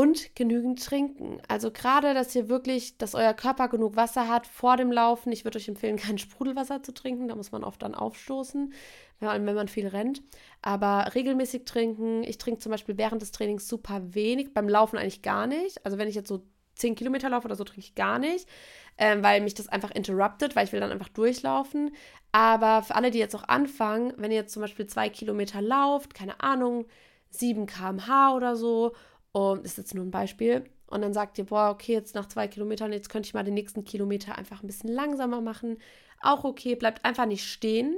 Und 0.00 0.34
genügend 0.34 0.82
trinken. 0.82 1.42
Also 1.46 1.70
gerade, 1.70 2.14
dass 2.14 2.34
ihr 2.34 2.48
wirklich, 2.48 2.96
dass 2.96 3.14
euer 3.14 3.34
Körper 3.34 3.68
genug 3.68 3.96
Wasser 3.96 4.28
hat 4.28 4.46
vor 4.46 4.78
dem 4.78 4.90
Laufen. 4.90 5.30
Ich 5.30 5.44
würde 5.44 5.58
euch 5.58 5.68
empfehlen, 5.68 5.96
kein 5.98 6.16
Sprudelwasser 6.16 6.82
zu 6.82 6.94
trinken. 6.94 7.28
Da 7.28 7.36
muss 7.36 7.52
man 7.52 7.64
oft 7.64 7.82
dann 7.82 7.94
aufstoßen, 7.94 8.72
wenn 9.18 9.44
man 9.44 9.68
viel 9.68 9.86
rennt. 9.86 10.22
Aber 10.62 11.14
regelmäßig 11.14 11.66
trinken. 11.66 12.24
Ich 12.24 12.38
trinke 12.38 12.60
zum 12.60 12.72
Beispiel 12.72 12.96
während 12.96 13.20
des 13.20 13.30
Trainings 13.30 13.68
super 13.68 14.00
wenig. 14.14 14.54
Beim 14.54 14.70
Laufen 14.70 14.96
eigentlich 14.96 15.20
gar 15.20 15.46
nicht. 15.46 15.84
Also 15.84 15.98
wenn 15.98 16.08
ich 16.08 16.14
jetzt 16.14 16.28
so 16.28 16.44
10 16.76 16.94
Kilometer 16.94 17.28
laufe 17.28 17.44
oder 17.44 17.56
so, 17.56 17.64
trinke 17.64 17.80
ich 17.80 17.94
gar 17.94 18.18
nicht, 18.18 18.48
ähm, 18.96 19.22
weil 19.22 19.42
mich 19.42 19.52
das 19.52 19.68
einfach 19.68 19.90
interruptet, 19.90 20.56
weil 20.56 20.64
ich 20.64 20.72
will 20.72 20.80
dann 20.80 20.92
einfach 20.92 21.10
durchlaufen. 21.10 21.94
Aber 22.32 22.82
für 22.82 22.94
alle, 22.94 23.10
die 23.10 23.18
jetzt 23.18 23.36
auch 23.36 23.48
anfangen, 23.48 24.14
wenn 24.16 24.30
ihr 24.30 24.38
jetzt 24.38 24.54
zum 24.54 24.62
Beispiel 24.62 24.86
zwei 24.86 25.10
Kilometer 25.10 25.60
lauft, 25.60 26.14
keine 26.14 26.40
Ahnung, 26.40 26.86
7 27.28 27.66
km/h 27.66 28.34
oder 28.34 28.56
so 28.56 28.92
und 29.32 29.64
ist 29.64 29.78
jetzt 29.78 29.94
nur 29.94 30.04
ein 30.04 30.10
Beispiel. 30.10 30.64
Und 30.86 31.02
dann 31.02 31.14
sagt 31.14 31.38
ihr, 31.38 31.44
boah, 31.46 31.70
okay, 31.70 31.92
jetzt 31.92 32.14
nach 32.14 32.26
zwei 32.26 32.48
Kilometern, 32.48 32.92
jetzt 32.92 33.08
könnte 33.10 33.28
ich 33.28 33.34
mal 33.34 33.44
den 33.44 33.54
nächsten 33.54 33.84
Kilometer 33.84 34.36
einfach 34.36 34.62
ein 34.62 34.66
bisschen 34.66 34.90
langsamer 34.90 35.40
machen. 35.40 35.78
auch 36.20 36.44
okay. 36.44 36.74
Bleibt 36.74 37.04
einfach 37.04 37.26
nicht 37.26 37.44
stehen. 37.44 37.96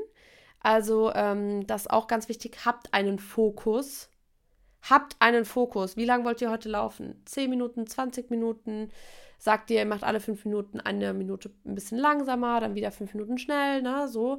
Also, 0.61 1.12
ähm, 1.14 1.66
das 1.66 1.83
ist 1.83 1.90
auch 1.90 2.07
ganz 2.07 2.29
wichtig. 2.29 2.59
Habt 2.64 2.92
einen 2.95 3.18
Fokus. 3.18 4.11
Habt 4.83 5.16
einen 5.21 5.45
Fokus. 5.45 5.97
Wie 5.97 6.05
lange 6.05 6.25
wollt 6.25 6.40
ihr 6.40 6.51
heute 6.51 6.68
laufen? 6.68 7.21
10 7.25 7.51
Minuten, 7.51 7.87
20 7.87 8.31
Minuten? 8.31 8.90
Sagt 9.38 9.71
ihr, 9.71 9.79
ihr 9.79 9.87
macht 9.87 10.05
alle 10.05 10.21
5 10.21 10.45
Minuten 10.45 10.81
eine 10.81 11.14
Minute 11.14 11.51
ein 11.64 11.75
bisschen 11.75 11.99
langsamer, 11.99 12.61
dann 12.61 12.75
wieder 12.77 12.92
5 12.92 13.14
Minuten 13.14 13.38
schnell, 13.38 13.83
ne? 13.83 14.07
So. 14.09 14.38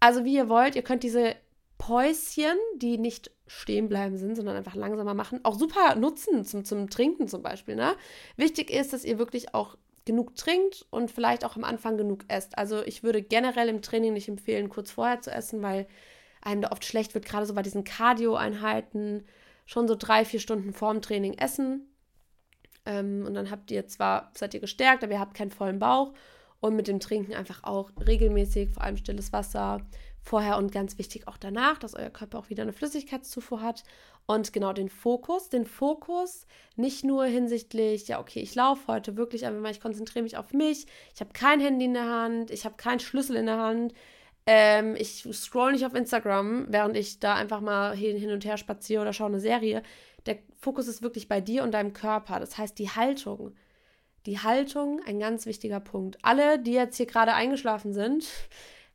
Also, 0.00 0.24
wie 0.24 0.34
ihr 0.34 0.48
wollt, 0.48 0.76
ihr 0.76 0.82
könnt 0.82 1.02
diese 1.02 1.34
Päuschen, 1.80 2.58
die 2.76 2.98
nicht 2.98 3.30
stehen 3.46 3.88
bleiben 3.88 4.18
sind, 4.18 4.36
sondern 4.36 4.54
einfach 4.54 4.74
langsamer 4.74 5.14
machen, 5.14 5.40
auch 5.44 5.58
super 5.58 5.94
nutzen 5.94 6.44
zum, 6.44 6.62
zum 6.66 6.90
Trinken 6.90 7.26
zum 7.26 7.42
Beispiel. 7.42 7.74
Ne? 7.74 7.96
Wichtig 8.36 8.70
ist, 8.70 8.92
dass 8.92 9.02
ihr 9.02 9.18
wirklich 9.18 9.54
auch 9.54 9.78
genug 10.04 10.36
trinkt 10.36 10.84
und 10.90 11.10
vielleicht 11.10 11.42
auch 11.42 11.56
am 11.56 11.64
Anfang 11.64 11.96
genug 11.96 12.24
esst. 12.28 12.58
Also 12.58 12.82
ich 12.84 13.02
würde 13.02 13.22
generell 13.22 13.70
im 13.70 13.80
Training 13.80 14.12
nicht 14.12 14.28
empfehlen, 14.28 14.68
kurz 14.68 14.90
vorher 14.90 15.22
zu 15.22 15.30
essen, 15.30 15.62
weil 15.62 15.86
einem 16.42 16.60
da 16.60 16.70
oft 16.70 16.84
schlecht 16.84 17.14
wird, 17.14 17.24
gerade 17.24 17.46
so 17.46 17.54
bei 17.54 17.62
diesen 17.62 17.84
Cardio-Einheiten, 17.84 19.24
schon 19.64 19.88
so 19.88 19.96
drei, 19.96 20.26
vier 20.26 20.40
Stunden 20.40 20.74
vorm 20.74 21.00
Training 21.00 21.38
essen. 21.38 21.88
Ähm, 22.84 23.24
und 23.26 23.32
dann 23.32 23.50
habt 23.50 23.70
ihr 23.70 23.86
zwar, 23.86 24.32
seid 24.34 24.52
ihr 24.52 24.60
gestärkt, 24.60 25.02
aber 25.02 25.14
ihr 25.14 25.20
habt 25.20 25.34
keinen 25.34 25.50
vollen 25.50 25.78
Bauch. 25.78 26.12
Und 26.60 26.76
mit 26.76 26.88
dem 26.88 27.00
Trinken 27.00 27.32
einfach 27.32 27.64
auch 27.64 27.90
regelmäßig, 28.06 28.74
vor 28.74 28.82
allem 28.82 28.98
stilles 28.98 29.32
Wasser, 29.32 29.80
vorher 30.22 30.58
und 30.58 30.72
ganz 30.72 30.98
wichtig 30.98 31.28
auch 31.28 31.36
danach, 31.36 31.78
dass 31.78 31.94
euer 31.94 32.10
Körper 32.10 32.38
auch 32.38 32.50
wieder 32.50 32.62
eine 32.62 32.72
Flüssigkeitszufuhr 32.72 33.62
hat. 33.62 33.82
Und 34.26 34.52
genau 34.52 34.72
den 34.72 34.88
Fokus, 34.88 35.48
den 35.48 35.66
Fokus 35.66 36.46
nicht 36.76 37.04
nur 37.04 37.24
hinsichtlich, 37.24 38.06
ja, 38.08 38.20
okay, 38.20 38.40
ich 38.40 38.54
laufe 38.54 38.86
heute 38.86 39.16
wirklich, 39.16 39.46
aber 39.46 39.70
ich 39.70 39.80
konzentriere 39.80 40.22
mich 40.22 40.36
auf 40.36 40.52
mich, 40.52 40.86
ich 41.14 41.20
habe 41.20 41.32
kein 41.32 41.58
Handy 41.58 41.86
in 41.86 41.94
der 41.94 42.06
Hand, 42.06 42.50
ich 42.50 42.64
habe 42.64 42.76
keinen 42.76 43.00
Schlüssel 43.00 43.36
in 43.36 43.46
der 43.46 43.58
Hand, 43.58 43.92
ähm, 44.46 44.94
ich 44.96 45.26
scroll 45.32 45.72
nicht 45.72 45.84
auf 45.84 45.94
Instagram, 45.94 46.66
während 46.68 46.96
ich 46.96 47.18
da 47.18 47.34
einfach 47.34 47.60
mal 47.60 47.94
hin 47.94 48.30
und 48.30 48.44
her 48.44 48.56
spaziere 48.56 49.02
oder 49.02 49.12
schaue 49.12 49.28
eine 49.28 49.40
Serie. 49.40 49.82
Der 50.26 50.38
Fokus 50.60 50.88
ist 50.88 51.02
wirklich 51.02 51.28
bei 51.28 51.40
dir 51.40 51.62
und 51.62 51.72
deinem 51.72 51.92
Körper. 51.92 52.40
Das 52.40 52.58
heißt, 52.58 52.78
die 52.78 52.90
Haltung. 52.90 53.54
Die 54.26 54.38
Haltung, 54.38 55.00
ein 55.06 55.18
ganz 55.18 55.46
wichtiger 55.46 55.80
Punkt. 55.80 56.18
Alle, 56.22 56.58
die 56.58 56.72
jetzt 56.72 56.96
hier 56.96 57.06
gerade 57.06 57.32
eingeschlafen 57.32 57.94
sind, 57.94 58.28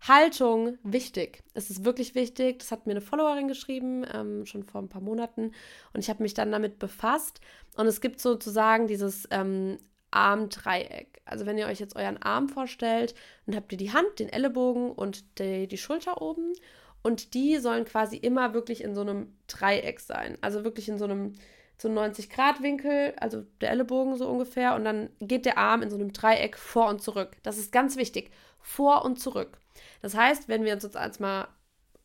Haltung 0.08 0.78
wichtig. 0.84 1.44
Es 1.54 1.70
ist 1.70 1.86
wirklich 1.86 2.16
wichtig. 2.16 2.60
Das 2.60 2.72
hat 2.72 2.86
mir 2.86 2.92
eine 2.92 3.02
Followerin 3.02 3.48
geschrieben, 3.48 4.06
ähm, 4.14 4.46
schon 4.46 4.64
vor 4.64 4.82
ein 4.82 4.90
paar 4.90 5.02
Monaten. 5.02 5.52
Und 5.94 6.00
ich 6.00 6.10
habe 6.10 6.24
mich 6.24 6.34
dann 6.34 6.52
damit 6.52 6.80
befasst. 6.80 7.42
Und 7.76 7.88
es 7.88 8.02
gibt 8.02 8.20
sozusagen 8.20 8.88
dieses 8.88 9.28
ähm, 9.32 9.78
Armdreieck. 10.12 11.22
Also 11.26 11.46
wenn 11.46 11.58
ihr 11.58 11.68
euch 11.68 11.80
jetzt 11.80 11.96
euren 11.96 12.22
Arm 12.22 12.50
vorstellt, 12.50 13.16
dann 13.46 13.56
habt 13.56 13.72
ihr 13.72 13.78
die 13.78 13.94
Hand, 13.94 14.20
den 14.20 14.30
Ellenbogen 14.30 14.92
und 14.92 15.40
die, 15.40 15.68
die 15.68 15.78
Schulter 15.78 16.22
oben. 16.22 16.54
Und 17.02 17.34
die 17.34 17.58
sollen 17.58 17.86
quasi 17.86 18.18
immer 18.18 18.54
wirklich 18.54 18.84
in 18.84 18.96
so 18.96 19.02
einem 19.02 19.36
Dreieck 19.48 20.00
sein. 20.00 20.38
Also 20.42 20.64
wirklich 20.64 20.90
in 20.90 20.98
so 20.98 21.06
einem 21.06 21.34
so 21.78 21.90
90-Grad-Winkel, 21.90 23.14
also 23.18 23.44
der 23.60 23.72
Ellenbogen 23.72 24.16
so 24.16 24.28
ungefähr. 24.28 24.76
Und 24.76 24.86
dann 24.86 25.10
geht 25.20 25.46
der 25.46 25.58
Arm 25.58 25.82
in 25.82 25.90
so 25.90 25.98
einem 25.98 26.14
Dreieck 26.14 26.58
vor 26.58 26.88
und 26.88 27.02
zurück. 27.02 27.38
Das 27.44 27.58
ist 27.58 27.72
ganz 27.72 27.98
wichtig. 27.98 28.32
Vor 28.66 29.06
und 29.06 29.20
zurück. 29.20 29.60
Das 30.02 30.16
heißt, 30.16 30.48
wenn 30.48 30.64
wir 30.64 30.74
uns 30.74 30.84
jetzt 30.84 30.98
als 30.98 31.20
mal 31.20 31.48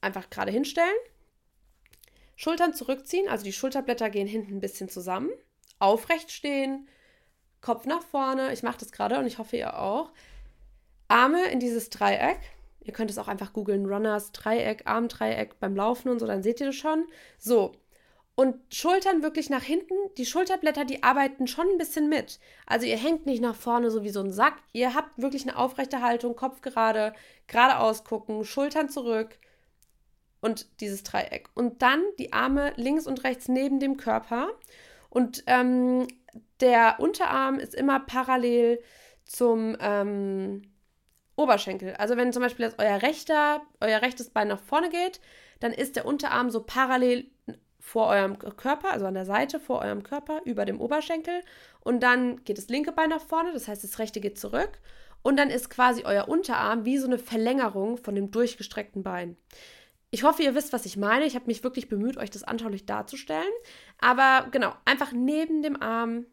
einfach 0.03 0.29
gerade 0.29 0.53
hinstellen, 0.53 0.95
Schultern 2.37 2.75
zurückziehen, 2.75 3.29
also 3.29 3.45
die 3.45 3.53
Schulterblätter 3.53 4.11
gehen 4.11 4.27
hinten 4.27 4.57
ein 4.57 4.61
bisschen 4.61 4.91
zusammen, 4.91 5.31
aufrecht 5.79 6.31
stehen, 6.31 6.87
Kopf 7.63 7.87
nach 7.87 8.03
vorne, 8.03 8.53
ich 8.53 8.63
mache 8.63 8.79
das 8.79 8.93
gerade 8.93 9.19
und 9.19 9.27
ich 9.27 9.39
hoffe 9.39 9.57
ihr 9.57 9.79
auch. 9.79 10.13
Arme 11.09 11.45
in 11.51 11.61
dieses 11.61 11.89
Dreieck. 11.89 12.39
Ihr 12.83 12.93
könnt 12.93 13.11
es 13.11 13.19
auch 13.19 13.29
einfach 13.29 13.55
googeln, 13.55 13.87
Runners 13.87 14.33
Dreieck, 14.33 14.87
Armdreieck 14.87 15.59
beim 15.61 15.75
Laufen 15.75 16.11
und 16.11 16.19
so, 16.19 16.27
dann 16.27 16.43
seht 16.43 16.61
ihr 16.61 16.67
das 16.67 16.77
schon. 16.77 17.07
So, 17.39 17.73
und 18.35 18.57
Schultern 18.75 19.23
wirklich 19.23 19.51
nach 19.51 19.63
hinten. 19.63 19.95
Die 20.17 20.25
Schulterblätter, 20.25 20.85
die 20.85 21.03
arbeiten 21.03 21.47
schon 21.47 21.69
ein 21.69 21.79
bisschen 21.79 22.09
mit. 22.09 22.41
Also 22.67 22.87
ihr 22.87 22.97
hängt 22.97 23.27
nicht 23.27 23.43
nach 23.43 23.55
vorne 23.55 23.91
so 23.91 24.03
wie 24.03 24.11
so 24.11 24.21
ein 24.21 24.33
Sack. 24.33 24.55
Ihr 24.73 24.95
habt 24.95 25.21
wirklich 25.21 25.43
eine 25.43 25.59
aufrechte 25.59 26.01
Haltung, 26.01 26.37
Kopf 26.37 26.63
gerade, 26.63 27.13
geradeaus 27.47 28.05
gucken, 28.05 28.45
Schultern 28.45 28.89
zurück 28.89 29.39
und 30.41 30.81
dieses 30.81 31.03
Dreieck. 31.03 31.51
Und 31.55 31.83
dann 31.83 32.03
die 32.19 32.33
Arme 32.33 32.73
links 32.77 33.07
und 33.07 33.25
rechts 33.25 33.49
neben 33.49 33.79
dem 33.79 33.97
Körper. 33.97 34.49
Und 35.11 35.43
ähm, 35.47 36.07
der 36.61 36.97
Unterarm 36.99 37.59
ist 37.59 37.75
immer 37.75 38.01
parallel 38.01 38.83
zum 39.25 39.77
ähm, 39.81 40.63
Oberschenkel. 41.37 41.95
Also 41.95 42.17
wenn 42.17 42.33
zum 42.33 42.43
Beispiel 42.43 42.67
jetzt 42.67 42.79
euer 42.79 43.03
rechter, 43.03 43.63
euer 43.81 44.03
rechtes 44.03 44.31
Bein 44.31 44.49
nach 44.49 44.61
vorne 44.61 44.89
geht, 44.89 45.21
dann 45.61 45.73
ist 45.73 45.97
der 45.97 46.07
Unterarm 46.07 46.51
so 46.51 46.63
parallel 46.63 47.31
vor 47.91 48.07
eurem 48.07 48.39
Körper, 48.39 48.93
also 48.93 49.07
an 49.07 49.15
der 49.15 49.25
Seite 49.25 49.59
vor 49.59 49.81
eurem 49.81 50.05
Körper, 50.05 50.43
über 50.45 50.65
dem 50.65 50.81
Oberschenkel. 50.81 51.43
Und 51.81 52.05
dann 52.05 52.45
geht 52.45 52.57
das 52.57 52.69
linke 52.69 52.93
Bein 52.93 53.11
nach 53.11 53.21
vorne, 53.21 53.53
das 53.53 53.67
heißt, 53.67 53.83
das 53.83 53.99
rechte 53.99 54.21
geht 54.21 54.39
zurück. 54.39 54.79
Und 55.23 55.37
dann 55.37 55.51
ist 55.51 55.71
quasi 55.71 56.05
euer 56.05 56.29
Unterarm 56.29 56.85
wie 56.85 56.99
so 56.99 57.07
eine 57.07 57.19
Verlängerung 57.19 57.97
von 57.97 58.15
dem 58.15 58.31
durchgestreckten 58.31 59.03
Bein. 59.03 59.37
Ich 60.13 60.23
hoffe, 60.23 60.45
ihr 60.45 60.55
wisst, 60.55 60.73
was 60.73 60.87
ich 60.87 60.97
meine. 60.97 61.27
Ich 61.27 61.35
habe 61.35 61.47
mich 61.47 61.65
wirklich 61.65 61.89
bemüht, 61.89 62.17
euch 62.17 62.31
das 62.31 62.45
anschaulich 62.45 62.87
darzustellen. 62.87 63.53
Aber 63.99 64.49
genau, 64.53 64.73
einfach 64.85 65.11
neben 65.11 65.63
dem 65.63 65.83
Arm 65.83 66.27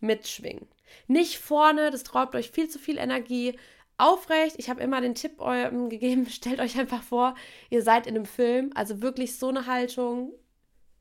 mitschwingen. 0.00 0.66
Nicht 1.08 1.38
vorne, 1.38 1.90
das 1.90 2.14
raubt 2.14 2.34
euch 2.34 2.50
viel 2.50 2.70
zu 2.70 2.78
viel 2.78 2.96
Energie. 2.96 3.54
Aufrecht, 3.98 4.56
ich 4.56 4.70
habe 4.70 4.80
immer 4.80 5.02
den 5.02 5.14
Tipp 5.14 5.38
gegeben, 5.90 6.26
stellt 6.26 6.58
euch 6.58 6.78
einfach 6.78 7.02
vor, 7.02 7.34
ihr 7.68 7.82
seid 7.82 8.06
in 8.06 8.16
einem 8.16 8.24
Film, 8.24 8.70
also 8.74 9.02
wirklich 9.02 9.38
so 9.38 9.48
eine 9.48 9.66
Haltung, 9.66 10.32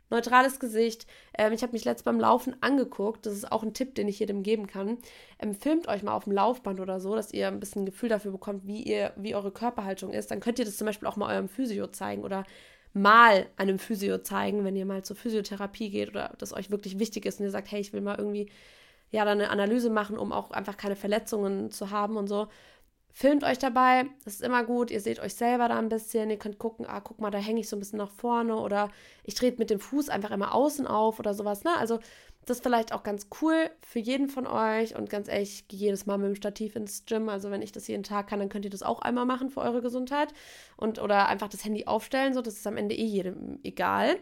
neutrales 0.09 0.59
Gesicht. 0.59 1.07
Ähm, 1.37 1.53
ich 1.53 1.61
habe 1.61 1.73
mich 1.73 1.85
letztes 1.85 2.03
beim 2.03 2.19
Laufen 2.19 2.55
angeguckt. 2.61 3.25
Das 3.25 3.33
ist 3.33 3.51
auch 3.51 3.63
ein 3.63 3.73
Tipp, 3.73 3.95
den 3.95 4.07
ich 4.07 4.19
jedem 4.19 4.43
geben 4.43 4.67
kann. 4.67 4.97
Ähm, 5.39 5.55
filmt 5.55 5.87
euch 5.87 6.03
mal 6.03 6.13
auf 6.13 6.25
dem 6.25 6.33
Laufband 6.33 6.79
oder 6.79 6.99
so, 6.99 7.15
dass 7.15 7.33
ihr 7.33 7.47
ein 7.47 7.59
bisschen 7.59 7.83
ein 7.83 7.85
Gefühl 7.85 8.09
dafür 8.09 8.31
bekommt, 8.31 8.67
wie 8.67 8.81
ihr, 8.83 9.13
wie 9.15 9.35
eure 9.35 9.51
Körperhaltung 9.51 10.11
ist. 10.11 10.31
Dann 10.31 10.39
könnt 10.39 10.59
ihr 10.59 10.65
das 10.65 10.77
zum 10.77 10.85
Beispiel 10.85 11.07
auch 11.07 11.15
mal 11.15 11.33
eurem 11.33 11.49
Physio 11.49 11.87
zeigen 11.87 12.23
oder 12.23 12.43
mal 12.93 13.47
einem 13.57 13.79
Physio 13.79 14.17
zeigen, 14.19 14.63
wenn 14.63 14.75
ihr 14.75 14.85
mal 14.85 15.03
zur 15.03 15.15
Physiotherapie 15.15 15.89
geht 15.89 16.09
oder 16.09 16.33
das 16.39 16.53
euch 16.53 16.71
wirklich 16.71 16.99
wichtig 16.99 17.25
ist 17.25 17.39
und 17.39 17.45
ihr 17.45 17.51
sagt, 17.51 17.71
hey, 17.71 17.79
ich 17.79 17.93
will 17.93 18.01
mal 18.01 18.17
irgendwie 18.17 18.49
ja 19.11 19.25
dann 19.25 19.39
eine 19.39 19.49
Analyse 19.49 19.89
machen, 19.89 20.17
um 20.17 20.31
auch 20.31 20.51
einfach 20.51 20.77
keine 20.77 20.95
Verletzungen 20.95 21.71
zu 21.71 21.91
haben 21.91 22.17
und 22.17 22.27
so. 22.27 22.47
Filmt 23.11 23.43
euch 23.43 23.57
dabei, 23.57 24.05
das 24.23 24.35
ist 24.35 24.43
immer 24.43 24.63
gut. 24.63 24.91
Ihr 24.91 25.01
seht 25.01 25.19
euch 25.19 25.33
selber 25.33 25.67
da 25.67 25.77
ein 25.77 25.89
bisschen. 25.89 26.29
Ihr 26.29 26.37
könnt 26.37 26.59
gucken, 26.59 26.85
ah, 26.87 27.01
guck 27.01 27.19
mal, 27.19 27.31
da 27.31 27.37
hänge 27.37 27.59
ich 27.59 27.67
so 27.67 27.75
ein 27.75 27.79
bisschen 27.79 27.97
nach 27.97 28.11
vorne 28.11 28.55
oder 28.55 28.89
ich 29.23 29.35
drehe 29.35 29.53
mit 29.57 29.69
dem 29.69 29.79
Fuß 29.79 30.09
einfach 30.09 30.31
immer 30.31 30.53
außen 30.53 30.87
auf 30.87 31.19
oder 31.19 31.33
sowas. 31.33 31.63
Ne? 31.63 31.75
Also, 31.77 31.99
das 32.45 32.57
ist 32.57 32.63
vielleicht 32.63 32.93
auch 32.93 33.03
ganz 33.03 33.27
cool 33.41 33.69
für 33.81 33.99
jeden 33.99 34.29
von 34.29 34.47
euch. 34.47 34.95
Und 34.95 35.09
ganz 35.09 35.27
ehrlich, 35.27 35.53
ich 35.53 35.67
gehe 35.67 35.79
jedes 35.79 36.05
Mal 36.05 36.17
mit 36.17 36.27
dem 36.27 36.35
Stativ 36.35 36.75
ins 36.75 37.05
Gym. 37.05 37.29
Also, 37.29 37.51
wenn 37.51 37.61
ich 37.61 37.71
das 37.71 37.87
jeden 37.87 38.03
Tag 38.03 38.27
kann, 38.27 38.39
dann 38.39 38.49
könnt 38.49 38.65
ihr 38.65 38.71
das 38.71 38.83
auch 38.83 39.01
einmal 39.01 39.25
machen 39.25 39.49
für 39.49 39.61
eure 39.61 39.81
Gesundheit. 39.81 40.33
Und 40.77 41.01
oder 41.01 41.27
einfach 41.27 41.49
das 41.49 41.65
Handy 41.65 41.87
aufstellen. 41.87 42.33
So, 42.33 42.41
das 42.41 42.55
ist 42.55 42.67
am 42.67 42.77
Ende 42.77 42.95
eh 42.95 43.05
jedem 43.05 43.59
egal. 43.63 44.17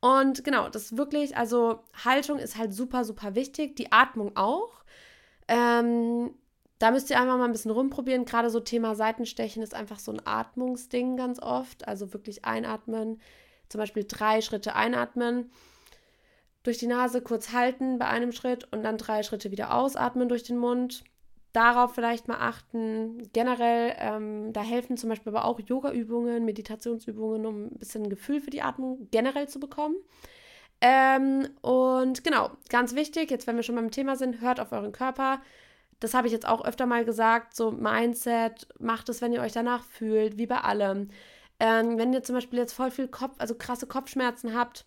Und 0.00 0.42
genau, 0.44 0.68
das 0.68 0.86
ist 0.86 0.96
wirklich, 0.98 1.36
also 1.36 1.80
Haltung 2.04 2.38
ist 2.38 2.58
halt 2.58 2.74
super, 2.74 3.04
super 3.04 3.34
wichtig. 3.34 3.76
Die 3.76 3.92
Atmung 3.92 4.36
auch. 4.36 4.82
Ähm, 5.48 6.34
da 6.82 6.90
müsst 6.90 7.10
ihr 7.10 7.20
einfach 7.20 7.38
mal 7.38 7.44
ein 7.44 7.52
bisschen 7.52 7.70
rumprobieren. 7.70 8.24
Gerade 8.24 8.50
so 8.50 8.58
Thema 8.58 8.96
Seitenstechen 8.96 9.62
ist 9.62 9.72
einfach 9.72 10.00
so 10.00 10.10
ein 10.10 10.20
Atmungsding 10.24 11.16
ganz 11.16 11.40
oft. 11.40 11.86
Also 11.86 12.12
wirklich 12.12 12.44
einatmen. 12.44 13.20
Zum 13.68 13.78
Beispiel 13.78 14.04
drei 14.04 14.40
Schritte 14.40 14.74
einatmen. 14.74 15.52
Durch 16.64 16.78
die 16.78 16.88
Nase 16.88 17.22
kurz 17.22 17.52
halten 17.52 18.00
bei 18.00 18.08
einem 18.08 18.32
Schritt 18.32 18.66
und 18.72 18.82
dann 18.82 18.98
drei 18.98 19.22
Schritte 19.22 19.52
wieder 19.52 19.72
ausatmen 19.72 20.28
durch 20.28 20.42
den 20.42 20.58
Mund. 20.58 21.04
Darauf 21.52 21.94
vielleicht 21.94 22.26
mal 22.26 22.40
achten. 22.40 23.30
Generell, 23.32 23.94
ähm, 23.98 24.52
da 24.52 24.62
helfen 24.62 24.96
zum 24.96 25.08
Beispiel 25.08 25.32
aber 25.32 25.44
auch 25.44 25.60
Yoga-Übungen, 25.60 26.44
Meditationsübungen, 26.44 27.46
um 27.46 27.66
ein 27.66 27.78
bisschen 27.78 28.10
Gefühl 28.10 28.40
für 28.40 28.50
die 28.50 28.62
Atmung 28.62 29.06
generell 29.12 29.48
zu 29.48 29.60
bekommen. 29.60 29.94
Ähm, 30.80 31.48
und 31.60 32.24
genau, 32.24 32.50
ganz 32.70 32.96
wichtig, 32.96 33.30
jetzt 33.30 33.46
wenn 33.46 33.54
wir 33.54 33.62
schon 33.62 33.76
beim 33.76 33.92
Thema 33.92 34.16
sind, 34.16 34.40
hört 34.40 34.58
auf 34.58 34.72
euren 34.72 34.90
Körper 34.90 35.40
das 36.02 36.14
habe 36.14 36.26
ich 36.26 36.32
jetzt 36.32 36.48
auch 36.48 36.64
öfter 36.64 36.86
mal 36.86 37.04
gesagt, 37.04 37.54
so 37.54 37.70
Mindset, 37.70 38.66
macht 38.80 39.08
es, 39.08 39.20
wenn 39.22 39.32
ihr 39.32 39.40
euch 39.40 39.52
danach 39.52 39.84
fühlt, 39.84 40.36
wie 40.36 40.46
bei 40.46 40.58
allem. 40.58 41.10
Ähm, 41.60 41.96
wenn 41.96 42.12
ihr 42.12 42.24
zum 42.24 42.34
Beispiel 42.34 42.58
jetzt 42.58 42.72
voll 42.72 42.90
viel 42.90 43.06
Kopf, 43.06 43.36
also 43.38 43.54
krasse 43.54 43.86
Kopfschmerzen 43.86 44.54
habt 44.54 44.84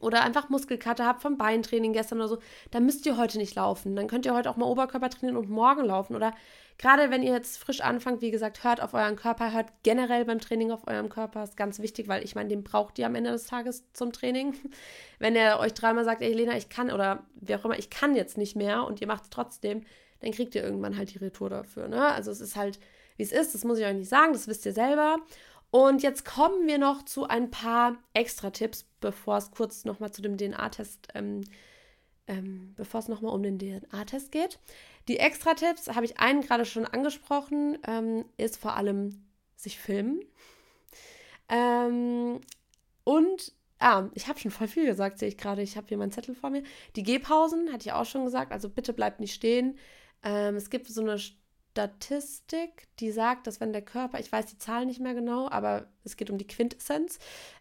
oder 0.00 0.22
einfach 0.22 0.48
Muskelkater 0.48 1.06
habt 1.06 1.22
vom 1.22 1.38
Beintraining 1.38 1.92
gestern 1.92 2.18
oder 2.18 2.28
so, 2.28 2.38
dann 2.70 2.86
müsst 2.86 3.04
ihr 3.04 3.16
heute 3.16 3.38
nicht 3.38 3.56
laufen. 3.56 3.96
Dann 3.96 4.06
könnt 4.06 4.26
ihr 4.26 4.34
heute 4.34 4.48
auch 4.48 4.56
mal 4.56 4.66
Oberkörper 4.66 5.10
trainieren 5.10 5.36
und 5.36 5.50
morgen 5.50 5.84
laufen. 5.84 6.14
Oder 6.14 6.34
gerade 6.76 7.10
wenn 7.10 7.24
ihr 7.24 7.32
jetzt 7.32 7.58
frisch 7.58 7.80
anfangt, 7.80 8.20
wie 8.20 8.30
gesagt, 8.30 8.62
hört 8.62 8.80
auf 8.80 8.94
euren 8.94 9.16
Körper, 9.16 9.52
hört 9.52 9.72
generell 9.82 10.24
beim 10.24 10.38
Training 10.38 10.70
auf 10.70 10.86
eurem 10.86 11.08
Körper. 11.08 11.42
Ist 11.42 11.56
ganz 11.56 11.80
wichtig, 11.80 12.06
weil 12.06 12.22
ich 12.22 12.36
meine, 12.36 12.50
den 12.50 12.62
braucht 12.62 12.98
ihr 13.00 13.06
am 13.06 13.16
Ende 13.16 13.32
des 13.32 13.46
Tages 13.46 13.92
zum 13.92 14.12
Training. 14.12 14.54
Wenn 15.18 15.34
er 15.34 15.58
euch 15.58 15.74
dreimal 15.74 16.04
sagt, 16.04 16.22
ey 16.22 16.32
Lena, 16.32 16.56
ich 16.56 16.68
kann 16.68 16.92
oder 16.92 17.24
wie 17.34 17.56
auch 17.56 17.64
immer, 17.64 17.78
ich 17.78 17.90
kann 17.90 18.14
jetzt 18.14 18.38
nicht 18.38 18.54
mehr 18.54 18.84
und 18.84 19.00
ihr 19.00 19.08
macht 19.08 19.24
es 19.24 19.30
trotzdem, 19.30 19.84
dann 20.20 20.32
kriegt 20.32 20.54
ihr 20.54 20.62
irgendwann 20.62 20.96
halt 20.96 21.14
die 21.14 21.18
Retour 21.18 21.50
dafür. 21.50 21.88
Ne? 21.88 22.04
Also 22.06 22.30
es 22.30 22.40
ist 22.40 22.56
halt 22.56 22.78
wie 23.18 23.24
es 23.24 23.32
ist. 23.32 23.54
Das 23.54 23.64
muss 23.64 23.78
ich 23.78 23.84
euch 23.84 23.94
nicht 23.94 24.08
sagen, 24.08 24.32
das 24.32 24.48
wisst 24.48 24.64
ihr 24.64 24.72
selber. 24.72 25.18
Und 25.70 26.02
jetzt 26.02 26.24
kommen 26.24 26.66
wir 26.66 26.78
noch 26.78 27.04
zu 27.04 27.28
ein 27.28 27.50
paar 27.50 27.96
Extra-Tipps, 28.14 28.86
bevor 29.00 29.36
es 29.36 29.50
kurz 29.50 29.84
nochmal 29.84 30.10
zu 30.10 30.22
dem 30.22 30.38
DNA-Test, 30.38 31.08
ähm, 31.14 31.42
ähm, 32.26 32.72
bevor 32.76 33.00
es 33.00 33.08
nochmal 33.08 33.34
um 33.34 33.42
den 33.42 33.58
DNA-Test 33.58 34.32
geht. 34.32 34.58
Die 35.08 35.18
Extra-Tipps, 35.18 35.88
habe 35.88 36.06
ich 36.06 36.18
einen 36.18 36.40
gerade 36.40 36.64
schon 36.64 36.86
angesprochen, 36.86 37.78
ähm, 37.86 38.24
ist 38.38 38.56
vor 38.56 38.76
allem 38.76 39.26
sich 39.56 39.78
filmen. 39.78 40.22
Ähm, 41.50 42.40
und, 43.04 43.52
ah, 43.78 44.08
ich 44.14 44.28
habe 44.28 44.38
schon 44.38 44.50
voll 44.50 44.68
viel 44.68 44.86
gesagt, 44.86 45.18
sehe 45.18 45.28
ich 45.28 45.36
gerade. 45.36 45.60
Ich 45.60 45.76
habe 45.76 45.86
hier 45.88 45.98
meinen 45.98 46.12
Zettel 46.12 46.34
vor 46.34 46.48
mir. 46.48 46.62
Die 46.96 47.02
Gehpausen, 47.02 47.72
hatte 47.72 47.88
ich 47.88 47.92
auch 47.92 48.06
schon 48.06 48.24
gesagt. 48.24 48.52
Also 48.52 48.70
bitte 48.70 48.94
bleibt 48.94 49.20
nicht 49.20 49.34
stehen. 49.34 49.76
Ähm, 50.22 50.56
es 50.56 50.70
gibt 50.70 50.86
so 50.88 51.00
eine 51.00 51.18
Statistik, 51.18 52.88
die 52.98 53.12
sagt, 53.12 53.46
dass 53.46 53.60
wenn 53.60 53.72
der 53.72 53.82
Körper, 53.82 54.18
ich 54.18 54.32
weiß 54.32 54.46
die 54.46 54.58
Zahl 54.58 54.84
nicht 54.84 55.00
mehr 55.00 55.14
genau, 55.14 55.48
aber 55.48 55.86
es 56.02 56.16
geht 56.16 56.30
um 56.30 56.38
die 56.38 56.46
Quintessenz, 56.46 57.18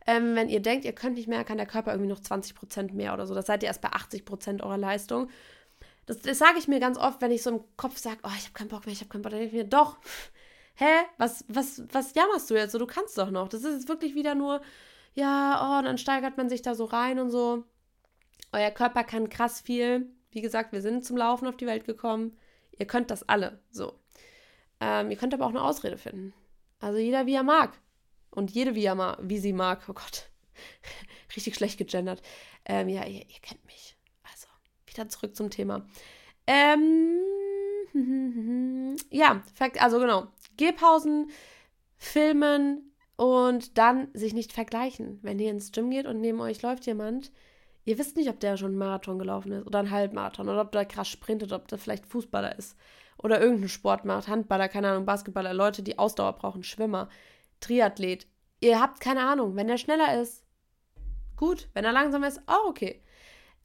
ähm, 0.07 0.35
wenn 0.35 0.49
ihr 0.49 0.59
denkt, 0.59 0.85
ihr 0.85 0.93
könnt 0.93 1.17
nicht 1.17 1.27
mehr, 1.27 1.43
kann 1.43 1.57
der 1.57 1.67
Körper 1.67 1.91
irgendwie 1.91 2.09
noch 2.09 2.19
20 2.19 2.55
Prozent 2.55 2.93
mehr 2.93 3.13
oder 3.13 3.27
so. 3.27 3.35
Das 3.35 3.45
seid 3.45 3.61
ihr 3.63 3.67
erst 3.67 3.81
bei 3.81 3.89
80 3.89 4.25
Prozent 4.25 4.63
eurer 4.63 4.77
Leistung. 4.77 5.29
Das, 6.07 6.19
das 6.19 6.39
sage 6.39 6.57
ich 6.57 6.67
mir 6.67 6.79
ganz 6.79 6.97
oft, 6.97 7.21
wenn 7.21 7.31
ich 7.31 7.43
so 7.43 7.51
im 7.51 7.63
Kopf 7.75 7.97
sage, 7.97 8.17
oh, 8.23 8.31
ich 8.37 8.45
habe 8.45 8.53
keinen 8.53 8.69
Bock 8.69 8.85
mehr, 8.85 8.93
ich 8.93 9.01
habe 9.01 9.09
keinen 9.09 9.21
Bock, 9.21 9.31
dann 9.31 9.39
denke 9.39 9.55
ich 9.55 9.63
mir, 9.63 9.69
doch, 9.69 9.97
hä, 10.75 10.85
was, 11.17 11.45
was, 11.47 11.83
was 11.91 12.15
jammerst 12.15 12.49
du 12.49 12.55
jetzt 12.55 12.71
so? 12.71 12.79
Du 12.79 12.87
kannst 12.87 13.17
doch 13.17 13.29
noch. 13.29 13.49
Das 13.49 13.63
ist 13.63 13.73
jetzt 13.73 13.89
wirklich 13.89 14.15
wieder 14.15 14.33
nur, 14.33 14.61
ja, 15.13 15.79
oh, 15.79 15.83
dann 15.83 15.97
steigert 15.97 16.37
man 16.37 16.49
sich 16.49 16.61
da 16.61 16.75
so 16.75 16.85
rein 16.85 17.19
und 17.19 17.29
so. 17.29 17.65
Euer 18.51 18.71
Körper 18.71 19.03
kann 19.03 19.29
krass 19.29 19.61
viel. 19.61 20.09
Wie 20.31 20.41
gesagt, 20.41 20.71
wir 20.71 20.81
sind 20.81 21.05
zum 21.05 21.17
Laufen 21.17 21.47
auf 21.47 21.57
die 21.57 21.67
Welt 21.67 21.85
gekommen. 21.85 22.37
Ihr 22.77 22.85
könnt 22.85 23.11
das 23.11 23.27
alle, 23.27 23.59
so. 23.71 23.99
Ähm, 24.79 25.11
ihr 25.11 25.17
könnt 25.17 25.33
aber 25.33 25.45
auch 25.45 25.49
eine 25.49 25.63
Ausrede 25.63 25.97
finden. 25.97 26.33
Also 26.79 26.99
jeder, 26.99 27.25
wie 27.25 27.33
er 27.33 27.43
mag. 27.43 27.77
Und 28.29 28.51
jede, 28.51 28.75
wie, 28.75 28.85
er 28.85 28.95
mag, 28.95 29.17
wie 29.21 29.39
sie 29.39 29.53
mag. 29.53 29.81
Oh 29.87 29.93
Gott. 29.93 30.29
Richtig 31.35 31.55
schlecht 31.55 31.77
gegendert. 31.77 32.21
Ähm, 32.65 32.89
ja, 32.89 33.05
ihr, 33.05 33.21
ihr, 33.21 33.39
kennt 33.41 33.65
mich. 33.65 33.97
Also, 34.23 34.47
wieder 34.85 35.09
zurück 35.09 35.35
zum 35.35 35.49
Thema. 35.49 35.87
Ähm, 36.45 37.19
ja, 39.09 39.41
also 39.79 39.99
genau. 39.99 40.27
Gehpausen, 40.57 41.31
filmen 41.97 42.93
und 43.15 43.77
dann 43.77 44.09
sich 44.13 44.33
nicht 44.33 44.53
vergleichen. 44.53 45.19
Wenn 45.21 45.39
ihr 45.39 45.51
ins 45.51 45.71
Gym 45.71 45.89
geht 45.89 46.05
und 46.05 46.21
neben 46.21 46.39
euch 46.39 46.61
läuft 46.61 46.85
jemand, 46.85 47.31
ihr 47.87 47.97
wisst 47.97 48.17
nicht, 48.17 48.29
ob 48.29 48.39
der 48.41 48.57
schon 48.57 48.71
einen 48.71 48.77
Marathon 48.77 49.17
gelaufen 49.17 49.53
ist 49.53 49.65
oder 49.65 49.79
einen 49.79 49.91
Halbmarathon 49.91 50.49
oder 50.49 50.61
ob 50.61 50.73
der 50.73 50.85
krass 50.85 51.07
sprintet, 51.07 51.53
ob 51.53 51.69
der 51.69 51.77
vielleicht 51.77 52.05
Fußballer 52.05 52.57
ist 52.57 52.77
oder 53.17 53.39
irgendeinen 53.39 53.69
Sport 53.69 54.03
macht, 54.03 54.27
Handballer, 54.27 54.67
keine 54.67 54.89
Ahnung, 54.89 55.05
Basketballer, 55.05 55.53
Leute, 55.53 55.81
die 55.81 55.97
Ausdauer 55.97 56.33
brauchen, 56.33 56.63
Schwimmer, 56.63 57.07
Triathlet. 57.61 58.27
Ihr 58.59 58.81
habt 58.81 58.99
keine 58.99 59.21
Ahnung, 59.21 59.55
wenn 59.55 59.67
der 59.67 59.77
schneller 59.77 60.21
ist, 60.21 60.43
gut, 61.37 61.69
wenn 61.73 61.85
er 61.85 61.93
langsam 61.93 62.23
ist, 62.23 62.41
auch 62.45 62.65
okay. 62.65 63.01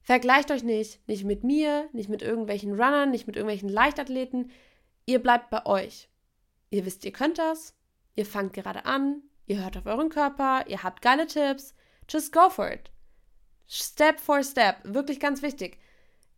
Vergleicht 0.02 0.52
euch 0.52 0.62
nicht, 0.62 1.06
nicht 1.08 1.24
mit 1.24 1.42
mir, 1.42 1.88
nicht 1.92 2.08
mit 2.08 2.22
irgendwelchen 2.22 2.70
Runnern, 2.72 3.10
nicht 3.10 3.26
mit 3.26 3.34
irgendwelchen 3.34 3.68
Leichtathleten. 3.68 4.52
Ihr 5.04 5.20
bleibt 5.20 5.50
bei 5.50 5.66
euch. 5.66 6.08
Ihr 6.70 6.86
wisst, 6.86 7.04
ihr 7.04 7.12
könnt 7.12 7.38
das, 7.38 7.74
ihr 8.14 8.26
fangt 8.26 8.52
gerade 8.52 8.84
an, 8.84 9.22
ihr 9.46 9.62
hört 9.62 9.76
auf 9.76 9.86
euren 9.86 10.10
Körper, 10.10 10.64
ihr 10.68 10.84
habt 10.84 11.02
geile 11.02 11.26
Tipps. 11.26 11.74
Just 12.08 12.32
go 12.32 12.48
for 12.48 12.70
it. 12.70 12.91
Step 13.68 14.20
for 14.20 14.42
step, 14.42 14.76
wirklich 14.84 15.20
ganz 15.20 15.42
wichtig 15.42 15.78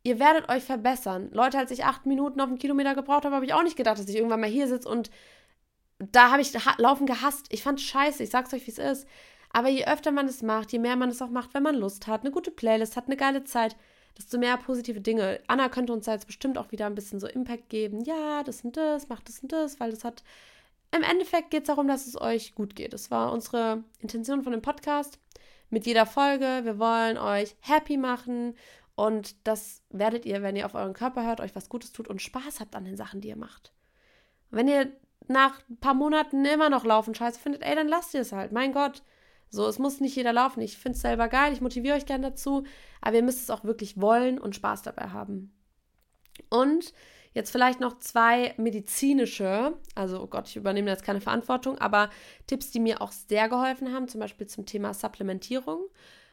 ihr 0.04 0.20
werdet 0.20 0.48
euch 0.48 0.62
verbessern. 0.62 1.30
Leute, 1.32 1.58
als 1.58 1.70
ich 1.70 1.84
acht 1.84 2.06
Minuten 2.06 2.40
auf 2.40 2.48
einen 2.48 2.58
Kilometer 2.58 2.94
gebraucht 2.94 3.24
habe, 3.24 3.34
habe 3.34 3.46
ich 3.46 3.54
auch 3.54 3.62
nicht 3.62 3.76
gedacht, 3.76 3.98
dass 3.98 4.08
ich 4.08 4.16
irgendwann 4.16 4.40
mal 4.40 4.48
hier 4.48 4.68
sitze 4.68 4.88
und 4.88 5.10
da 5.98 6.30
habe 6.30 6.42
ich 6.42 6.52
Laufen 6.78 7.06
gehasst. 7.06 7.46
Ich 7.50 7.62
fand 7.62 7.78
es 7.80 7.87
scheiße, 7.87 8.22
ich 8.22 8.30
sag's 8.30 8.52
euch, 8.52 8.66
wie 8.66 8.70
es 8.70 8.78
ist. 8.78 9.08
Aber 9.50 9.68
je 9.68 9.87
öfter 9.87 10.10
man 10.10 10.26
es 10.26 10.42
macht, 10.42 10.72
je 10.72 10.78
mehr 10.78 10.96
man 10.96 11.08
es 11.08 11.22
auch 11.22 11.30
macht, 11.30 11.54
wenn 11.54 11.62
man 11.62 11.76
Lust 11.76 12.06
hat, 12.06 12.20
eine 12.20 12.32
gute 12.32 12.50
Playlist 12.50 12.96
hat, 12.96 13.06
eine 13.06 13.16
geile 13.16 13.44
Zeit, 13.44 13.76
desto 14.18 14.37
mehr 14.37 14.56
positive 14.56 15.00
Dinge. 15.00 15.40
Anna 15.46 15.68
könnte 15.68 15.92
uns 15.92 16.06
da 16.06 16.12
jetzt 16.12 16.26
bestimmt 16.26 16.58
auch 16.58 16.72
wieder 16.72 16.87
ein 16.87 16.96
bisschen 16.96 17.20
so 17.20 17.28
Impact 17.28 17.68
geben. 17.68 18.02
Ja, 18.04 18.42
das 18.42 18.62
und 18.62 18.76
das, 18.76 19.08
macht 19.08 19.28
das 19.28 19.38
und 19.40 19.52
das, 19.52 19.80
weil 19.80 19.90
das 19.90 20.04
hat. 20.04 20.22
Im 20.94 21.02
Endeffekt 21.02 21.50
geht 21.50 21.62
es 21.62 21.66
darum, 21.68 21.88
dass 21.88 22.06
es 22.06 22.20
euch 22.20 22.54
gut 22.54 22.76
geht. 22.76 22.92
Das 22.92 23.10
war 23.10 23.32
unsere 23.32 23.84
Intention 24.00 24.42
von 24.42 24.52
dem 24.52 24.62
Podcast. 24.62 25.18
Mit 25.74 25.87
jeder 25.87 26.06
Folge. 26.06 26.60
Wir 26.62 26.78
wollen 26.78 27.18
euch 27.18 27.56
happy 27.58 27.96
machen 27.96 28.54
und 28.94 29.34
das 29.44 29.82
werdet 29.90 30.24
ihr, 30.24 30.40
wenn 30.40 30.54
ihr 30.54 30.66
auf 30.66 30.76
euren 30.76 30.92
Körper 30.92 31.26
hört, 31.26 31.40
euch 31.40 31.56
was 31.56 31.68
Gutes 31.68 31.90
tut 31.90 32.06
und 32.06 32.22
Spaß 32.22 32.60
habt 32.60 32.76
an 32.76 32.84
den 32.84 32.96
Sachen, 32.96 33.20
die 33.20 33.26
ihr 33.26 33.37
macht. 33.37 33.72
wenn 34.52 34.68
ihr 34.68 34.92
nach 35.26 35.60
ein 35.68 35.78
paar 35.78 35.94
Monaten 35.94 36.44
immer 36.44 36.70
noch 36.70 36.84
laufen 36.84 37.12
scheiße 37.12 37.40
findet, 37.40 37.64
ey, 37.64 37.74
dann 37.74 37.88
lasst 37.88 38.14
ihr 38.14 38.20
es 38.20 38.30
halt. 38.30 38.52
Mein 38.52 38.72
Gott. 38.72 39.02
So, 39.50 39.66
es 39.66 39.80
muss 39.80 39.98
nicht 39.98 40.14
jeder 40.14 40.32
laufen. 40.32 40.60
Ich 40.60 40.78
finde 40.78 40.94
es 40.94 41.02
selber 41.02 41.26
geil, 41.26 41.52
ich 41.52 41.60
motiviere 41.60 41.96
euch 41.96 42.06
gerne 42.06 42.30
dazu, 42.30 42.62
aber 43.00 43.16
ihr 43.16 43.24
müsst 43.24 43.42
es 43.42 43.50
auch 43.50 43.64
wirklich 43.64 44.00
wollen 44.00 44.38
und 44.38 44.54
Spaß 44.54 44.82
dabei 44.82 45.08
haben. 45.08 45.52
Und 46.50 46.92
jetzt 47.34 47.50
vielleicht 47.50 47.80
noch 47.80 47.98
zwei 47.98 48.54
medizinische, 48.56 49.74
also 49.94 50.22
oh 50.22 50.26
Gott, 50.26 50.48
ich 50.48 50.56
übernehme 50.56 50.90
jetzt 50.90 51.04
keine 51.04 51.20
Verantwortung, 51.20 51.78
aber 51.78 52.10
Tipps, 52.46 52.70
die 52.70 52.80
mir 52.80 53.02
auch 53.02 53.12
sehr 53.12 53.48
geholfen 53.48 53.92
haben, 53.92 54.08
zum 54.08 54.20
Beispiel 54.20 54.46
zum 54.46 54.66
Thema 54.66 54.94
Supplementierung. 54.94 55.80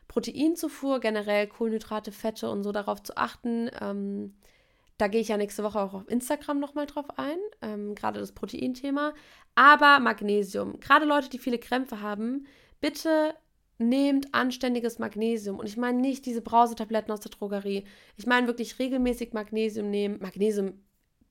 Proteinzufuhr, 0.08 1.00
generell 1.00 1.48
Kohlenhydrate, 1.48 2.12
Fette 2.12 2.50
und 2.50 2.64
so 2.64 2.72
darauf 2.72 3.02
zu 3.02 3.16
achten. 3.18 3.72
Ähm, 3.80 4.36
da 4.98 5.08
gehe 5.08 5.22
ich 5.22 5.30
ja 5.30 5.38
nächste 5.38 5.64
Woche 5.64 5.80
auch 5.80 5.94
auf 5.94 6.10
Instagram 6.10 6.60
nochmal 6.60 6.86
drauf 6.86 7.06
ein, 7.18 7.38
ähm, 7.62 7.96
gerade 7.96 8.20
das 8.20 8.34
Proteinthema. 8.34 9.14
Aber 9.56 10.00
Magnesium, 10.00 10.80
gerade 10.80 11.06
Leute, 11.06 11.30
die 11.30 11.40
viele 11.40 11.58
Krämpfe 11.58 12.02
haben, 12.02 12.46
bitte 12.82 13.34
nehmt 13.80 14.34
anständiges 14.34 15.00
Magnesium. 15.00 15.60
Und 15.60 15.68
ich 15.68 15.78
meine 15.78 16.00
nicht 16.00 16.26
diese 16.26 16.42
Brausetabletten 16.42 17.12
aus 17.12 17.22
der 17.22 17.32
Drogerie. 17.32 17.86
Ich 18.16 18.28
meine 18.28 18.48
wirklich 18.48 18.80
regelmäßig 18.80 19.34
Magnesium 19.34 19.90
nehmen. 19.90 20.20
Magnesium 20.20 20.74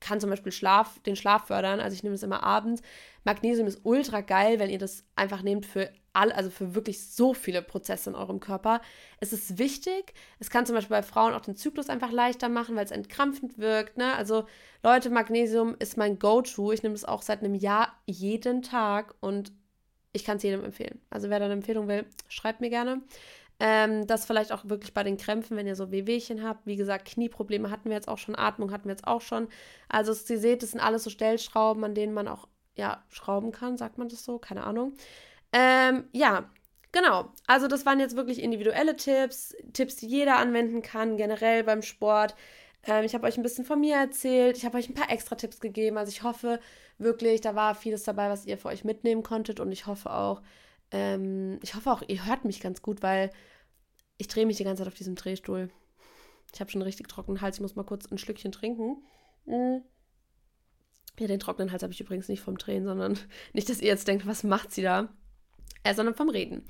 kann 0.01 0.21
zum 0.21 0.31
Beispiel 0.31 0.53
Schlaf, 0.53 0.99
den 1.01 1.15
Schlaf 1.15 1.47
fördern. 1.47 1.81
Also 1.81 1.95
ich 1.95 2.03
nehme 2.03 2.15
es 2.15 2.23
immer 2.23 2.43
abends. 2.43 2.83
Magnesium 3.25 3.67
ist 3.67 3.81
ultra 3.85 4.23
geil, 4.23 4.59
wenn 4.59 4.71
ihr 4.71 4.79
das 4.79 5.05
einfach 5.15 5.43
nehmt 5.43 5.67
für 5.67 5.91
all, 6.13 6.33
also 6.33 6.51
für 6.51 6.75
wirklich 6.75 7.07
so 7.07 7.35
viele 7.35 7.63
Prozesse 7.63 8.11
in 8.11 8.17
eurem 8.17 8.41
Körper. 8.41 8.81
Es 9.21 9.33
ist 9.33 9.59
wichtig. 9.59 10.15
Es 10.39 10.51
kann 10.51 10.67
zum 10.67 10.75
Beispiel 10.75 10.97
bei 10.97 11.03
Frauen 11.03 11.35
auch 11.35 11.43
den 11.43 11.55
Zyklus 11.55 11.91
einfach 11.91 12.11
leichter 12.11 12.49
machen, 12.49 12.77
weil 12.77 12.85
es 12.85 12.91
entkrampfend 12.91 13.59
wirkt. 13.59 13.99
Ne? 13.99 14.15
Also 14.17 14.47
Leute, 14.83 15.11
Magnesium 15.11 15.77
ist 15.79 15.97
mein 15.97 16.19
Go-To. 16.19 16.73
Ich 16.73 16.83
nehme 16.83 16.95
es 16.95 17.05
auch 17.05 17.23
seit 17.23 17.41
einem 17.41 17.55
Jahr 17.55 17.95
jeden 18.07 18.63
Tag 18.63 19.15
und 19.21 19.53
ich 20.13 20.25
kann 20.25 20.39
es 20.39 20.43
jedem 20.43 20.65
empfehlen. 20.65 21.01
Also 21.11 21.31
wer 21.31 21.39
da 21.39 21.45
eine 21.45 21.55
Empfehlung 21.55 21.87
will, 21.89 22.07
schreibt 22.29 22.61
mir 22.61 22.71
gerne. 22.71 23.03
Ähm, 23.63 24.07
das 24.07 24.25
vielleicht 24.25 24.53
auch 24.53 24.65
wirklich 24.65 24.95
bei 24.95 25.03
den 25.03 25.19
Krämpfen, 25.19 25.55
wenn 25.57 25.67
ihr 25.67 25.77
so 25.77 25.91
Wehwehchen 25.91 26.43
habt. 26.43 26.67
Wie 26.67 26.77
gesagt, 26.77 27.07
Knieprobleme 27.07 27.71
hatten 27.71 27.91
wir 27.91 27.97
jetzt 27.97 28.09
auch 28.09 28.17
schon, 28.17 28.35
Atmung 28.35 28.73
hatten 28.73 28.87
wir 28.87 28.93
jetzt 28.93 29.07
auch 29.07 29.21
schon. 29.21 29.49
Also 29.89 30.13
ihr 30.33 30.39
seht, 30.41 30.63
das 30.63 30.71
sind 30.71 30.81
alles 30.81 31.05
so 31.05 31.11
Stellschrauben, 31.11 31.85
an 31.85 31.95
denen 31.95 32.15
man 32.15 32.27
auch 32.27 32.49
ja, 32.75 33.05
schrauben 33.11 33.53
kann, 33.53 33.77
sagt 33.77 33.99
man 33.99 34.09
das 34.09 34.25
so, 34.25 34.39
keine 34.39 34.65
Ahnung. 34.65 34.95
Ähm, 35.53 36.05
ja, 36.13 36.49
genau. 36.93 37.33
Also 37.47 37.69
das 37.69 37.85
waren 37.85 38.01
jetzt 38.01 38.17
wirklich 38.17 38.43
individuelle 38.43 38.97
Tipps, 38.97 39.55
Tipps, 39.75 39.97
die 39.97 40.07
jeder 40.07 40.39
anwenden 40.39 40.81
kann, 40.81 41.19
generell 41.19 41.63
beim 41.63 41.83
Sport. 41.83 42.35
Ähm, 42.87 43.05
ich 43.05 43.15
habe 43.15 43.27
euch 43.27 43.37
ein 43.37 43.43
bisschen 43.43 43.67
von 43.67 43.81
mir 43.81 43.97
erzählt. 43.97 44.57
Ich 44.57 44.65
habe 44.65 44.79
euch 44.79 44.89
ein 44.89 44.95
paar 44.95 45.11
extra 45.11 45.37
Tipps 45.37 45.61
gegeben. 45.61 45.99
Also 45.99 46.11
ich 46.11 46.23
hoffe 46.23 46.61
wirklich, 46.99 47.41
da 47.43 47.55
war 47.55 47.75
vieles 47.75 48.05
dabei, 48.05 48.31
was 48.31 48.47
ihr 48.47 48.59
für 48.59 48.69
euch 48.69 48.85
mitnehmen 48.85 49.23
konntet. 49.23 49.61
Und 49.61 49.73
ich 49.73 49.87
hoffe 49.87 50.11
auch, 50.11 50.41
ähm, 50.91 51.59
ich 51.63 51.75
hoffe 51.75 51.91
auch, 51.91 52.03
ihr 52.07 52.27
hört 52.27 52.45
mich 52.45 52.61
ganz 52.61 52.83
gut, 52.83 53.03
weil 53.03 53.31
ich 54.19 54.29
drehe 54.29 54.47
mich 54.47 54.57
die 54.57 54.65
ganze 54.65 54.83
Zeit 54.83 54.89
auf 54.89 54.99
diesem 54.99 55.15
Drehstuhl. 55.15 55.71
Ich 56.53 56.61
habe 56.61 56.71
schon 56.71 56.83
richtig 56.83 57.09
trockenen 57.09 57.41
Hals. 57.41 57.57
Ich 57.57 57.63
muss 57.63 57.77
mal 57.77 57.85
kurz 57.85 58.11
ein 58.11 58.19
Schlückchen 58.19 58.53
trinken. 58.53 59.03
Mhm. 59.47 59.83
Ja, 61.19 61.27
den 61.27 61.41
trockenen 61.41 61.71
Hals 61.71 61.83
habe 61.83 61.93
ich 61.93 62.01
übrigens 62.01 62.29
nicht 62.29 62.41
vom 62.41 62.59
Drehen, 62.59 62.85
sondern 62.85 63.19
nicht, 63.53 63.69
dass 63.69 63.81
ihr 63.81 63.89
jetzt 63.89 64.09
denkt, 64.09 64.27
was 64.27 64.43
macht 64.43 64.73
sie 64.73 64.83
da? 64.83 65.11
äh, 65.83 65.95
sondern 65.95 66.15
vom 66.15 66.29
Reden. 66.29 66.65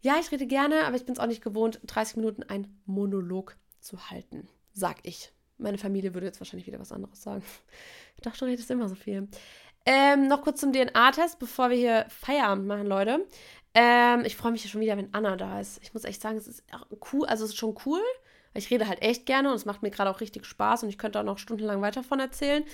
Ja, 0.00 0.16
ich 0.20 0.30
rede 0.30 0.46
gerne, 0.46 0.84
aber 0.84 0.96
ich 0.96 1.04
bin 1.04 1.14
es 1.14 1.18
auch 1.18 1.26
nicht 1.26 1.42
gewohnt, 1.42 1.80
30 1.86 2.16
Minuten 2.16 2.42
einen 2.42 2.80
Monolog 2.84 3.56
zu 3.80 4.10
halten, 4.10 4.48
sag 4.72 4.98
ich. 5.02 5.32
Meine 5.56 5.78
Familie 5.78 6.14
würde 6.14 6.26
jetzt 6.26 6.40
wahrscheinlich 6.40 6.66
wieder 6.66 6.80
was 6.80 6.92
anderes 6.92 7.22
sagen. 7.22 7.42
Ich 8.16 8.22
dachte, 8.22 8.40
du 8.40 8.44
redest 8.46 8.70
immer 8.70 8.88
so 8.88 8.94
viel. 8.94 9.28
Ähm, 9.86 10.28
noch 10.28 10.42
kurz 10.42 10.60
zum 10.60 10.72
DNA-Test, 10.72 11.38
bevor 11.38 11.70
wir 11.70 11.76
hier 11.76 12.06
Feierabend 12.08 12.66
machen, 12.66 12.86
Leute. 12.86 13.26
Ähm, 13.74 14.24
ich 14.24 14.36
freue 14.36 14.52
mich 14.52 14.64
ja 14.64 14.70
schon 14.70 14.80
wieder, 14.80 14.96
wenn 14.96 15.12
Anna 15.12 15.36
da 15.36 15.60
ist. 15.60 15.80
Ich 15.82 15.92
muss 15.92 16.04
echt 16.04 16.22
sagen, 16.22 16.38
es 16.38 16.46
ist 16.46 16.62
cool, 17.12 17.26
also 17.26 17.44
es 17.44 17.50
ist 17.50 17.56
schon 17.56 17.76
cool. 17.84 18.00
Ich 18.54 18.70
rede 18.70 18.86
halt 18.86 19.02
echt 19.02 19.26
gerne 19.26 19.50
und 19.50 19.56
es 19.56 19.64
macht 19.64 19.82
mir 19.82 19.90
gerade 19.90 20.10
auch 20.10 20.20
richtig 20.20 20.46
Spaß 20.46 20.84
und 20.84 20.88
ich 20.88 20.96
könnte 20.98 21.18
auch 21.18 21.24
noch 21.24 21.38
stundenlang 21.38 21.82
weiter 21.82 22.02
davon 22.02 22.20
erzählen. 22.20 22.64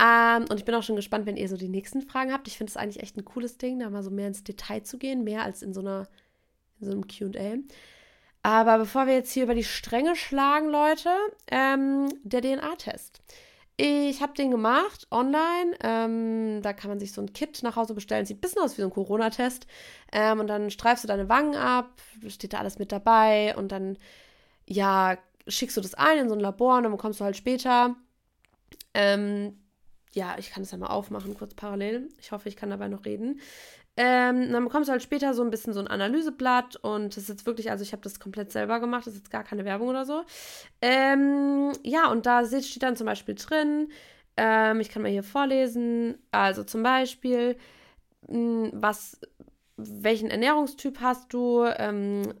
Ähm, 0.00 0.46
und 0.48 0.58
ich 0.58 0.64
bin 0.64 0.74
auch 0.74 0.82
schon 0.82 0.96
gespannt, 0.96 1.26
wenn 1.26 1.36
ihr 1.36 1.48
so 1.48 1.56
die 1.56 1.68
nächsten 1.68 2.02
Fragen 2.02 2.32
habt. 2.32 2.48
Ich 2.48 2.56
finde 2.56 2.70
es 2.70 2.76
eigentlich 2.76 3.02
echt 3.02 3.16
ein 3.16 3.24
cooles 3.24 3.58
Ding, 3.58 3.78
da 3.78 3.90
mal 3.90 4.02
so 4.02 4.10
mehr 4.10 4.28
ins 4.28 4.42
Detail 4.42 4.82
zu 4.82 4.96
gehen, 4.96 5.24
mehr 5.24 5.42
als 5.42 5.62
in 5.62 5.74
so 5.74 5.80
einer 5.80 6.08
in 6.80 6.86
so 6.86 6.92
einem 6.92 7.06
QA. 7.06 7.58
Aber 8.42 8.78
bevor 8.78 9.06
wir 9.06 9.14
jetzt 9.14 9.32
hier 9.32 9.42
über 9.44 9.54
die 9.54 9.64
Stränge 9.64 10.16
schlagen, 10.16 10.68
Leute, 10.68 11.10
ähm, 11.50 12.08
der 12.22 12.40
DNA-Test. 12.40 13.20
Ich 13.80 14.20
habe 14.20 14.32
den 14.34 14.50
gemacht 14.50 15.06
online. 15.12 15.76
Ähm, 15.84 16.62
da 16.62 16.72
kann 16.72 16.90
man 16.90 16.98
sich 16.98 17.12
so 17.12 17.20
ein 17.20 17.32
Kit 17.32 17.62
nach 17.62 17.76
Hause 17.76 17.94
bestellen. 17.94 18.26
Sieht 18.26 18.38
ein 18.38 18.40
bisschen 18.40 18.60
aus 18.60 18.76
wie 18.76 18.82
so 18.82 18.88
ein 18.88 18.92
Corona-Test. 18.92 19.68
Ähm, 20.10 20.40
und 20.40 20.48
dann 20.48 20.70
streifst 20.70 21.04
du 21.04 21.08
deine 21.08 21.28
Wangen 21.28 21.54
ab, 21.54 22.00
steht 22.26 22.54
da 22.54 22.58
alles 22.58 22.80
mit 22.80 22.90
dabei. 22.90 23.56
Und 23.56 23.70
dann, 23.70 23.96
ja, 24.66 25.16
schickst 25.46 25.76
du 25.76 25.80
das 25.80 25.94
ein 25.94 26.18
in 26.18 26.28
so 26.28 26.34
ein 26.34 26.40
Labor 26.40 26.78
und 26.78 26.82
dann 26.82 26.92
bekommst 26.92 27.20
du 27.20 27.24
halt 27.24 27.36
später. 27.36 27.94
Ähm, 28.94 29.56
ja, 30.12 30.34
ich 30.38 30.50
kann 30.50 30.64
es 30.64 30.72
ja 30.72 30.78
mal 30.78 30.88
aufmachen, 30.88 31.34
kurz 31.34 31.54
parallel. 31.54 32.08
Ich 32.20 32.32
hoffe, 32.32 32.48
ich 32.48 32.56
kann 32.56 32.70
dabei 32.70 32.88
noch 32.88 33.04
reden. 33.04 33.40
Ähm, 34.00 34.52
dann 34.52 34.62
bekommst 34.62 34.88
du 34.88 34.92
halt 34.92 35.02
später 35.02 35.34
so 35.34 35.42
ein 35.42 35.50
bisschen 35.50 35.72
so 35.72 35.80
ein 35.80 35.88
Analyseblatt 35.88 36.76
und 36.76 37.16
das 37.16 37.24
ist 37.24 37.28
jetzt 37.30 37.46
wirklich, 37.46 37.72
also 37.72 37.82
ich 37.82 37.90
habe 37.90 38.00
das 38.02 38.20
komplett 38.20 38.52
selber 38.52 38.78
gemacht, 38.78 39.08
das 39.08 39.14
ist 39.14 39.22
jetzt 39.22 39.30
gar 39.32 39.42
keine 39.42 39.64
Werbung 39.64 39.88
oder 39.88 40.06
so. 40.06 40.22
Ähm, 40.80 41.72
ja, 41.82 42.08
und 42.08 42.24
da 42.24 42.46
steht 42.46 42.84
dann 42.84 42.94
zum 42.94 43.06
Beispiel 43.06 43.34
drin, 43.34 43.88
ähm, 44.36 44.78
ich 44.78 44.90
kann 44.90 45.02
mal 45.02 45.10
hier 45.10 45.24
vorlesen, 45.24 46.16
also 46.30 46.62
zum 46.62 46.84
Beispiel, 46.84 47.56
hm, 48.28 48.70
was, 48.72 49.18
welchen 49.76 50.30
Ernährungstyp 50.30 51.00
hast 51.00 51.32
du, 51.32 51.64
ähm, 51.64 52.34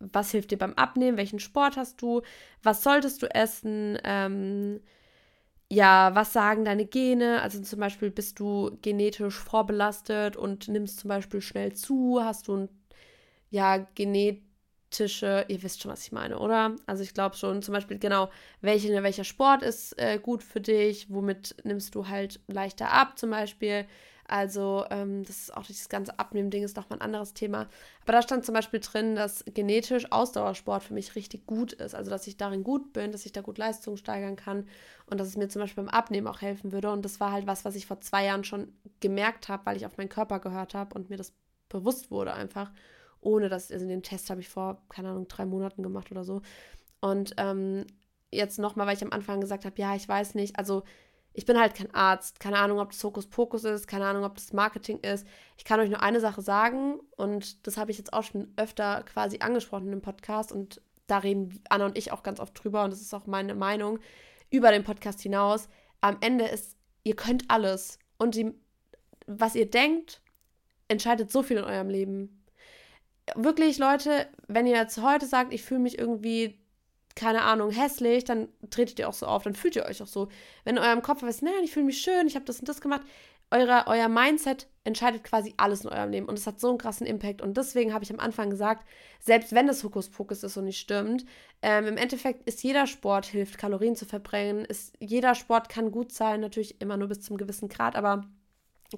was 0.00 0.30
hilft 0.30 0.52
dir 0.52 0.58
beim 0.58 0.72
Abnehmen, 0.72 1.18
welchen 1.18 1.38
Sport 1.38 1.76
hast 1.76 2.00
du, 2.00 2.22
was 2.62 2.82
solltest 2.82 3.20
du 3.20 3.26
essen, 3.34 3.98
ähm, 4.04 4.80
ja, 5.70 6.14
was 6.14 6.32
sagen 6.32 6.64
deine 6.64 6.86
Gene? 6.86 7.42
Also 7.42 7.60
zum 7.60 7.80
Beispiel 7.80 8.10
bist 8.10 8.40
du 8.40 8.78
genetisch 8.82 9.36
vorbelastet 9.38 10.36
und 10.36 10.68
nimmst 10.68 11.00
zum 11.00 11.08
Beispiel 11.08 11.40
schnell 11.42 11.74
zu, 11.74 12.20
hast 12.22 12.48
du 12.48 12.56
ein, 12.56 12.68
ja, 13.50 13.78
genetische, 13.94 15.44
ihr 15.48 15.62
wisst 15.62 15.82
schon, 15.82 15.92
was 15.92 16.04
ich 16.04 16.12
meine, 16.12 16.38
oder? 16.38 16.76
Also 16.86 17.02
ich 17.02 17.14
glaube 17.14 17.36
schon, 17.36 17.62
zum 17.62 17.74
Beispiel, 17.74 17.98
genau, 17.98 18.30
welche, 18.60 19.02
welcher 19.02 19.24
Sport 19.24 19.62
ist 19.62 19.98
äh, 19.98 20.18
gut 20.22 20.42
für 20.42 20.60
dich, 20.60 21.10
womit 21.10 21.56
nimmst 21.64 21.94
du 21.94 22.08
halt 22.08 22.40
leichter 22.48 22.90
ab, 22.92 23.18
zum 23.18 23.30
Beispiel. 23.30 23.86
Also, 24.28 24.84
ähm, 24.90 25.24
das 25.24 25.38
ist 25.38 25.56
auch 25.56 25.64
dieses 25.64 25.88
ganze 25.88 26.18
Abnehmen-Ding 26.18 26.62
ist 26.62 26.76
nochmal 26.76 26.98
ein 26.98 27.02
anderes 27.02 27.32
Thema. 27.32 27.66
Aber 28.02 28.12
da 28.12 28.20
stand 28.22 28.44
zum 28.44 28.54
Beispiel 28.54 28.80
drin, 28.80 29.16
dass 29.16 29.42
genetisch 29.46 30.12
Ausdauersport 30.12 30.84
für 30.84 30.94
mich 30.94 31.16
richtig 31.16 31.46
gut 31.46 31.72
ist. 31.72 31.94
Also, 31.94 32.10
dass 32.10 32.26
ich 32.26 32.36
darin 32.36 32.62
gut 32.62 32.92
bin, 32.92 33.10
dass 33.10 33.24
ich 33.24 33.32
da 33.32 33.40
gut 33.40 33.56
Leistung 33.56 33.96
steigern 33.96 34.36
kann 34.36 34.68
und 35.06 35.18
dass 35.18 35.28
es 35.28 35.36
mir 35.38 35.48
zum 35.48 35.62
Beispiel 35.62 35.82
beim 35.82 35.92
Abnehmen 35.92 36.26
auch 36.26 36.42
helfen 36.42 36.72
würde. 36.72 36.90
Und 36.90 37.04
das 37.04 37.20
war 37.20 37.32
halt 37.32 37.46
was, 37.46 37.64
was 37.64 37.74
ich 37.74 37.86
vor 37.86 38.00
zwei 38.02 38.26
Jahren 38.26 38.44
schon 38.44 38.72
gemerkt 39.00 39.48
habe, 39.48 39.64
weil 39.64 39.78
ich 39.78 39.86
auf 39.86 39.96
meinen 39.96 40.10
Körper 40.10 40.40
gehört 40.40 40.74
habe 40.74 40.94
und 40.94 41.08
mir 41.08 41.16
das 41.16 41.32
bewusst 41.70 42.10
wurde 42.10 42.34
einfach. 42.34 42.70
Ohne 43.20 43.48
dass, 43.48 43.72
also 43.72 43.86
den 43.86 44.02
Test 44.02 44.28
habe 44.28 44.40
ich 44.40 44.48
vor, 44.50 44.82
keine 44.90 45.08
Ahnung, 45.08 45.26
drei 45.26 45.46
Monaten 45.46 45.82
gemacht 45.82 46.10
oder 46.12 46.22
so. 46.22 46.42
Und 47.00 47.34
ähm, 47.38 47.86
jetzt 48.30 48.58
nochmal, 48.58 48.86
weil 48.86 48.96
ich 48.96 49.02
am 49.02 49.12
Anfang 49.12 49.40
gesagt 49.40 49.64
habe, 49.64 49.80
ja, 49.80 49.94
ich 49.94 50.08
weiß 50.08 50.34
nicht, 50.34 50.58
also 50.58 50.82
ich 51.38 51.46
bin 51.46 51.56
halt 51.56 51.76
kein 51.76 51.94
Arzt, 51.94 52.40
keine 52.40 52.58
Ahnung, 52.58 52.80
ob 52.80 52.90
das 52.90 53.04
Hokuspokus 53.04 53.62
ist, 53.62 53.86
keine 53.86 54.06
Ahnung, 54.06 54.24
ob 54.24 54.34
das 54.34 54.52
Marketing 54.52 54.98
ist. 54.98 55.24
Ich 55.56 55.62
kann 55.62 55.78
euch 55.78 55.88
nur 55.88 56.02
eine 56.02 56.18
Sache 56.18 56.42
sagen 56.42 56.98
und 57.16 57.64
das 57.64 57.76
habe 57.76 57.92
ich 57.92 57.96
jetzt 57.96 58.12
auch 58.12 58.24
schon 58.24 58.52
öfter 58.56 59.04
quasi 59.04 59.38
angesprochen 59.38 59.92
im 59.92 60.00
Podcast 60.00 60.50
und 60.50 60.82
da 61.06 61.18
reden 61.18 61.62
Anna 61.70 61.86
und 61.86 61.96
ich 61.96 62.10
auch 62.10 62.24
ganz 62.24 62.40
oft 62.40 62.60
drüber 62.60 62.82
und 62.82 62.90
das 62.90 63.00
ist 63.00 63.14
auch 63.14 63.28
meine 63.28 63.54
Meinung 63.54 64.00
über 64.50 64.72
den 64.72 64.82
Podcast 64.82 65.20
hinaus. 65.20 65.68
Am 66.00 66.16
Ende 66.22 66.44
ist, 66.44 66.76
ihr 67.04 67.14
könnt 67.14 67.44
alles 67.46 68.00
und 68.18 68.34
die, 68.34 68.52
was 69.28 69.54
ihr 69.54 69.70
denkt, 69.70 70.20
entscheidet 70.88 71.30
so 71.30 71.44
viel 71.44 71.58
in 71.58 71.64
eurem 71.64 71.88
Leben. 71.88 72.42
Wirklich, 73.36 73.78
Leute, 73.78 74.26
wenn 74.48 74.66
ihr 74.66 74.74
jetzt 74.74 75.00
heute 75.00 75.26
sagt, 75.26 75.52
ich 75.52 75.62
fühle 75.62 75.78
mich 75.78 76.00
irgendwie 76.00 76.58
keine 77.14 77.42
Ahnung, 77.42 77.70
hässlich, 77.70 78.24
dann 78.24 78.48
tretet 78.70 78.98
ihr 78.98 79.08
auch 79.08 79.14
so 79.14 79.26
auf, 79.26 79.42
dann 79.42 79.54
fühlt 79.54 79.76
ihr 79.76 79.84
euch 79.84 80.02
auch 80.02 80.06
so. 80.06 80.28
Wenn 80.64 80.76
in 80.76 80.82
eurem 80.82 81.02
Kopf 81.02 81.22
ist, 81.22 81.42
nein, 81.42 81.64
ich 81.64 81.72
fühle 81.72 81.86
mich 81.86 82.00
schön, 82.00 82.26
ich 82.26 82.36
habe 82.36 82.44
das 82.44 82.60
und 82.60 82.68
das 82.68 82.80
gemacht, 82.80 83.02
eure, 83.50 83.84
euer 83.86 84.08
Mindset 84.08 84.68
entscheidet 84.84 85.24
quasi 85.24 85.54
alles 85.56 85.82
in 85.82 85.90
eurem 85.90 86.10
Leben 86.10 86.28
und 86.28 86.38
es 86.38 86.46
hat 86.46 86.60
so 86.60 86.68
einen 86.68 86.78
krassen 86.78 87.06
Impact. 87.06 87.40
Und 87.42 87.56
deswegen 87.56 87.92
habe 87.94 88.04
ich 88.04 88.12
am 88.12 88.20
Anfang 88.20 88.50
gesagt, 88.50 88.86
selbst 89.20 89.54
wenn 89.54 89.66
das 89.66 89.82
Hokuspokus 89.84 90.42
ist 90.42 90.56
und 90.56 90.64
nicht 90.64 90.78
stimmt, 90.78 91.24
ähm, 91.62 91.86
im 91.86 91.96
Endeffekt 91.96 92.46
ist 92.48 92.62
jeder 92.62 92.86
Sport 92.86 93.26
hilft, 93.26 93.58
Kalorien 93.58 93.96
zu 93.96 94.04
verbrennen. 94.04 94.64
Ist, 94.64 94.94
jeder 95.00 95.34
Sport 95.34 95.68
kann 95.68 95.90
gut 95.90 96.12
sein, 96.12 96.40
natürlich 96.40 96.80
immer 96.80 96.96
nur 96.96 97.08
bis 97.08 97.20
zum 97.20 97.36
gewissen 97.36 97.68
Grad, 97.68 97.96
aber 97.96 98.26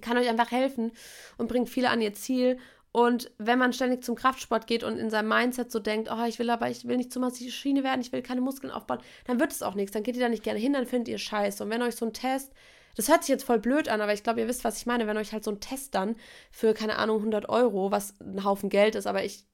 kann 0.00 0.16
euch 0.16 0.28
einfach 0.28 0.52
helfen 0.52 0.92
und 1.38 1.48
bringt 1.48 1.68
viele 1.68 1.90
an 1.90 2.00
ihr 2.00 2.14
Ziel. 2.14 2.58
Und 2.92 3.30
wenn 3.38 3.58
man 3.58 3.72
ständig 3.72 4.02
zum 4.02 4.16
Kraftsport 4.16 4.66
geht 4.66 4.82
und 4.82 4.98
in 4.98 5.10
seinem 5.10 5.28
Mindset 5.28 5.70
so 5.70 5.78
denkt, 5.78 6.10
oh, 6.10 6.24
ich 6.24 6.38
will 6.38 6.50
aber, 6.50 6.68
ich 6.70 6.88
will 6.88 6.96
nicht 6.96 7.12
zu 7.12 7.20
massive 7.20 7.52
Schiene 7.52 7.84
werden, 7.84 8.00
ich 8.00 8.10
will 8.10 8.22
keine 8.22 8.40
Muskeln 8.40 8.72
aufbauen, 8.72 8.98
dann 9.26 9.38
wird 9.38 9.52
es 9.52 9.62
auch 9.62 9.74
nichts. 9.74 9.92
Dann 9.92 10.02
geht 10.02 10.16
ihr 10.16 10.22
da 10.22 10.28
nicht 10.28 10.42
gerne 10.42 10.58
hin, 10.58 10.72
dann 10.72 10.86
findet 10.86 11.08
ihr 11.08 11.18
Scheiße. 11.18 11.62
Und 11.62 11.70
wenn 11.70 11.82
euch 11.82 11.94
so 11.94 12.06
ein 12.06 12.12
Test, 12.12 12.52
das 12.96 13.08
hört 13.08 13.22
sich 13.22 13.28
jetzt 13.28 13.44
voll 13.44 13.60
blöd 13.60 13.88
an, 13.88 14.00
aber 14.00 14.12
ich 14.12 14.24
glaube, 14.24 14.40
ihr 14.40 14.48
wisst, 14.48 14.64
was 14.64 14.78
ich 14.78 14.86
meine, 14.86 15.06
wenn 15.06 15.16
euch 15.16 15.32
halt 15.32 15.44
so 15.44 15.52
ein 15.52 15.60
Test 15.60 15.94
dann 15.94 16.16
für, 16.50 16.74
keine 16.74 16.96
Ahnung, 16.96 17.18
100 17.18 17.48
Euro, 17.48 17.92
was 17.92 18.14
ein 18.20 18.44
Haufen 18.44 18.68
Geld 18.68 18.96
ist, 18.96 19.06
aber 19.06 19.24
ich, 19.24 19.44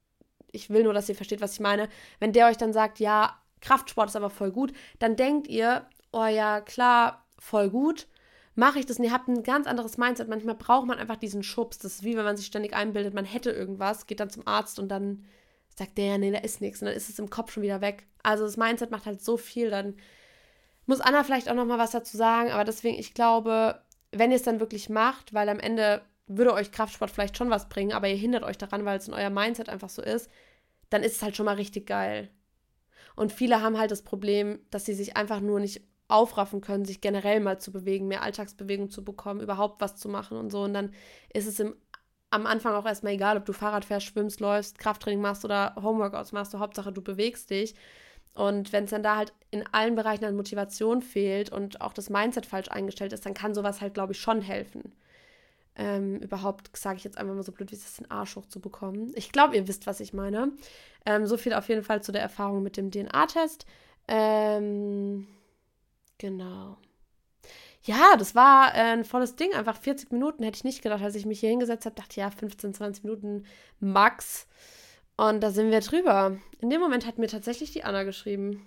ich 0.50 0.70
will 0.70 0.84
nur, 0.84 0.94
dass 0.94 1.08
ihr 1.08 1.14
versteht, 1.14 1.42
was 1.42 1.52
ich 1.52 1.60
meine, 1.60 1.90
wenn 2.18 2.32
der 2.32 2.46
euch 2.46 2.56
dann 2.56 2.72
sagt, 2.72 3.00
ja, 3.00 3.36
Kraftsport 3.60 4.08
ist 4.08 4.16
aber 4.16 4.30
voll 4.30 4.50
gut, 4.50 4.72
dann 4.98 5.16
denkt 5.16 5.48
ihr, 5.48 5.86
oh 6.12 6.24
ja, 6.24 6.62
klar, 6.62 7.26
voll 7.38 7.68
gut 7.68 8.06
mache 8.56 8.78
ich 8.78 8.86
das 8.86 8.98
und 8.98 9.04
ihr 9.04 9.12
habt 9.12 9.28
ein 9.28 9.42
ganz 9.42 9.66
anderes 9.66 9.98
Mindset. 9.98 10.28
Manchmal 10.28 10.56
braucht 10.56 10.86
man 10.86 10.98
einfach 10.98 11.16
diesen 11.16 11.42
Schubs. 11.42 11.78
Das 11.78 11.96
ist 11.96 12.04
wie 12.04 12.16
wenn 12.16 12.24
man 12.24 12.36
sich 12.36 12.46
ständig 12.46 12.74
einbildet, 12.74 13.14
man 13.14 13.24
hätte 13.24 13.50
irgendwas, 13.50 14.06
geht 14.06 14.18
dann 14.18 14.30
zum 14.30 14.46
Arzt 14.46 14.78
und 14.78 14.88
dann 14.88 15.24
sagt 15.76 15.98
der, 15.98 16.18
nee, 16.18 16.32
da 16.32 16.38
ist 16.38 16.60
nichts. 16.60 16.80
Und 16.80 16.86
dann 16.86 16.96
ist 16.96 17.10
es 17.10 17.18
im 17.18 17.30
Kopf 17.30 17.52
schon 17.52 17.62
wieder 17.62 17.82
weg. 17.82 18.06
Also 18.22 18.44
das 18.44 18.56
Mindset 18.56 18.90
macht 18.90 19.06
halt 19.06 19.22
so 19.22 19.36
viel. 19.36 19.70
Dann 19.70 19.94
muss 20.86 21.00
Anna 21.00 21.22
vielleicht 21.22 21.50
auch 21.50 21.54
noch 21.54 21.66
mal 21.66 21.78
was 21.78 21.90
dazu 21.90 22.16
sagen. 22.16 22.50
Aber 22.50 22.64
deswegen, 22.64 22.98
ich 22.98 23.12
glaube, 23.12 23.82
wenn 24.10 24.30
ihr 24.30 24.36
es 24.36 24.42
dann 24.42 24.60
wirklich 24.60 24.88
macht, 24.88 25.34
weil 25.34 25.50
am 25.50 25.60
Ende 25.60 26.02
würde 26.26 26.54
euch 26.54 26.72
Kraftsport 26.72 27.10
vielleicht 27.10 27.36
schon 27.36 27.50
was 27.50 27.68
bringen, 27.68 27.92
aber 27.92 28.08
ihr 28.08 28.16
hindert 28.16 28.42
euch 28.42 28.58
daran, 28.58 28.84
weil 28.84 28.98
es 28.98 29.06
in 29.06 29.14
euer 29.14 29.30
Mindset 29.30 29.68
einfach 29.68 29.90
so 29.90 30.02
ist, 30.02 30.30
dann 30.88 31.02
ist 31.02 31.16
es 31.16 31.22
halt 31.22 31.36
schon 31.36 31.46
mal 31.46 31.56
richtig 31.56 31.86
geil. 31.86 32.30
Und 33.14 33.32
viele 33.32 33.60
haben 33.60 33.78
halt 33.78 33.90
das 33.90 34.02
Problem, 34.02 34.60
dass 34.70 34.86
sie 34.86 34.94
sich 34.94 35.16
einfach 35.16 35.40
nur 35.40 35.60
nicht 35.60 35.82
aufraffen 36.08 36.60
können, 36.60 36.84
sich 36.84 37.00
generell 37.00 37.40
mal 37.40 37.58
zu 37.58 37.72
bewegen, 37.72 38.08
mehr 38.08 38.22
Alltagsbewegung 38.22 38.90
zu 38.90 39.04
bekommen, 39.04 39.40
überhaupt 39.40 39.80
was 39.80 39.96
zu 39.96 40.08
machen 40.08 40.36
und 40.36 40.50
so. 40.50 40.62
Und 40.62 40.74
dann 40.74 40.92
ist 41.32 41.46
es 41.46 41.58
im, 41.58 41.74
am 42.30 42.46
Anfang 42.46 42.74
auch 42.74 42.86
erstmal 42.86 43.14
egal, 43.14 43.36
ob 43.36 43.44
du 43.44 43.52
Fahrrad 43.52 43.84
fährst, 43.84 44.06
schwimmst, 44.06 44.40
läufst, 44.40 44.78
Krafttraining 44.78 45.20
machst 45.20 45.44
oder 45.44 45.74
Homeworkouts 45.76 46.32
machst. 46.32 46.54
Hauptsache, 46.54 46.92
du 46.92 47.02
bewegst 47.02 47.50
dich. 47.50 47.74
Und 48.34 48.72
wenn 48.72 48.84
es 48.84 48.90
dann 48.90 49.02
da 49.02 49.16
halt 49.16 49.32
in 49.50 49.64
allen 49.72 49.94
Bereichen 49.94 50.26
an 50.26 50.36
Motivation 50.36 51.00
fehlt 51.00 51.50
und 51.50 51.80
auch 51.80 51.94
das 51.94 52.10
Mindset 52.10 52.44
falsch 52.44 52.68
eingestellt 52.68 53.12
ist, 53.12 53.24
dann 53.24 53.34
kann 53.34 53.54
sowas 53.54 53.80
halt, 53.80 53.94
glaube 53.94 54.12
ich, 54.12 54.20
schon 54.20 54.42
helfen. 54.42 54.92
Ähm, 55.74 56.18
überhaupt, 56.20 56.74
sage 56.76 56.98
ich 56.98 57.04
jetzt 57.04 57.18
einfach 57.18 57.34
mal 57.34 57.42
so 57.42 57.52
blöd, 57.52 57.70
wie 57.70 57.76
es 57.76 57.84
ist, 57.84 57.98
den 57.98 58.10
Arsch 58.10 58.36
hochzubekommen. 58.36 59.12
Ich 59.14 59.32
glaube, 59.32 59.56
ihr 59.56 59.68
wisst, 59.68 59.86
was 59.86 60.00
ich 60.00 60.12
meine. 60.12 60.52
Ähm, 61.04 61.26
so 61.26 61.36
viel 61.36 61.54
auf 61.54 61.68
jeden 61.68 61.82
Fall 61.82 62.02
zu 62.02 62.12
der 62.12 62.22
Erfahrung 62.22 62.62
mit 62.62 62.76
dem 62.76 62.90
DNA-Test. 62.90 63.66
Ähm, 64.08 65.26
Genau. 66.18 66.78
Ja, 67.82 68.16
das 68.16 68.34
war 68.34 68.74
äh, 68.74 68.78
ein 68.78 69.04
volles 69.04 69.36
Ding. 69.36 69.54
Einfach 69.54 69.76
40 69.76 70.10
Minuten 70.10 70.42
hätte 70.42 70.56
ich 70.56 70.64
nicht 70.64 70.82
gedacht, 70.82 71.02
als 71.02 71.14
ich 71.14 71.26
mich 71.26 71.40
hier 71.40 71.50
hingesetzt 71.50 71.86
habe. 71.86 71.94
Dachte, 71.94 72.18
ja, 72.20 72.30
15, 72.30 72.74
20 72.74 73.04
Minuten 73.04 73.44
max. 73.78 74.46
Und 75.16 75.40
da 75.40 75.50
sind 75.50 75.70
wir 75.70 75.80
drüber. 75.80 76.36
In 76.60 76.70
dem 76.70 76.80
Moment 76.80 77.06
hat 77.06 77.18
mir 77.18 77.28
tatsächlich 77.28 77.72
die 77.72 77.84
Anna 77.84 78.02
geschrieben. 78.02 78.66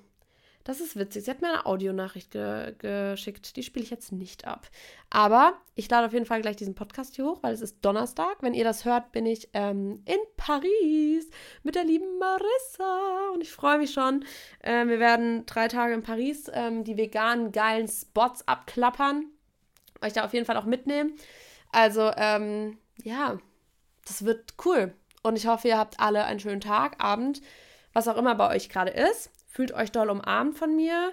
Das 0.70 0.82
ist 0.82 0.95
witzig. 0.95 1.26
Sie 1.26 1.32
hat 1.32 1.41
mir 1.41 1.47
eine 1.47 1.65
Audionachricht 1.65 2.30
ge 2.30 2.76
geschickt. 2.78 3.55
Die 3.55 3.63
spiele 3.63 3.84
ich 3.84 3.89
jetzt 3.89 4.11
nicht 4.11 4.45
ab. 4.45 4.70
Aber 5.09 5.55
ich 5.74 5.89
lade 5.89 6.05
auf 6.05 6.13
jeden 6.13 6.28
Fall 6.28 6.43
gleich 6.43 6.57
diesen 6.57 6.76
Podcast 6.76 7.15
hier 7.15 7.26
hoch, 7.26 7.39
weil 7.41 7.55
es 7.55 7.61
ist 7.61 7.84
Donnerstag. 7.84 8.38
Wenn 8.41 8.53
ihr 8.53 8.65
das 8.65 8.86
hört, 8.86 9.11
bin 9.11 9.26
ich 9.26 9.49
ähm, 9.53 10.03
in 10.05 10.20
Paris 10.38 11.28
mit 11.63 11.74
der 11.74 11.86
lieben 11.86 12.20
Marissa. 12.20 13.32
Und 13.34 13.41
ich 13.41 13.51
freue 13.51 13.80
mich 13.80 13.93
schon. 13.93 14.24
Äh, 14.59 14.86
wir 14.86 14.99
werden 14.99 15.43
drei 15.47 15.70
Tage 15.70 15.95
in 15.95 16.03
Paris 16.03 16.51
ähm, 16.53 16.84
die 16.84 16.97
veganen, 16.97 17.51
geilen 17.51 17.88
Spots 17.88 18.47
abklappern. 18.47 19.26
Euch 20.03 20.13
da 20.13 20.24
auf 20.24 20.36
jeden 20.36 20.45
Fall 20.45 20.57
auch 20.57 20.65
mitnehmen. 20.65 21.15
Also, 21.72 22.11
ähm, 22.15 22.78
ja, 23.01 23.39
das 24.05 24.24
wird 24.24 24.53
cool. 24.65 24.93
Und 25.24 25.36
ich 25.36 25.47
hoffe, 25.47 25.67
ihr 25.67 25.80
habt 25.80 25.99
alle 25.99 26.26
einen 26.26 26.39
schönen 26.39 26.61
Tag, 26.61 27.03
Abend, 27.03 27.41
was 27.91 28.07
auch 28.07 28.17
immer 28.17 28.36
bei 28.36 28.55
euch 28.55 28.70
gerade 28.70 28.91
ist. 28.91 29.32
Fühlt 29.60 29.74
euch 29.74 29.91
doll 29.91 30.10
umarmt 30.10 30.57
von 30.57 30.74
mir. 30.74 31.12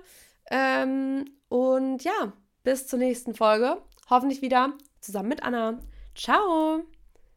Ähm, 0.52 1.24
und 1.48 2.04
ja, 2.04 2.32
bis 2.62 2.86
zur 2.86 3.00
nächsten 3.00 3.34
Folge. 3.34 3.78
Hoffentlich 4.08 4.40
wieder 4.40 4.74
zusammen 5.00 5.30
mit 5.30 5.42
Anna. 5.42 5.80
Ciao! 6.14 6.84